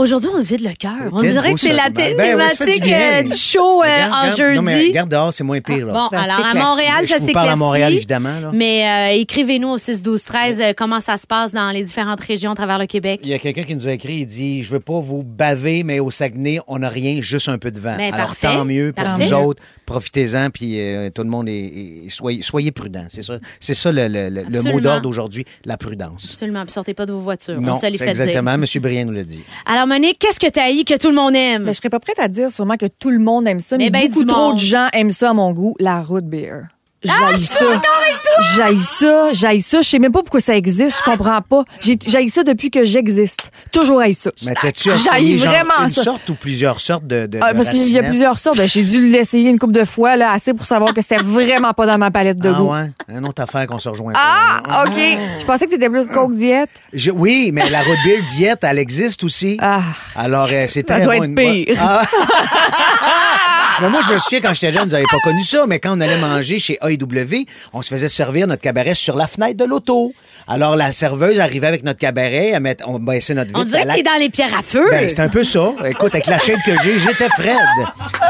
Aujourd'hui, 0.04 0.28
on 0.34 0.40
se 0.40 0.46
vide 0.48 0.60
le 0.62 0.74
cœur. 0.78 0.92
On 1.12 1.20
dirait 1.22 1.54
que 1.54 1.58
c'est 1.60 1.72
la 1.72 1.88
thé- 1.90 2.14
Ben 2.14 2.36
ouais, 2.36 2.48
ça 2.50 2.64
fait 2.64 2.72
du 2.72 2.80
thématique 2.80 2.82
bien. 2.84 3.12
euh, 3.20 3.22
du 3.22 3.34
show 3.36 3.82
euh, 3.82 3.86
Regarde, 3.86 4.12
en 4.12 4.20
regarde. 4.20 4.36
jeudi. 4.38 4.56
Non, 4.56 4.62
mais 4.62 4.86
regarde 4.88 5.08
dehors, 5.10 5.32
c'est 5.34 5.44
moins 5.44 5.60
pire. 5.60 5.86
Là. 5.86 5.92
Bon, 5.94 6.08
Ça 6.10 6.20
alors 6.22 6.36
à 6.40 6.48
s'éclaircit. 6.48 6.58
Montréal, 6.58 6.94
Je 7.04 7.08
ça 7.08 7.18
vous 7.18 7.32
parle 7.32 7.48
à 7.48 7.56
Montréal, 7.56 7.94
évidemment. 7.94 8.38
Là. 8.40 8.50
Mais 8.52 8.86
euh, 9.16 9.20
écrivez-nous 9.20 9.68
au 9.70 9.78
6 9.78 10.02
12 10.02 10.22
13 10.24 10.60
euh, 10.60 10.72
comment 10.76 11.00
ça 11.00 11.16
se 11.16 11.26
passe 11.26 11.52
dans 11.52 11.70
les 11.70 11.82
différentes 11.82 12.20
régions 12.20 12.52
à 12.52 12.54
travers 12.54 12.78
le 12.78 12.86
Québec. 12.86 13.20
Il 13.22 13.30
y 13.30 13.34
a 13.34 13.38
quelqu'un 13.38 13.62
qui 13.62 13.74
nous 13.74 13.88
a 13.88 13.92
écrit, 13.92 14.16
il 14.16 14.26
dit 14.26 14.62
Je 14.62 14.70
veux 14.70 14.80
pas 14.80 15.00
vous 15.00 15.22
baver, 15.22 15.82
mais 15.84 16.00
au 16.00 16.10
Saguenay, 16.10 16.60
on 16.68 16.78
n'a 16.80 16.88
rien, 16.90 17.20
juste 17.22 17.48
un 17.48 17.56
peu 17.58 17.70
de 17.70 17.80
vent. 17.80 17.96
Ben, 17.96 18.12
Alors 18.12 18.26
parfait. 18.26 18.48
tant 18.48 18.64
mieux 18.66 18.92
pour 18.94 19.04
Parfait. 19.04 19.24
vous 19.24 19.32
autres, 19.32 19.62
profitez-en, 19.86 20.50
puis 20.50 20.80
euh, 20.80 21.10
tout 21.10 21.22
le 21.22 21.28
monde 21.28 21.48
est, 21.48 21.52
est- 22.06 22.10
soyez, 22.10 22.42
soyez 22.42 22.72
prudents. 22.72 23.06
C'est 23.08 23.22
ça, 23.22 23.38
c'est 23.60 23.74
ça 23.74 23.92
le, 23.92 24.08
le- 24.08 24.28
le- 24.30 24.42
le 24.48 24.62
mot 24.72 24.80
d'ordre 24.80 25.08
aujourd'hui, 25.08 25.44
la 25.64 25.76
prudence. 25.76 26.32
Absolument, 26.32 26.64
puis 26.64 26.72
sortez 26.72 26.94
pas 26.94 27.06
de 27.06 27.12
vos 27.12 27.20
voitures. 27.20 27.60
Non, 27.60 27.74
c'est 27.74 27.90
fait 27.92 27.98
dire. 27.98 28.08
exactement. 28.08 28.52
M. 28.54 28.64
Briand 28.80 29.04
nous 29.06 29.12
l'a 29.12 29.24
dit. 29.24 29.42
Alors, 29.66 29.86
Monique, 29.86 30.18
qu'est-ce 30.18 30.40
que 30.40 30.50
tu 30.50 30.58
as 30.60 30.70
que 30.84 30.98
tout 30.98 31.08
le 31.10 31.14
monde 31.16 31.34
aime? 31.36 31.64
Mais 31.64 31.72
je 31.72 31.78
serais 31.78 31.90
pas 31.90 32.00
prête 32.00 32.18
à 32.18 32.28
dire 32.28 32.50
sûrement 32.50 32.76
que 32.76 32.86
tout 32.86 33.10
le 33.10 33.18
monde 33.18 33.46
aime 33.46 33.60
ça, 33.60 33.76
mais, 33.78 33.84
Mais 33.90 33.90
ben 33.90 34.08
beaucoup 34.08 34.24
trop 34.24 34.48
monde. 34.48 34.54
de 34.56 34.60
gens 34.60 34.88
aiment 34.92 35.10
ça 35.10 35.30
à 35.30 35.32
mon 35.32 35.52
goût, 35.52 35.74
la 35.78 36.02
root 36.02 36.20
beer. 36.22 36.62
Ah, 37.08 37.12
J'haïs 37.30 37.44
ça. 37.46 37.64
J'haïs 38.56 38.80
ça, 38.80 39.32
j'haïs 39.32 39.62
ça. 39.62 39.82
Je 39.82 39.88
sais 39.88 39.98
même 39.98 40.12
pas 40.12 40.20
pourquoi 40.22 40.40
ça 40.40 40.56
existe, 40.56 40.98
je 41.04 41.10
comprends 41.10 41.40
pas. 41.42 41.64
J'ai- 41.80 41.98
J'haïs 42.06 42.30
ça 42.30 42.42
depuis 42.42 42.70
que 42.70 42.84
j'existe. 42.84 43.50
Toujours 43.70 44.00
haïs 44.00 44.18
ça. 44.18 44.30
Mais 44.44 44.54
t'as-tu 44.54 44.90
J'haïs 44.90 45.06
essayé 45.06 45.38
genre, 45.38 45.48
vraiment 45.52 45.82
une 45.84 45.88
ça. 45.90 46.02
sorte 46.02 46.28
ou 46.28 46.34
plusieurs 46.34 46.80
sortes 46.80 47.06
de, 47.06 47.26
de, 47.26 47.38
Ah, 47.42 47.52
de 47.52 47.56
parce 47.56 47.68
qu'il 47.68 47.78
y 47.78 47.82
a 47.82 47.84
racinettes? 47.84 48.06
plusieurs 48.08 48.38
sortes. 48.38 48.56
Ben, 48.56 48.66
J'ai 48.68 48.82
dû 48.82 49.08
l'essayer 49.10 49.50
une 49.50 49.58
couple 49.58 49.72
de 49.74 49.84
fois, 49.84 50.16
là, 50.16 50.32
assez 50.32 50.54
pour 50.54 50.66
savoir 50.66 50.94
que 50.94 51.00
c'était 51.00 51.22
vraiment 51.22 51.72
pas 51.72 51.86
dans 51.86 51.98
ma 51.98 52.10
palette 52.10 52.40
de 52.40 52.48
Ah 52.48 52.52
goût. 52.58 52.72
ouais? 52.72 52.90
Une 53.08 53.26
autre 53.26 53.42
affaire 53.42 53.66
qu'on 53.66 53.78
se 53.78 53.88
rejoint. 53.88 54.12
Ah, 54.16 54.62
pas. 54.66 54.84
OK. 54.86 54.94
Je 55.40 55.44
pensais 55.44 55.66
que 55.66 55.70
t'étais 55.70 55.90
plus 55.90 56.06
Coke 56.08 56.34
diète. 56.34 56.70
Je- 56.92 57.10
oui, 57.10 57.50
mais 57.52 57.68
la 57.70 57.80
beer 58.04 58.22
diète, 58.36 58.60
elle 58.62 58.78
existe 58.78 59.22
aussi. 59.24 59.56
Ah. 59.60 59.80
Alors, 60.16 60.48
euh, 60.50 60.66
c'est 60.68 60.86
Ça 60.88 60.94
très 60.96 61.04
doit 61.04 61.16
bon, 61.16 61.22
être 61.22 61.28
une 61.28 61.34
bonne- 61.34 61.64
pire. 61.64 61.76
Ah. 61.80 62.02
mais 63.80 63.88
moi, 63.88 64.00
je 64.06 64.12
me 64.14 64.18
souviens, 64.18 64.40
quand 64.40 64.52
j'étais 64.54 64.70
jeune, 64.72 64.84
vous 64.84 64.90
n'avez 64.92 65.04
pas 65.10 65.18
connu 65.22 65.42
ça, 65.42 65.64
mais 65.66 65.78
quand 65.80 65.96
on 65.96 66.00
allait 66.00 66.18
manger 66.18 66.58
chez 66.58 66.78
AEW, 66.82 67.44
on 67.72 67.82
se 67.82 67.88
faisait 67.88 68.08
servir 68.08 68.46
notre 68.46 68.62
cabaret 68.62 68.94
sur 68.94 69.16
la 69.16 69.26
fenêtre 69.26 69.56
de 69.56 69.64
l'auto. 69.64 70.12
Alors, 70.46 70.76
la 70.76 70.92
serveuse 70.92 71.40
arrivait 71.40 71.66
avec 71.66 71.82
notre 71.84 71.98
cabaret, 71.98 72.50
elle 72.50 72.60
met- 72.60 72.76
on 72.86 72.98
baissait 72.98 73.34
notre 73.34 73.48
vitre. 73.48 73.60
on 73.60 73.64
dirait 73.64 73.82
ça 73.84 73.88
que 73.90 73.94
t'es 73.96 74.02
dans 74.02 74.18
les 74.18 74.28
pierres 74.30 74.56
à 74.58 74.62
feu. 74.62 74.86
Ben, 74.90 75.08
c'est 75.08 75.20
un 75.20 75.28
peu 75.28 75.42
ça. 75.44 75.72
Écoute, 75.86 76.14
avec 76.14 76.26
la 76.26 76.38
chaîne 76.38 76.58
que 76.64 76.72
j'ai, 76.82 76.98
j'étais 76.98 77.28
Fred. 77.30 77.56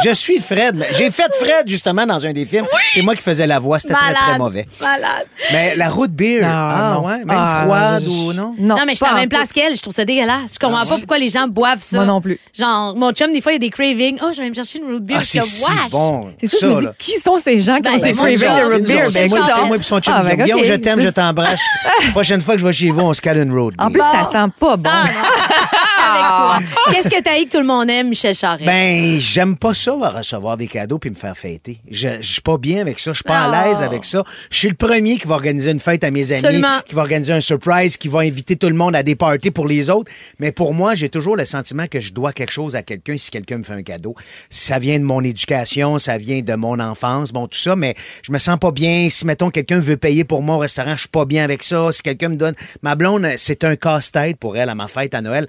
Je 0.05 0.11
suis 0.15 0.41
Fred. 0.41 0.85
J'ai 0.97 1.11
fait 1.11 1.33
Fred, 1.41 1.69
justement, 1.69 2.07
dans 2.07 2.25
un 2.25 2.33
des 2.33 2.47
films. 2.47 2.67
C'est 2.91 3.03
moi 3.03 3.15
qui 3.15 3.23
faisais 3.23 3.47
la 3.47 3.59
voix. 3.59 3.79
C'était 3.81 3.95
très, 3.95 4.07
Malade. 4.07 4.23
très 4.29 4.39
mauvais. 4.39 4.67
Malade. 4.81 5.27
Mais 5.53 5.77
la 5.77 5.89
root 5.91 6.09
beer, 6.09 6.43
ah, 6.45 6.93
non. 6.95 7.07
ouais, 7.07 7.19
même 7.19 7.27
Ah, 7.31 7.63
froide 7.65 8.03
je- 8.05 8.09
ou 8.09 8.33
non? 8.33 8.55
Non, 8.59 8.77
Non, 8.77 8.83
mais 8.87 8.93
je 8.93 8.97
suis 8.97 9.07
à 9.07 9.11
la 9.11 9.15
même 9.21 9.29
tout. 9.29 9.37
place 9.37 9.53
qu'elle. 9.53 9.75
Je 9.77 9.83
trouve 9.83 9.95
ça 9.95 10.05
dégueulasse. 10.05 10.55
Je 10.55 10.59
comprends 10.59 10.85
pas 10.87 10.97
pourquoi 10.99 11.19
les 11.19 11.29
gens 11.31 11.47
boivent 11.49 11.83
ça. 11.83 11.97
Moi 11.97 12.07
non 12.07 12.21
plus. 12.21 12.39
Genre, 12.59 12.95
mon 12.97 13.13
chum, 13.13 13.33
des 13.33 13.41
fois, 13.41 13.53
il 13.53 13.57
y 13.57 13.57
a 13.57 13.59
des 13.61 13.71
cravings. 13.71 14.19
Oh, 14.23 14.31
je 14.35 14.41
vais 14.41 14.49
me 14.49 14.55
chercher 14.55 14.79
une 14.79 14.85
root 14.93 15.01
beer. 15.01 15.17
Ah, 15.19 15.25
c'est 15.43 15.49
si 15.87 15.91
bon. 15.91 16.29
C'est 16.41 16.47
ça, 16.49 16.57
je 16.61 16.67
me 16.67 16.79
dis, 16.81 16.85
là. 16.87 16.93
qui 16.99 17.13
sont 17.21 17.39
ces 17.39 17.61
gens 17.61 17.77
qui 17.77 17.83
Ben, 17.83 17.95
ont 17.95 17.99
ces 17.99 18.13
cravings 18.13 18.39
moi, 18.41 18.79
de 18.79 18.87
beer? 18.87 19.07
c'est 19.07 19.29
moi 19.29 19.77
et 19.77 19.83
son 19.83 20.01
chum 20.01 20.15
Ah, 20.17 20.35
Guillaume. 20.37 20.65
je 20.65 20.75
t'aime, 20.75 21.01
je 21.01 21.09
t'embrasse. 21.11 21.61
Prochaine 22.13 22.41
fois 22.41 22.55
que 22.55 22.61
je 22.61 22.67
vais 22.67 22.73
chez 22.73 22.91
vous, 22.91 23.01
on 23.01 23.15
se 23.15 23.21
cale 23.21 23.39
une 23.39 23.53
road. 23.57 23.75
En 23.79 23.91
plus, 23.91 24.01
ça 24.01 24.25
sent 24.31 24.53
pas 24.59 24.77
bon. 24.77 24.91
Ah, 26.05 26.57
avec 26.57 26.67
toi. 26.67 26.83
Qu'est-ce 26.93 27.09
que 27.09 27.23
t'as 27.23 27.43
que 27.45 27.51
tout 27.51 27.61
le 27.61 27.67
monde 27.67 27.91
aime, 27.91 28.09
Michel 28.09 28.35
Charest? 28.35 28.65
Ben, 28.65 29.19
j'aime 29.19 29.57
pas 29.57 29.75
ça, 29.75 29.93
recevoir 29.95 30.57
des 30.57 30.69
cadeaux 30.69 30.99
puis 30.99 31.11
me 31.11 31.15
faire 31.15 31.37
fêter. 31.37 31.81
Je, 31.91 32.09
je 32.21 32.33
suis 32.33 32.43
pas 32.43 32.59
bien 32.59 32.81
avec 32.81 32.99
ça. 32.99 33.13
Je 33.13 33.17
suis 33.17 33.25
pas 33.25 33.45
à 33.45 33.67
l'aise 33.67 33.83
avec 33.83 34.05
ça. 34.05 34.25
Je 34.51 34.59
suis 34.59 34.69
le 34.69 34.75
premier 34.75 35.17
qui 35.17 35.27
va 35.27 35.35
organiser 35.35 35.71
une 35.71 35.81
fête 35.81 36.05
à 36.05 36.11
mes 36.11 36.33
amis, 36.33 36.63
qui 36.87 36.95
va 36.95 37.03
organiser 37.03 37.33
un 37.33 37.41
surprise, 37.41 37.97
qui 37.97 38.09
va 38.09 38.21
inviter 38.21 38.57
tout 38.57 38.69
le 38.69 38.75
monde 38.75 38.95
à 38.97 39.03
des 39.03 39.17
parties 39.17 39.51
pour 39.51 39.67
les 39.67 39.91
autres. 39.91 40.11
Mais 40.39 40.53
pour 40.53 40.75
moi, 40.75 40.95
j'ai 40.95 41.09
toujours 41.09 41.37
le 41.37 41.45
sentiment 41.45 41.87
que 41.87 42.01
je 42.01 42.13
dois 42.13 42.33
quelque 42.33 42.53
chose 42.53 42.77
à 42.77 42.83
quelqu'un 42.83 43.17
si 43.17 43.31
quelqu'un 43.31 43.59
me 43.59 43.65
fait 43.65 43.73
un 43.73 43.83
cadeau. 43.83 44.15
Ça 44.51 44.79
vient 44.79 44.99
de 44.99 45.05
mon 45.05 45.23
éducation, 45.23 45.99
ça 45.99 46.19
vient 46.19 46.41
de 46.41 46.55
mon 46.55 46.79
enfance, 46.81 47.33
bon, 47.33 47.47
tout 47.47 47.59
ça, 47.59 47.77
mais 47.77 47.95
je 48.23 48.33
me 48.33 48.39
sens 48.39 48.59
pas 48.59 48.71
bien. 48.71 49.09
Si, 49.11 49.27
mettons, 49.27 49.51
quelqu'un 49.51 49.79
veut 49.79 49.97
payer 49.97 50.25
pour 50.25 50.43
moi 50.43 50.57
au 50.57 50.59
restaurant, 50.59 50.95
je 50.95 51.01
suis 51.01 51.09
pas 51.09 51.25
bien 51.25 51.45
avec 51.45 51.63
ça. 51.63 51.93
Si 51.93 52.03
quelqu'un 52.03 52.29
me 52.29 52.37
donne... 52.37 52.55
Ma 52.83 52.95
blonde, 52.95 53.27
c'est 53.37 53.65
un 53.65 53.77
casse-tête 53.77 54.37
pour 54.39 54.57
elle 54.57 54.69
à 54.69 54.75
ma 54.75 54.89
fête 54.89 55.15
à 55.15 55.21
Noël. 55.21 55.47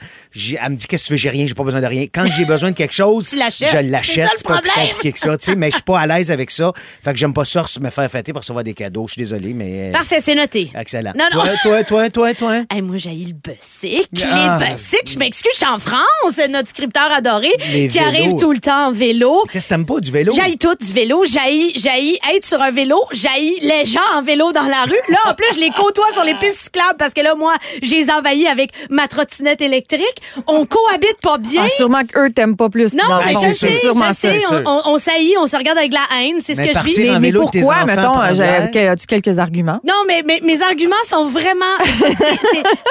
Elle 0.62 0.72
me 0.72 0.76
dit, 0.76 0.86
qu'est-ce 0.88 1.04
que 1.04 1.08
tu 1.08 1.14
veux? 1.14 1.18
J'ai 1.18 1.30
rien, 1.30 1.46
j'ai 1.48 1.54
pas 1.54 1.64
besoin 1.64 1.82
de 1.82 1.86
rien. 1.88 2.06
Quand 2.14 2.26
j'ai 2.38 2.46
besoin 2.46 2.72
de 2.72 2.76
quelque 2.76 2.94
chose, 2.94 3.30
je 3.32 3.38
l'achète. 3.38 4.30
C'est 4.36 4.48
pas 4.48 4.62
plus 4.62 4.70
compliqué 4.72 5.12
que 5.12 5.20
ça, 5.20 5.38
tu 5.38 5.46
sais, 5.46 5.56
mais 5.56 5.70
je 5.70 5.76
suis 5.76 5.84
pas 5.84 6.00
à 6.00 6.08
l'aise 6.08 6.32
avec 6.32 6.52
ça. 6.52 6.72
Fait 7.04 7.12
que 7.14 7.18
j'aime 7.18 7.34
pas 7.34 7.46
ça 7.46 7.64
me 7.82 7.90
faire 7.90 8.10
fêter 8.12 8.32
pour 8.34 8.42
recevoir 8.42 8.64
des 8.64 8.74
cadeaux. 8.74 9.06
Je 9.08 9.14
suis 9.14 9.22
désolé, 9.22 9.54
mais. 9.54 9.90
euh, 9.90 9.92
Parfait, 9.92 10.20
c'est 10.22 10.36
noté. 10.36 10.72
Excellent. 10.80 11.14
Non, 11.18 11.26
non. 11.34 11.42
Toi, 11.42 11.52
toi, 11.64 11.84
toi, 11.84 12.10
toi, 12.10 12.34
toi? 12.34 12.56
Hey, 12.72 12.82
moi, 12.82 12.98
j'ai 12.98 13.12
le 13.12 13.34
Bussic. 13.34 14.10
Ah. 14.30 14.60
Les 14.60 14.72
Bussic, 14.72 15.12
je 15.14 15.18
m'excuse, 15.18 15.52
je 15.54 15.58
suis 15.58 15.66
en 15.68 15.80
France, 15.80 16.40
notre 16.50 16.70
scripteur 16.70 17.12
adoré, 17.12 17.50
Les 17.72 17.88
qui 17.88 17.98
vélos. 18.00 18.08
arrive 18.08 18.36
tout 18.40 18.52
le 18.52 18.60
temps 18.60 18.88
en 18.88 18.92
vélo. 18.92 19.44
Qu'est-ce 19.52 19.66
que 19.66 19.70
t'aimes 19.70 19.86
pas 19.86 20.00
du 20.00 20.12
vélo? 20.12 20.34
J'haïs 20.34 20.58
tout 20.58 20.76
du 20.76 20.92
vélo, 20.92 21.24
j'haïs, 21.26 21.72
j'haïs 21.76 22.18
être 22.36 22.46
sur 22.46 22.62
un 22.62 22.72
vélo, 22.72 23.00
j'haïs 23.12 23.58
les 23.62 23.86
gens 23.86 24.00
en 24.16 24.22
vélo 24.22 24.52
dans 24.52 24.64
la 24.64 24.84
rue. 24.84 25.00
Là, 25.10 25.18
en 25.28 25.34
plus, 25.34 25.48
je 25.56 25.60
les 25.60 25.70
côtoie 25.72 26.12
sur 26.14 26.24
les 26.24 26.36
pistes 26.36 26.60
cyclables 26.64 26.98
parce 26.98 27.14
que 27.14 27.22
là, 27.22 27.36
moi, 27.36 27.54
je 27.82 27.92
les 27.92 28.10
envahis 28.10 28.48
avec 28.48 28.72
ma 28.90 29.08
trottinette 29.08 29.62
électrique. 29.62 30.02
On 30.48 30.66
cohabite 30.66 31.18
pas 31.22 31.38
bien. 31.38 31.64
Ah, 31.66 31.70
sûrement 31.70 32.02
qu'eux 32.06 32.30
t'aiment 32.32 32.56
pas 32.58 32.70
plus. 32.70 32.94
non, 32.94 33.04
mais 33.26 33.34
je 33.34 33.54
sais, 33.54 33.72
sûr. 33.72 33.80
sûrement 33.82 34.08
je 34.10 34.14
sais, 34.14 34.40
ça. 34.40 34.62
on, 34.66 34.70
on, 34.86 34.94
on 34.94 34.98
s'haït, 34.98 35.36
on 35.40 35.48
se 35.48 35.56
regarde 35.56 35.78
avec 35.78 35.94
la 35.94 36.02
haine, 36.20 36.38
c'est 36.40 36.56
ce 36.56 36.62
que 36.62 36.74
je 36.74 36.80
vis. 36.86 37.20
Mais, 37.20 37.32
pourquoi, 37.32 37.86
mettons, 37.86 38.18
as-tu 38.20 39.06
quelques 39.08 39.40
arguments? 39.40 39.80
Non, 39.86 40.04
mais, 40.08 40.24
mais 40.26 40.40
mes 40.44 40.62
arguments 40.62 40.96
sont 41.06 41.26
vraiment. 41.26 41.66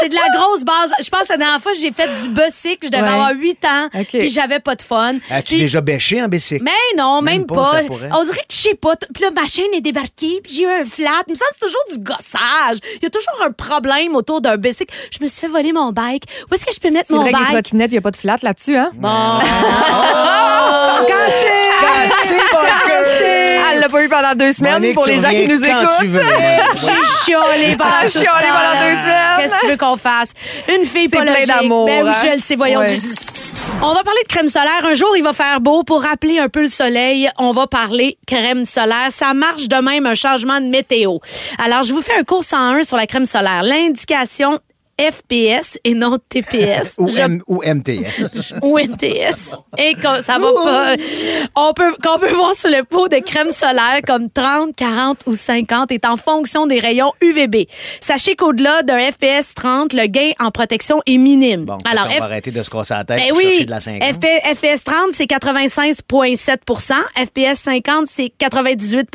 c'est- 0.00 0.08
de 0.08 0.14
la 0.14 0.28
grosse 0.38 0.64
base. 0.64 0.92
Je 1.02 1.08
pense 1.08 1.22
que 1.22 1.32
la 1.32 1.36
dernière 1.38 1.60
fois, 1.60 1.72
j'ai 1.80 1.92
fait 1.92 2.08
du 2.22 2.28
bussic. 2.28 2.80
Je 2.82 2.88
devais 2.88 3.02
Ouais. 3.02 3.08
avoir 3.08 3.32
8 3.34 3.64
ans. 3.64 3.88
OK. 3.94 4.06
Puis 4.10 4.30
j'avais 4.30 4.60
pas 4.60 4.74
de 4.74 4.82
fun. 4.82 5.14
As-tu 5.30 5.56
déjà 5.56 5.80
bêché 5.80 6.22
en 6.22 6.28
bicycle? 6.28 6.62
Mais 6.62 6.70
non, 6.96 7.22
même, 7.22 7.38
Même 7.38 7.46
pas. 7.46 7.80
On 8.12 8.24
dirait 8.24 8.36
que 8.38 8.52
je 8.54 8.56
sais 8.56 8.74
pas. 8.74 8.94
Puis 9.14 9.22
là, 9.24 9.30
ma 9.30 9.46
chaîne 9.46 9.72
est 9.74 9.80
débarquée, 9.80 10.40
puis 10.42 10.52
j'ai 10.54 10.62
eu 10.62 10.66
un 10.68 10.84
flat. 10.84 11.22
Il 11.26 11.32
me 11.32 11.36
semble 11.36 11.50
c'est 11.54 11.66
toujours 11.66 11.84
du 11.92 11.98
gossage. 11.98 12.78
Il 12.96 13.02
y 13.02 13.06
a 13.06 13.10
toujours 13.10 13.42
un 13.46 13.50
problème 13.50 14.14
autour 14.14 14.40
d'un 14.40 14.56
bicycle. 14.56 14.94
Je 15.10 15.22
me 15.22 15.28
suis 15.28 15.40
fait 15.40 15.48
voler 15.48 15.72
mon 15.72 15.92
bike. 15.92 16.24
Où 16.50 16.54
est-ce 16.54 16.64
que 16.66 16.72
je 16.74 16.80
peux 16.80 16.90
mettre 16.90 17.12
mon 17.12 17.22
vrai 17.22 17.32
que 17.34 17.40
les 17.40 17.44
bike? 17.44 17.52
trottinettes, 17.64 17.90
il 17.90 17.94
n'y 17.94 17.98
a 17.98 18.02
pas 18.02 18.10
de 18.10 18.16
flat 18.16 18.36
là-dessus, 18.42 18.76
hein? 18.76 18.90
Bon. 18.94 19.38
Cassé! 21.06 21.52
Cassé, 21.80 22.34
Barker! 22.52 23.60
Elle 23.72 23.80
l'a 23.80 23.88
pas 23.88 24.02
eu 24.02 24.08
pendant 24.08 24.34
deux 24.34 24.52
semaines 24.52 24.74
Monique, 24.74 24.94
pour 24.94 25.06
les 25.06 25.18
gens 25.18 25.30
qui 25.30 25.46
nous 25.48 25.58
quand 25.60 25.82
écoutent. 25.82 25.96
tu 26.00 26.06
veux. 26.06 26.20
J'ai 26.22 27.24
chiolé 27.32 27.76
pendant 27.76 27.90
Ah, 28.02 28.08
chiolé 28.08 28.24
pendant 28.48 28.80
deux 28.80 28.96
semaines. 29.00 29.38
Qu'est-ce 29.38 29.54
que 29.54 29.60
tu 29.60 29.66
veux 29.68 29.76
qu'on 29.76 29.96
fasse? 29.96 30.28
Une 30.72 30.84
fille 30.86 31.08
pas 31.08 31.22
plein 31.22 31.32
logique. 31.34 31.46
d'amour, 31.48 31.86
Ben 31.86 32.04
oui, 32.04 32.10
hein? 32.14 32.20
je 32.30 32.34
le 32.36 32.40
sais, 32.40 32.56
voyons. 32.56 32.80
Ouais. 32.80 33.00
On 33.82 33.92
va 33.92 34.02
parler 34.04 34.20
de 34.22 34.28
crème 34.32 34.48
solaire. 34.48 34.84
Un 34.84 34.94
jour, 34.94 35.08
il 35.16 35.22
va 35.22 35.32
faire 35.32 35.60
beau. 35.60 35.82
Pour 35.82 36.02
rappeler 36.02 36.38
un 36.38 36.48
peu 36.48 36.62
le 36.62 36.68
soleil, 36.68 37.28
on 37.38 37.50
va 37.52 37.66
parler 37.66 38.16
crème 38.26 38.64
solaire. 38.64 39.08
Ça 39.10 39.34
marche 39.34 39.68
de 39.68 39.76
même 39.76 40.06
un 40.06 40.14
changement 40.14 40.60
de 40.60 40.66
météo. 40.66 41.18
Alors, 41.62 41.82
je 41.82 41.92
vous 41.92 42.02
fais 42.02 42.14
un 42.18 42.22
cours 42.22 42.44
101 42.44 42.84
sur 42.84 42.96
la 42.96 43.06
crème 43.06 43.26
solaire. 43.26 43.62
L'indication 43.64 44.58
FPS 45.00 45.78
et 45.84 45.94
non 45.94 46.18
TPS. 46.28 46.94
Ou, 46.98 47.08
Je- 47.08 47.20
M- 47.20 47.42
ou 47.46 47.62
MTS. 47.64 48.54
ou 48.62 48.78
MTS. 48.78 49.54
Et 49.78 49.94
ça 50.22 50.38
va 50.38 50.52
pas. 50.52 50.94
On 51.56 51.72
peut, 51.72 51.94
qu'on 52.02 52.18
peut 52.18 52.32
voir 52.32 52.54
sur 52.54 52.70
le 52.70 52.84
pot 52.84 53.08
de 53.08 53.18
crème 53.18 53.50
solaire 53.50 54.00
comme 54.06 54.30
30, 54.30 54.74
40 54.76 55.20
ou 55.26 55.34
50 55.34 55.90
est 55.92 56.04
en 56.06 56.16
fonction 56.16 56.66
des 56.66 56.78
rayons 56.78 57.12
UVB. 57.20 57.66
Sachez 58.00 58.36
qu'au-delà 58.36 58.82
d'un 58.82 59.00
FPS 59.00 59.54
30, 59.54 59.92
le 59.92 60.06
gain 60.06 60.30
en 60.40 60.50
protection 60.50 61.00
est 61.06 61.18
minime. 61.18 61.64
Bon, 61.64 61.78
Alors, 61.90 62.06
on 62.08 62.12
F- 62.12 62.18
va 62.20 62.24
arrêter 62.26 62.50
de 62.50 62.62
se 62.62 62.70
casser 62.70 62.94
la 62.94 63.04
tête 63.04 63.18
ben 63.18 63.32
oui, 63.36 63.42
chercher 63.44 63.64
de 63.64 63.70
la 63.70 63.80
50. 63.80 64.02
FP 64.14 64.26
FPS 64.54 64.84
30, 64.84 64.96
c'est 65.12 65.26
96,7% 65.26 66.92
FPS 67.16 67.58
50, 67.60 68.06
c'est 68.08 68.30
98 68.38 69.08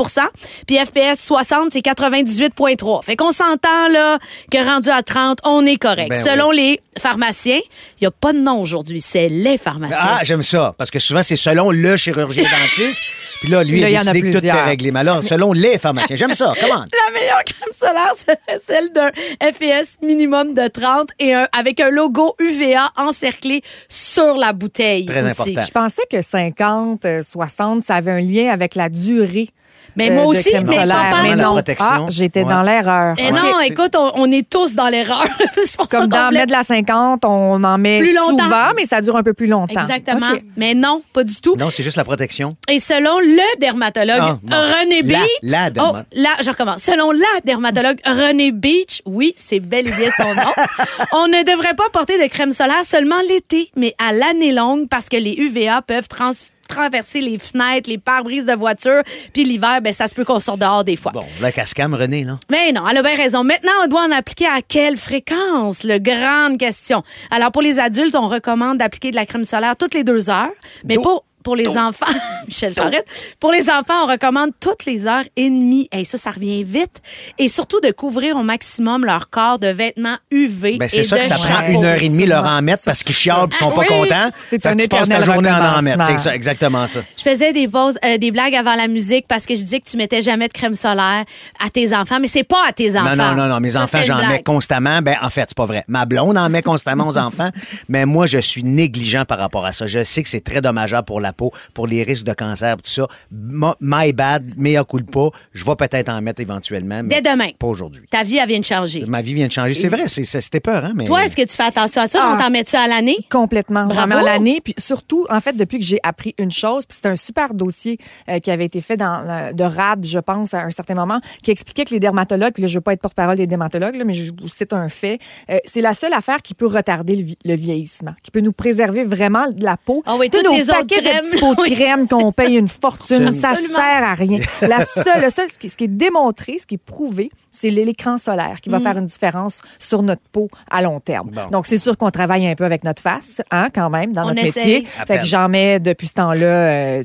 puis 0.67 0.77
FPS 0.77 1.19
60, 1.19 1.69
c'est 1.71 1.79
98,3 1.81 3.03
Fait 3.03 3.15
qu'on 3.15 3.31
s'entend, 3.31 3.87
là, 3.91 4.17
que 4.51 4.57
rendu 4.63 4.89
à 4.89 5.03
30, 5.03 5.39
on 5.43 5.65
est 5.65 5.68
correct. 5.77 6.09
Ben 6.09 6.23
Selon 6.25 6.51
les 6.51 6.79
pharmaciens, 6.97 7.59
il 7.99 8.03
n'y 8.03 8.07
a 8.07 8.11
pas 8.11 8.33
de 8.33 8.39
nom 8.39 8.61
aujourd'hui, 8.61 9.01
c'est 9.01 9.27
les 9.29 9.57
pharmaciens. 9.57 9.97
Ah, 9.99 10.19
j'aime 10.23 10.43
ça. 10.43 10.75
Parce 10.77 10.91
que 10.91 10.99
souvent, 10.99 11.23
c'est 11.23 11.35
selon 11.35 11.71
le 11.71 11.97
chirurgien 11.97 12.43
dentiste. 12.77 13.01
Puis 13.41 13.49
là, 13.49 13.63
lui, 13.63 13.79
là, 13.79 13.89
il 13.89 13.95
a 13.95 13.99
en 13.99 14.07
a 14.07 14.11
décidé 14.11 14.31
que 14.31 14.39
tout 14.39 14.45
est 14.45 14.63
réglé. 14.63 14.91
Mais 14.91 14.99
alors, 14.99 15.23
selon 15.23 15.53
les 15.53 15.77
pharmaciens. 15.77 16.15
J'aime 16.15 16.33
ça. 16.33 16.53
Comment? 16.59 16.85
La 17.07 17.13
meilleure 17.13 17.43
crème 17.45 17.73
solaire 17.73 18.13
serait 18.17 18.59
celle 18.59 18.91
d'un 18.91 19.11
FPS 19.41 19.95
minimum 20.01 20.53
de 20.53 20.67
30 20.67 21.09
et 21.19 21.33
un, 21.33 21.47
avec 21.57 21.79
un 21.79 21.89
logo 21.89 22.35
UVA 22.39 22.91
encerclé 22.97 23.61
sur 23.87 24.35
la 24.35 24.53
bouteille. 24.53 25.05
Très 25.05 25.23
aussi. 25.23 25.41
important. 25.41 25.61
Je 25.61 25.71
pensais 25.71 26.01
que 26.11 26.21
50, 26.21 27.05
euh, 27.05 27.21
60, 27.21 27.83
ça 27.83 27.95
avait 27.95 28.11
un 28.11 28.21
lien 28.21 28.51
avec 28.51 28.75
la 28.75 28.89
durée 28.89 29.49
Mais 29.95 30.09
euh, 30.11 30.13
moi 30.15 30.23
de 30.23 30.29
aussi, 30.29 30.49
crème 30.51 30.63
mais 30.67 30.75
j'en 30.75 30.83
solaire. 30.83 31.09
parle. 31.11 31.23
Mais 31.23 31.35
La 31.35 31.43
non. 31.43 31.61
Ah, 31.79 32.05
j'étais 32.09 32.43
Ouais. 32.43 32.49
dans 32.49 32.61
l'erreur. 32.61 33.15
Eh 33.17 33.27
Ok. 33.27 33.33
non, 33.33 33.59
écoute, 33.61 33.95
on, 33.97 34.11
on 34.15 34.31
est 34.31 34.49
tous 34.49 34.75
dans 34.75 34.87
l'erreur. 34.87 35.25
C'est 35.55 35.77
pour 35.77 35.87
ça 35.89 35.97
Comme 35.99 36.07
dans 36.07 36.27
voulait- 36.27 36.39
Med 36.39 36.49
la 36.49 36.63
50, 36.63 37.25
on 37.25 37.63
en 37.63 37.77
met 37.77 37.99
Plus 37.99 38.13
longtemps. 38.15 38.43
souvent, 38.43 38.71
mais 38.75 38.85
ça 38.85 39.01
dure 39.01 39.15
un 39.15 39.23
peu 39.23 39.33
plus 39.33 39.47
longtemps. 39.47 39.81
Exactement. 39.81 40.27
Mais 40.57 40.73
non, 40.73 41.01
pas 41.13 41.23
du 41.23 41.35
tout. 41.41 41.55
Non, 41.57 41.69
c'est 41.69 41.83
juste 41.83 41.97
la 41.97 42.03
protection. 42.03 42.55
Et 42.69 42.79
selon 42.79 43.19
le 43.19 43.59
dermatologue 43.59 44.17
Ah, 44.21 44.37
bon. 44.41 44.55
René 44.55 45.01
La- 45.01 45.19
Beach. 45.19 45.29
la 45.43 45.69
Oh, 45.83 45.95
là, 46.13 46.29
je 46.43 46.49
recommence. 46.49 46.81
Selon 46.81 47.11
la 47.11 47.39
dermatologue 47.45 47.99
René 48.05 48.51
Beach, 48.51 49.01
oui, 49.05 49.33
c'est 49.37 49.59
bel 49.59 49.87
et 49.87 49.91
bien 49.91 50.09
son 50.17 50.33
nom, 50.35 50.53
on 51.13 51.27
ne 51.27 51.43
devrait 51.43 51.73
pas 51.75 51.89
porter 51.91 52.21
de 52.21 52.27
crème 52.27 52.51
solaire 52.51 52.83
seulement 52.83 53.19
l'été, 53.27 53.71
mais 53.75 53.93
à 54.05 54.11
l'année 54.13 54.51
longue 54.51 54.87
parce 54.89 55.09
que 55.09 55.17
les 55.17 55.33
UVA 55.33 55.81
peuvent 55.81 56.07
trans- 56.07 56.31
traverser 56.69 57.19
les 57.19 57.37
fenêtres, 57.37 57.89
les 57.89 57.97
pare-brises 57.97 58.45
de 58.45 58.53
voiture, 58.53 59.01
puis 59.33 59.43
l'hiver, 59.43 59.81
ben 59.81 59.91
ça 59.91 60.07
se 60.07 60.15
peut 60.15 60.23
qu'on 60.23 60.39
sorte 60.39 60.59
dehors 60.59 60.85
des 60.85 60.95
fois. 60.95 61.11
Bon, 61.11 61.25
la 61.41 61.51
cascam, 61.51 61.93
René, 61.93 62.23
là. 62.23 62.39
Mais 62.49 62.71
non, 62.71 62.87
elle 62.89 62.97
a 62.97 63.03
bien 63.03 63.17
raison. 63.17 63.43
Maintenant, 63.43 63.71
on 63.83 63.87
doit 63.87 64.03
en 64.03 64.11
appliquer 64.11 64.45
à 64.45 64.61
quelle 64.61 64.95
fréquence? 64.95 65.83
Le 65.83 65.97
grande 65.97 66.57
question. 66.57 67.03
Alors, 67.31 67.51
pour 67.51 67.61
les 67.61 67.79
adultes, 67.79 68.15
on 68.15 68.29
recommande 68.29 68.77
d'appliquer 68.77 69.11
de 69.11 69.15
la 69.15 69.25
crème 69.25 69.43
solaire 69.43 69.75
toutes 69.75 69.95
les 69.95 70.03
deux 70.03 70.29
heures, 70.29 70.51
mais 70.85 70.95
pour 70.95 71.25
pour 71.43 71.55
les 71.55 71.67
enfants, 71.69 72.05
Michel 72.47 72.73
Charette, 72.73 73.05
pour 73.39 73.51
les 73.51 73.69
enfants, 73.69 74.03
on 74.03 74.07
recommande 74.07 74.51
toutes 74.59 74.85
les 74.85 75.07
heures 75.07 75.23
et 75.35 75.49
demie. 75.49 75.87
Et 75.91 76.05
ça, 76.05 76.17
ça 76.17 76.31
revient 76.31 76.63
vite. 76.63 77.01
Et 77.37 77.49
surtout 77.49 77.79
de 77.81 77.91
couvrir 77.91 78.35
au 78.35 78.43
maximum 78.43 79.05
leur 79.05 79.29
corps 79.29 79.59
de 79.59 79.67
vêtements 79.67 80.17
UV. 80.31 80.77
Ben, 80.77 80.89
c'est 80.89 81.03
ça 81.03 81.17
que 81.17 81.25
ça 81.25 81.35
prend 81.35 81.65
une 81.67 81.83
heure 81.85 82.01
et 82.01 82.09
demie 82.09 82.25
leur 82.25 82.45
en 82.45 82.61
mettre 82.61 82.83
parce 82.85 83.03
qu'ils 83.03 83.15
chialent 83.15 83.47
et 83.51 83.55
sont 83.55 83.71
pas 83.71 83.81
Oui, 83.81 83.87
contents. 83.87 84.29
c'est 84.49 84.61
Fait 84.61 84.69
un 84.69 84.75
que 84.75 84.81
tu 84.83 84.87
passes 84.89 85.07
ta 85.09 85.15
éternel 85.19 85.25
journée 85.25 85.49
à 85.49 85.77
en 85.77 85.81
mettre. 85.81 86.05
C'est 86.05 86.17
ça, 86.19 86.35
exactement 86.35 86.87
ça. 86.87 87.01
Je 87.17 87.23
faisais 87.23 87.53
des 87.53 87.67
pauses, 87.67 87.97
euh, 88.03 88.17
des 88.17 88.31
blagues 88.31 88.55
avant 88.55 88.75
la 88.75 88.87
musique 88.87 89.25
parce 89.27 89.45
que 89.45 89.55
je 89.55 89.61
disais 89.61 89.79
que 89.79 89.89
tu 89.89 89.97
mettais 89.97 90.21
jamais 90.21 90.47
de 90.47 90.53
crème 90.53 90.75
solaire 90.75 91.25
à 91.63 91.69
tes 91.69 91.95
enfants, 91.95 92.19
mais 92.19 92.27
c'est 92.27 92.43
pas 92.43 92.63
à 92.67 92.73
tes 92.73 92.97
enfants. 92.97 93.15
Non, 93.15 93.29
non, 93.29 93.35
non, 93.35 93.47
non. 93.47 93.59
Mes 93.59 93.71
Ça, 93.71 93.83
enfants, 93.83 94.03
j'en 94.03 94.27
mets 94.27 94.43
constamment. 94.43 95.01
Ben, 95.01 95.15
en 95.21 95.29
fait, 95.29 95.45
c'est 95.47 95.57
pas 95.57 95.65
vrai. 95.65 95.83
Ma 95.87 96.05
blonde 96.05 96.37
en 96.37 96.49
met 96.49 96.61
constamment 96.61 97.07
aux 97.07 97.17
enfants, 97.17 97.49
mais 97.87 98.05
moi, 98.05 98.27
je 98.27 98.39
suis 98.39 98.63
négligent 98.63 99.25
par 99.25 99.37
rapport 99.39 99.65
à 99.65 99.71
ça. 99.73 99.87
Je 99.87 100.03
sais 100.03 100.23
que 100.23 100.29
c'est 100.29 100.43
très 100.43 100.61
dommageable 100.61 101.05
pour 101.05 101.21
la 101.21 101.28
peau, 101.33 101.51
pour 101.73 101.87
les 101.87 102.03
risques 102.03 102.25
de 102.25 102.33
cancer, 102.33 102.75
tout 102.77 102.89
ça. 102.89 103.07
Ma- 103.31 103.75
My 103.79 104.11
bad, 104.13 104.53
mea 104.57 104.83
culpa. 104.83 105.29
Je 105.53 105.63
vais 105.65 105.75
peut-être 105.75 106.09
en 106.09 106.21
mettre 106.21 106.41
éventuellement, 106.41 107.01
mais 107.03 107.21
Dès 107.21 107.31
demain. 107.31 107.49
pas 107.57 107.67
aujourd'hui. 107.67 108.03
Ta 108.09 108.23
vie, 108.23 108.37
elle 108.37 108.47
vient 108.47 108.59
de 108.59 108.65
changer. 108.65 109.03
Ma 109.07 109.21
vie 109.21 109.33
vient 109.33 109.47
de 109.47 109.51
changer. 109.51 109.73
C'est 109.73 109.87
vrai, 109.89 110.07
c'était 110.07 110.59
peur, 110.59 110.85
hein, 110.85 110.91
mais. 110.95 111.05
Toi, 111.05 111.25
est-ce 111.25 111.35
que 111.35 111.41
tu 111.43 111.55
fais 111.55 111.63
attention 111.63 112.01
à 112.01 112.07
ça? 112.07 112.19
Ah. 112.21 112.35
On 112.37 112.41
t'en 112.43 112.49
met-tu 112.49 112.75
à 112.75 112.87
l'année? 112.87 113.17
Complètement. 113.29 113.81
J'en 113.89 113.95
Bravo. 113.95 114.09
mets 114.09 114.15
à 114.15 114.23
l'année. 114.23 114.61
Puis 114.63 114.73
surtout, 114.77 115.25
en 115.29 115.39
fait, 115.39 115.53
depuis 115.55 115.79
que 115.79 115.85
j'ai 115.85 115.99
appris 116.03 116.35
une 116.37 116.51
chose, 116.51 116.85
puis 116.85 116.97
c'est 117.01 117.07
un 117.09 117.15
super 117.15 117.53
dossier 117.53 117.97
euh, 118.29 118.39
qui 118.39 118.51
avait 118.51 118.65
été 118.65 118.81
fait 118.81 118.97
dans, 118.97 119.23
euh, 119.27 119.51
de 119.53 119.63
RAD, 119.63 120.05
je 120.05 120.19
pense, 120.19 120.53
à 120.53 120.61
un 120.63 120.71
certain 120.71 120.95
moment, 120.95 121.19
qui 121.43 121.51
expliquait 121.51 121.85
que 121.85 121.93
les 121.93 121.99
dermatologues, 121.99 122.53
puis 122.53 122.61
là, 122.63 122.67
je 122.67 122.73
ne 122.73 122.77
veux 122.77 122.81
pas 122.81 122.93
être 122.93 123.01
porte-parole 123.01 123.37
des 123.37 123.47
dermatologues, 123.47 123.95
là, 123.95 124.03
mais 124.05 124.13
je 124.13 124.31
vous 124.31 124.47
cite 124.47 124.73
un 124.73 124.89
fait, 124.89 125.19
euh, 125.49 125.57
c'est 125.65 125.81
la 125.81 125.93
seule 125.93 126.13
affaire 126.13 126.41
qui 126.41 126.53
peut 126.53 126.67
retarder 126.67 127.15
le, 127.15 127.23
vi- 127.23 127.37
le 127.45 127.55
vieillissement, 127.55 128.13
qui 128.23 128.31
peut 128.31 128.41
nous 128.41 128.51
préserver 128.53 129.03
vraiment 129.03 129.49
de 129.51 129.63
la 129.63 129.77
peau. 129.77 130.03
Ah 130.05 130.15
oui, 130.17 130.29
toutes 130.29 130.43
nos 130.45 130.53
les 130.55 130.69
autres 130.69 130.85
crèmes. 130.87 131.18
De 131.21 131.27
petits 131.29 131.39
pots 131.39 131.55
de 131.55 131.61
Oui. 131.61 131.73
crème 131.75 132.07
qu'on 132.07 132.31
paye 132.33 132.55
une 132.57 132.67
fortune, 132.67 133.31
ça 133.31 133.49
Absolument. 133.51 133.75
sert 133.75 134.03
à 134.03 134.13
rien. 134.13 134.39
La 134.61 134.85
seule, 134.85 135.21
le 135.23 135.29
seul, 135.29 135.49
ce 135.51 135.57
qui, 135.57 135.69
ce 135.69 135.77
qui 135.77 135.85
est 135.85 135.87
démontré, 135.87 136.57
ce 136.59 136.65
qui 136.65 136.75
est 136.75 136.77
prouvé, 136.77 137.29
c'est 137.51 137.69
l'écran 137.69 138.17
solaire 138.17 138.57
qui 138.61 138.69
va 138.69 138.79
Mm. 138.79 138.83
faire 138.83 138.97
une 138.97 139.05
différence 139.07 139.61
sur 139.79 140.01
notre 140.03 140.21
peau 140.31 140.47
à 140.71 140.81
long 140.81 140.99
terme. 140.99 141.29
Bon. 141.31 141.47
Donc, 141.51 141.67
c'est 141.67 141.77
sûr 141.79 141.97
qu'on 141.97 142.11
travaille 142.11 142.47
un 142.47 142.55
peu 142.55 142.63
avec 142.63 142.83
notre 142.83 143.01
face, 143.01 143.41
hein, 143.51 143.67
quand 143.73 143.89
même, 143.89 144.13
dans 144.13 144.23
On 144.23 144.33
notre 144.33 144.45
essaye. 144.45 144.67
métier. 144.81 144.87
À 144.97 144.99
Fait 145.01 145.05
peine. 145.13 145.19
que 145.21 145.25
j'en 145.25 145.49
mets 145.49 145.79
depuis 145.79 146.07
ce 146.07 146.13
temps-là 146.13 146.45
euh, 146.45 147.03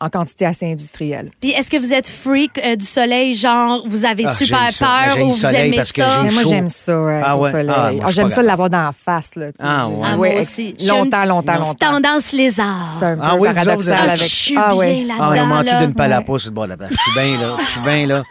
en 0.00 0.10
quantité 0.10 0.44
assez 0.46 0.70
industrielle. 0.70 1.30
Puis 1.40 1.50
est-ce 1.52 1.70
que 1.70 1.76
vous 1.76 1.92
êtes 1.94 2.08
freak 2.08 2.58
euh, 2.62 2.76
du 2.76 2.84
soleil, 2.84 3.34
genre 3.34 3.82
vous 3.86 4.04
avez 4.04 4.24
Ah, 4.26 4.34
super. 4.34 4.58
Ben, 4.58 4.66
peur 4.78 5.14
j'haïs 5.14 5.22
ou 5.22 5.28
vous 5.28 5.34
soleil 5.34 5.68
aimez 5.68 5.76
parce 5.76 5.92
que 5.92 6.02
ça? 6.02 6.22
Mais 6.24 6.32
moi, 6.32 6.42
j'aime 6.48 6.68
ça, 6.68 6.92
euh, 6.92 7.22
Ah 7.24 7.36
ouais? 7.38 7.50
soleil. 7.50 7.68
Ah, 7.72 8.04
Ah, 8.06 8.10
j'aime 8.10 8.28
ça 8.28 8.34
capable. 8.36 8.46
l'avoir 8.48 8.70
dans 8.70 8.82
la 8.82 8.92
face. 8.92 9.34
Là. 9.36 9.46
Ah, 9.60 9.88
ouais. 9.88 9.94
Ah, 10.04 10.16
ouais, 10.18 10.38
aussi. 10.40 10.74
Longtemps, 10.86 11.24
longtemps, 11.24 11.54
longtemps. 11.54 11.74
Tendance 12.00 12.32
lézard. 12.32 12.98
Ah 13.22 13.36
oui, 13.38 13.48
paradoxal 13.52 13.92
avez- 13.94 14.02
Ah, 14.02 14.12
avec... 14.12 14.20
je 14.22 14.34
suis 14.34 14.54
Ah, 14.56 14.72
bien 14.72 14.86
là-dedans. 14.86 15.14
Ah, 15.20 15.34
on 15.42 15.46
menti 15.46 15.76
d'une 15.76 16.24
pouce 16.24 16.42
sur 16.42 16.50
le 16.50 16.54
bord 16.54 16.64
de 16.64 16.70
la 16.70 16.76
plage. 16.76 16.90
Je 16.92 16.96
suis 16.98 17.12
bien, 17.12 17.40
là. 17.40 17.56
Je 17.60 17.64
suis 17.66 17.80
bien, 17.80 18.06
là. 18.06 18.22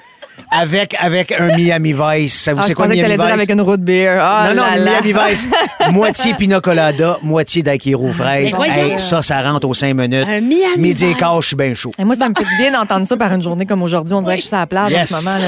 Avec, 0.51 0.95
avec 0.99 1.31
un 1.31 1.55
Miami 1.57 1.93
Vice. 1.93 2.33
Ça 2.41 2.53
vous 2.53 2.59
Ah, 2.61 2.65
c'est 2.67 2.73
quoi 2.75 2.85
que 2.87 2.93
Miami 2.93 3.15
dire 3.15 3.25
Vice? 3.25 3.33
avec 3.33 3.49
une 3.49 3.59
root 3.61 3.77
beer. 3.77 4.17
Ah, 4.21 4.49
non, 4.49 4.61
non, 4.61 4.67
là, 4.67 4.77
le 4.77 4.83
là. 4.85 4.91
Miami 5.01 5.13
Vice. 5.31 5.47
moitié 5.91 6.33
pina 6.35 6.61
colada, 6.61 7.17
moitié 7.23 7.63
d'Akiro 7.63 8.11
fraise. 8.13 8.45
Mais 8.45 8.51
voyons. 8.51 8.73
Hey, 8.73 8.99
ça, 8.99 9.21
ça 9.23 9.41
rentre 9.41 9.67
aux 9.67 9.73
cinq 9.73 9.95
minutes. 9.95 10.27
Un 10.29 10.41
Miami 10.41 10.77
Midi 10.77 11.05
et 11.07 11.13
quart, 11.15 11.41
je 11.41 11.47
suis 11.47 11.55
bien 11.55 11.73
chaud. 11.73 11.91
Et 11.97 12.03
moi, 12.05 12.15
ça 12.15 12.29
me 12.29 12.35
fait 12.37 12.43
du 12.45 12.55
bien 12.57 12.71
d'entendre 12.71 13.05
ça 13.07 13.17
par 13.17 13.33
une 13.33 13.41
journée 13.41 13.65
comme 13.65 13.81
aujourd'hui. 13.81 14.13
On 14.13 14.21
dirait 14.21 14.35
que 14.37 14.41
je 14.43 14.47
suis 14.47 14.55
à 14.55 14.59
la 14.59 14.67
plage 14.67 14.91
Yes. 14.91 15.11
en 15.11 15.17
ce 15.17 15.25
moment. 15.25 15.37
Là. 15.37 15.47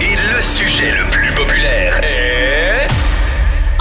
Et 0.00 0.14
le 0.14 0.42
sujet 0.42 0.92
le 0.92 1.10
plus. 1.10 1.19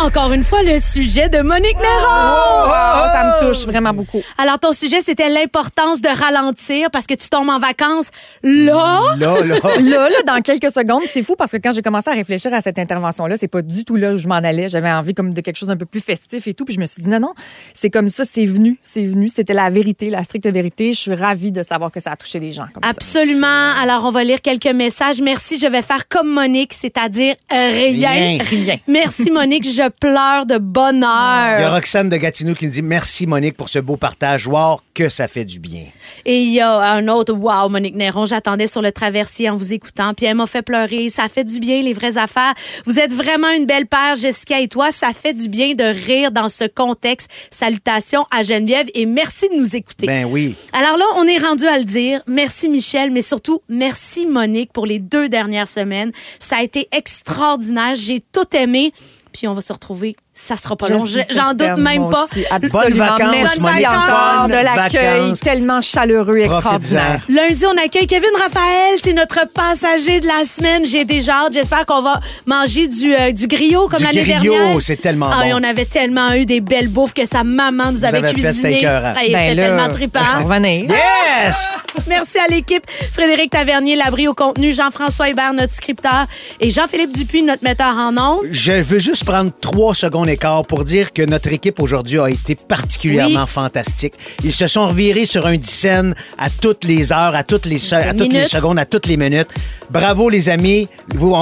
Encore 0.10 0.34
une 0.34 0.44
fois, 0.44 0.64
le 0.64 0.80
sujet 0.80 1.30
de 1.30 1.38
Monique 1.42 1.76
Néron. 1.76 2.08
Ah, 2.10 3.12
ça 3.14 3.24
me 3.24 3.48
touche 3.48 3.64
vraiment 3.68 3.94
beaucoup. 3.94 4.24
Alors, 4.40 4.58
ton 4.58 4.74
sujet, 4.74 5.02
c'était 5.02 5.30
l'importance 5.30 6.02
de 6.02 6.10
ralentir 6.10 6.90
parce 6.90 7.06
que 7.06 7.14
tu 7.14 7.30
tombes 7.30 7.50
en 7.50 7.60
vacances 7.60 8.10
là. 8.42 9.02
Là, 9.20 9.46
là. 9.46 9.56
Là, 9.80 10.10
là, 10.10 10.16
dans 10.26 10.42
quelques 10.42 10.72
secondes, 10.72 11.04
c'est 11.14 11.22
fou 11.22 11.36
parce 11.36 11.52
que 11.52 11.58
quand 11.58 11.74
j'ai 11.74 11.84
commencé 11.84 12.10
à 12.10 12.14
réfléchir 12.14 12.52
à 12.56 12.62
cette 12.62 12.80
intervention-là, 12.80 13.38
c'est 13.38 13.48
pas 13.48 13.62
du 13.62 13.86
tout 13.86 13.98
là 13.98 14.14
où 14.14 14.18
je 14.18 14.28
m'en 14.28 14.36
allais. 14.36 14.68
J'avais 14.68 14.92
envie 14.92 15.14
comme 15.14 15.32
de 15.32 15.42
quelque 15.42 15.58
chose 15.58 15.70
d'un 15.70 15.78
peu 15.78 15.86
plus 15.86 16.00
festif 16.00 16.48
et 16.48 16.56
tout. 16.56 16.66
Puis 16.66 16.74
je 16.74 16.80
me 16.80 16.86
suis 16.86 17.04
dit 17.04 17.10
non, 17.10 17.20
non, 17.20 17.34
c'est 17.76 17.92
comme 17.92 18.10
ça, 18.10 18.24
c'est 18.26 18.46
venu, 18.46 18.80
c'est 18.82 19.06
venu. 19.06 19.28
C'était 19.28 19.54
la 19.54 19.70
vérité, 19.70 20.10
la 20.10 20.24
stricte 20.24 20.48
vérité. 20.48 20.92
Je 20.94 21.00
suis 21.00 21.14
ravie 21.14 21.52
de 21.52 21.62
savoir 21.62 21.92
que 21.92 22.00
ça 22.00 22.14
a 22.14 22.16
touché 22.16 22.40
des 22.40 22.52
gens 22.52 22.66
comme 22.74 22.84
ça. 22.84 22.90
Absolument. 22.90 23.74
Alors, 23.80 24.06
on 24.06 24.12
va 24.12 24.24
lire 24.24 24.42
quelques 24.42 24.74
messages. 24.74 25.22
Merci. 25.22 25.60
Je 25.60 25.68
vais 25.68 25.84
faire 25.84 26.08
comme 26.08 26.30
Monique, 26.30 26.74
c'est-à-dire 26.74 27.36
rien. 27.52 28.10
Rien. 28.10 28.38
Rien. 28.44 28.78
Merci, 28.88 29.30
Monique. 29.30 29.70
Je 29.70 29.99
pleure 30.00 30.46
de 30.46 30.54
Il 30.54 30.56
y 30.56 30.56
a 30.56 30.60
bonheur. 30.60 31.74
Roxane 31.74 32.10
de 32.10 32.18
Gatineau 32.18 32.54
qui 32.54 32.66
nous 32.66 32.72
dit 32.72 32.82
Merci, 32.82 33.28
Monique, 33.28 33.56
pour 33.58 33.70
ce 33.70 33.80
beau 33.80 33.98
partage. 33.98 34.48
Wow, 34.48 34.80
que 34.94 35.10
ça 35.10 35.28
fait 35.28 35.46
du 35.46 35.60
bien. 35.60 35.84
Et 36.26 36.42
il 36.42 36.52
y 36.52 36.60
a 36.60 36.94
un 36.94 37.08
autre, 37.08 37.34
wow, 37.34 37.70
Monique 37.70 37.96
Néron, 37.96 38.26
j'attendais 38.26 38.68
sur 38.68 38.82
le 38.82 38.92
traversier 38.92 39.50
en 39.50 39.58
vous 39.58 39.74
écoutant, 39.74 40.14
puis 40.14 40.26
elle 40.26 40.36
m'a 40.36 40.48
fait 40.48 40.62
pleurer. 40.62 41.10
Ça 41.10 41.28
fait 41.30 41.44
du 41.44 41.60
bien, 41.60 41.82
les 41.82 41.94
vraies 41.94 42.18
affaires. 42.18 42.54
Vous 42.86 43.00
êtes 43.00 43.12
vraiment 43.12 43.50
une 43.50 43.66
belle 43.66 43.86
paire, 43.86 44.16
Jessica 44.16 44.60
et 44.60 44.68
toi. 44.68 44.92
Ça 44.92 45.10
fait 45.14 45.34
du 45.34 45.50
bien 45.50 45.74
de 45.74 45.84
rire 45.84 46.32
dans 46.32 46.50
ce 46.50 46.66
contexte. 46.66 47.30
Salutations 47.52 48.26
à 48.32 48.44
Geneviève 48.44 48.88
et 48.94 49.06
merci 49.06 49.50
de 49.50 49.56
nous 49.56 49.76
écouter. 49.76 50.08
Ben 50.08 50.26
oui. 50.26 50.56
Alors 50.74 50.98
là, 50.98 51.06
on 51.18 51.28
est 51.28 51.38
rendu 51.38 51.66
à 51.66 51.78
le 51.78 51.86
dire. 51.86 52.22
Merci 52.28 52.70
Michel, 52.70 53.12
mais 53.12 53.22
surtout 53.22 53.62
merci 53.70 54.26
Monique 54.26 54.74
pour 54.74 54.86
les 54.86 55.00
deux 55.00 55.30
dernières 55.30 55.68
semaines. 55.68 56.12
Ça 56.40 56.58
a 56.58 56.64
été 56.64 56.88
extraordinaire. 56.92 57.96
J'ai 57.96 58.20
tout 58.20 58.56
aimé. 58.56 58.94
Puis 59.40 59.48
on 59.48 59.54
va 59.54 59.62
se 59.62 59.72
retrouver. 59.72 60.18
Ça 60.42 60.56
sera 60.56 60.76
pas 60.76 60.88
long. 60.90 61.06
J'en 61.30 61.54
doute 61.54 61.78
même 61.78 62.10
pas. 62.10 62.26
Bonnes 62.72 62.94
vacances, 62.94 63.32
Merci 63.32 63.60
Monique. 63.60 63.86
encore 63.88 64.48
de 64.48 64.54
l'accueil 64.54 65.34
tellement 65.34 65.82
chaleureux 65.82 66.38
et 66.38 66.44
extraordinaire. 66.46 67.22
Lundi, 67.28 67.66
on 67.66 67.78
accueille 67.78 68.08
Kevin 68.08 68.30
Raphaël. 68.42 68.96
C'est 69.04 69.14
notre 69.14 69.40
passager 69.54 70.22
de 70.22 70.28
la 70.28 70.46
semaine. 70.46 70.86
J'ai 70.86 71.04
déjà 71.04 71.34
hâte. 71.46 71.54
J'espère 71.54 71.86
qu'on 71.86 72.02
va 72.02 72.22
manger 72.48 72.88
du, 72.88 73.14
euh, 73.14 73.32
du 73.32 73.48
griot 73.48 73.88
comme 73.90 74.00
Du 74.00 74.06
l'année 74.06 74.24
griot, 74.24 74.54
dernière. 74.54 74.82
c'est 74.82 74.96
tellement 74.96 75.30
ah, 75.32 75.42
bon. 75.42 75.46
et 75.50 75.54
on 75.54 75.64
avait 75.64 75.86
tellement 75.86 76.32
eu 76.34 76.46
des 76.46 76.62
belles 76.62 76.88
bouffes 76.88 77.14
que 77.14 77.26
sa 77.26 77.44
maman 77.44 77.92
nous 77.92 78.06
avait 78.06 78.20
avez 78.20 78.28
fait, 78.30 78.34
cuisiné. 78.36 78.54
c'était 78.54 78.74
écœurant. 78.80 79.14
Ah, 79.16 79.20
Ben 79.30 79.50
c'était 79.50 79.56
tellement 79.62 79.90
trippant. 79.90 80.20
Revenez. 80.42 80.88
Yes! 80.90 81.74
Merci 82.08 82.38
à 82.40 82.48
l'équipe. 82.50 82.84
Frédéric 83.14 83.52
Tavernier, 83.52 83.96
l'abri 83.98 84.28
au 84.28 84.34
contenu. 84.34 84.74
Jean-François 84.74 85.30
Hébert, 85.30 85.54
notre 85.54 85.74
scripteur. 85.74 86.26
Et 86.62 86.70
Jean-Philippe 86.72 87.12
Dupuis, 87.16 87.44
notre 87.44 87.64
metteur 87.64 87.96
en 87.98 88.18
ondes. 88.18 88.46
Je 88.52 88.72
veux 88.72 89.00
juste 89.00 89.26
prendre 89.26 89.52
trois 89.62 89.94
secondes 89.94 90.29
pour 90.68 90.84
dire 90.84 91.12
que 91.12 91.22
notre 91.24 91.52
équipe 91.52 91.82
aujourd'hui 91.82 92.20
a 92.20 92.30
été 92.30 92.56
particulièrement 92.56 93.42
Oui. 93.44 93.48
fantastique. 93.48 94.14
Ils 94.44 94.54
se 94.54 94.68
sont 94.68 94.88
revirés 94.88 95.26
sur 95.26 95.46
un 95.48 95.58
dixaine 95.58 96.14
à 96.38 96.50
toutes 96.50 96.84
les 96.84 97.12
heures, 97.12 97.36
à 97.36 97.44
toutes 97.44 97.66
les, 97.66 97.78
se- 97.80 97.96
à 97.96 98.12
toutes 98.12 98.22
les 98.22 98.28
Minutes. 98.30 98.48
secondes, 98.48 98.80
à 98.80 98.86
toutes 98.86 99.08
les 99.08 99.18
minutes. 99.18 99.48
Bravo 99.90 100.30
les 100.30 100.50
amis. 100.50 100.88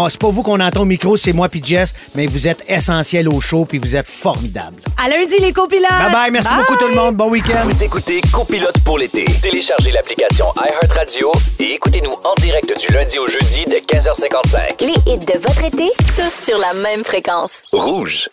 C'est 0.10 0.20
pas 0.20 0.30
vous 0.30 0.44
qu'on 0.44 0.60
entend 0.60 0.82
au 0.82 0.86
micro, 0.86 1.18
c'est 1.18 1.34
moi 1.34 1.50
puis 1.50 1.62
Jess, 1.64 1.94
mais 2.16 2.28
vous 2.28 2.48
êtes 2.48 2.64
essentiels 2.70 3.28
au 3.28 3.42
show 3.42 3.66
puis 3.66 3.78
vous 3.78 3.96
êtes 3.96 4.08
formidables. 4.08 4.78
À 5.04 5.10
lundi, 5.10 5.36
les 5.40 5.52
copilotes. 5.52 5.88
Bye 5.90 6.12
bye, 6.12 6.32
merci 6.32 6.54
beaucoup 6.56 6.76
tout 6.78 6.88
le 6.88 6.96
monde. 6.96 7.16
Bon 7.16 7.30
week-end. 7.30 7.62
Vous 7.66 7.84
écoutez 7.84 8.22
Copilote 8.32 8.80
pour 8.86 8.98
l'été. 8.98 9.26
Téléchargez 9.42 9.92
l'application 9.92 10.46
iHeartRadio 10.56 11.32
et 11.60 11.74
écoutez-nous 11.74 12.12
en 12.24 12.34
direct 12.42 12.74
du 12.80 12.94
lundi 12.94 13.20
au 13.20 13.28
jeudi 13.28 13.66
dès 13.68 13.80
15h55. 13.80 14.82
Les 14.82 15.12
hits 15.14 15.18
de 15.20 15.34
votre 15.40 15.64
été, 15.64 15.90
tous 16.16 16.46
sur 16.46 16.58
la 16.58 16.74
même 16.74 17.04
fréquence. 17.04 17.52
Rouge. 17.72 18.30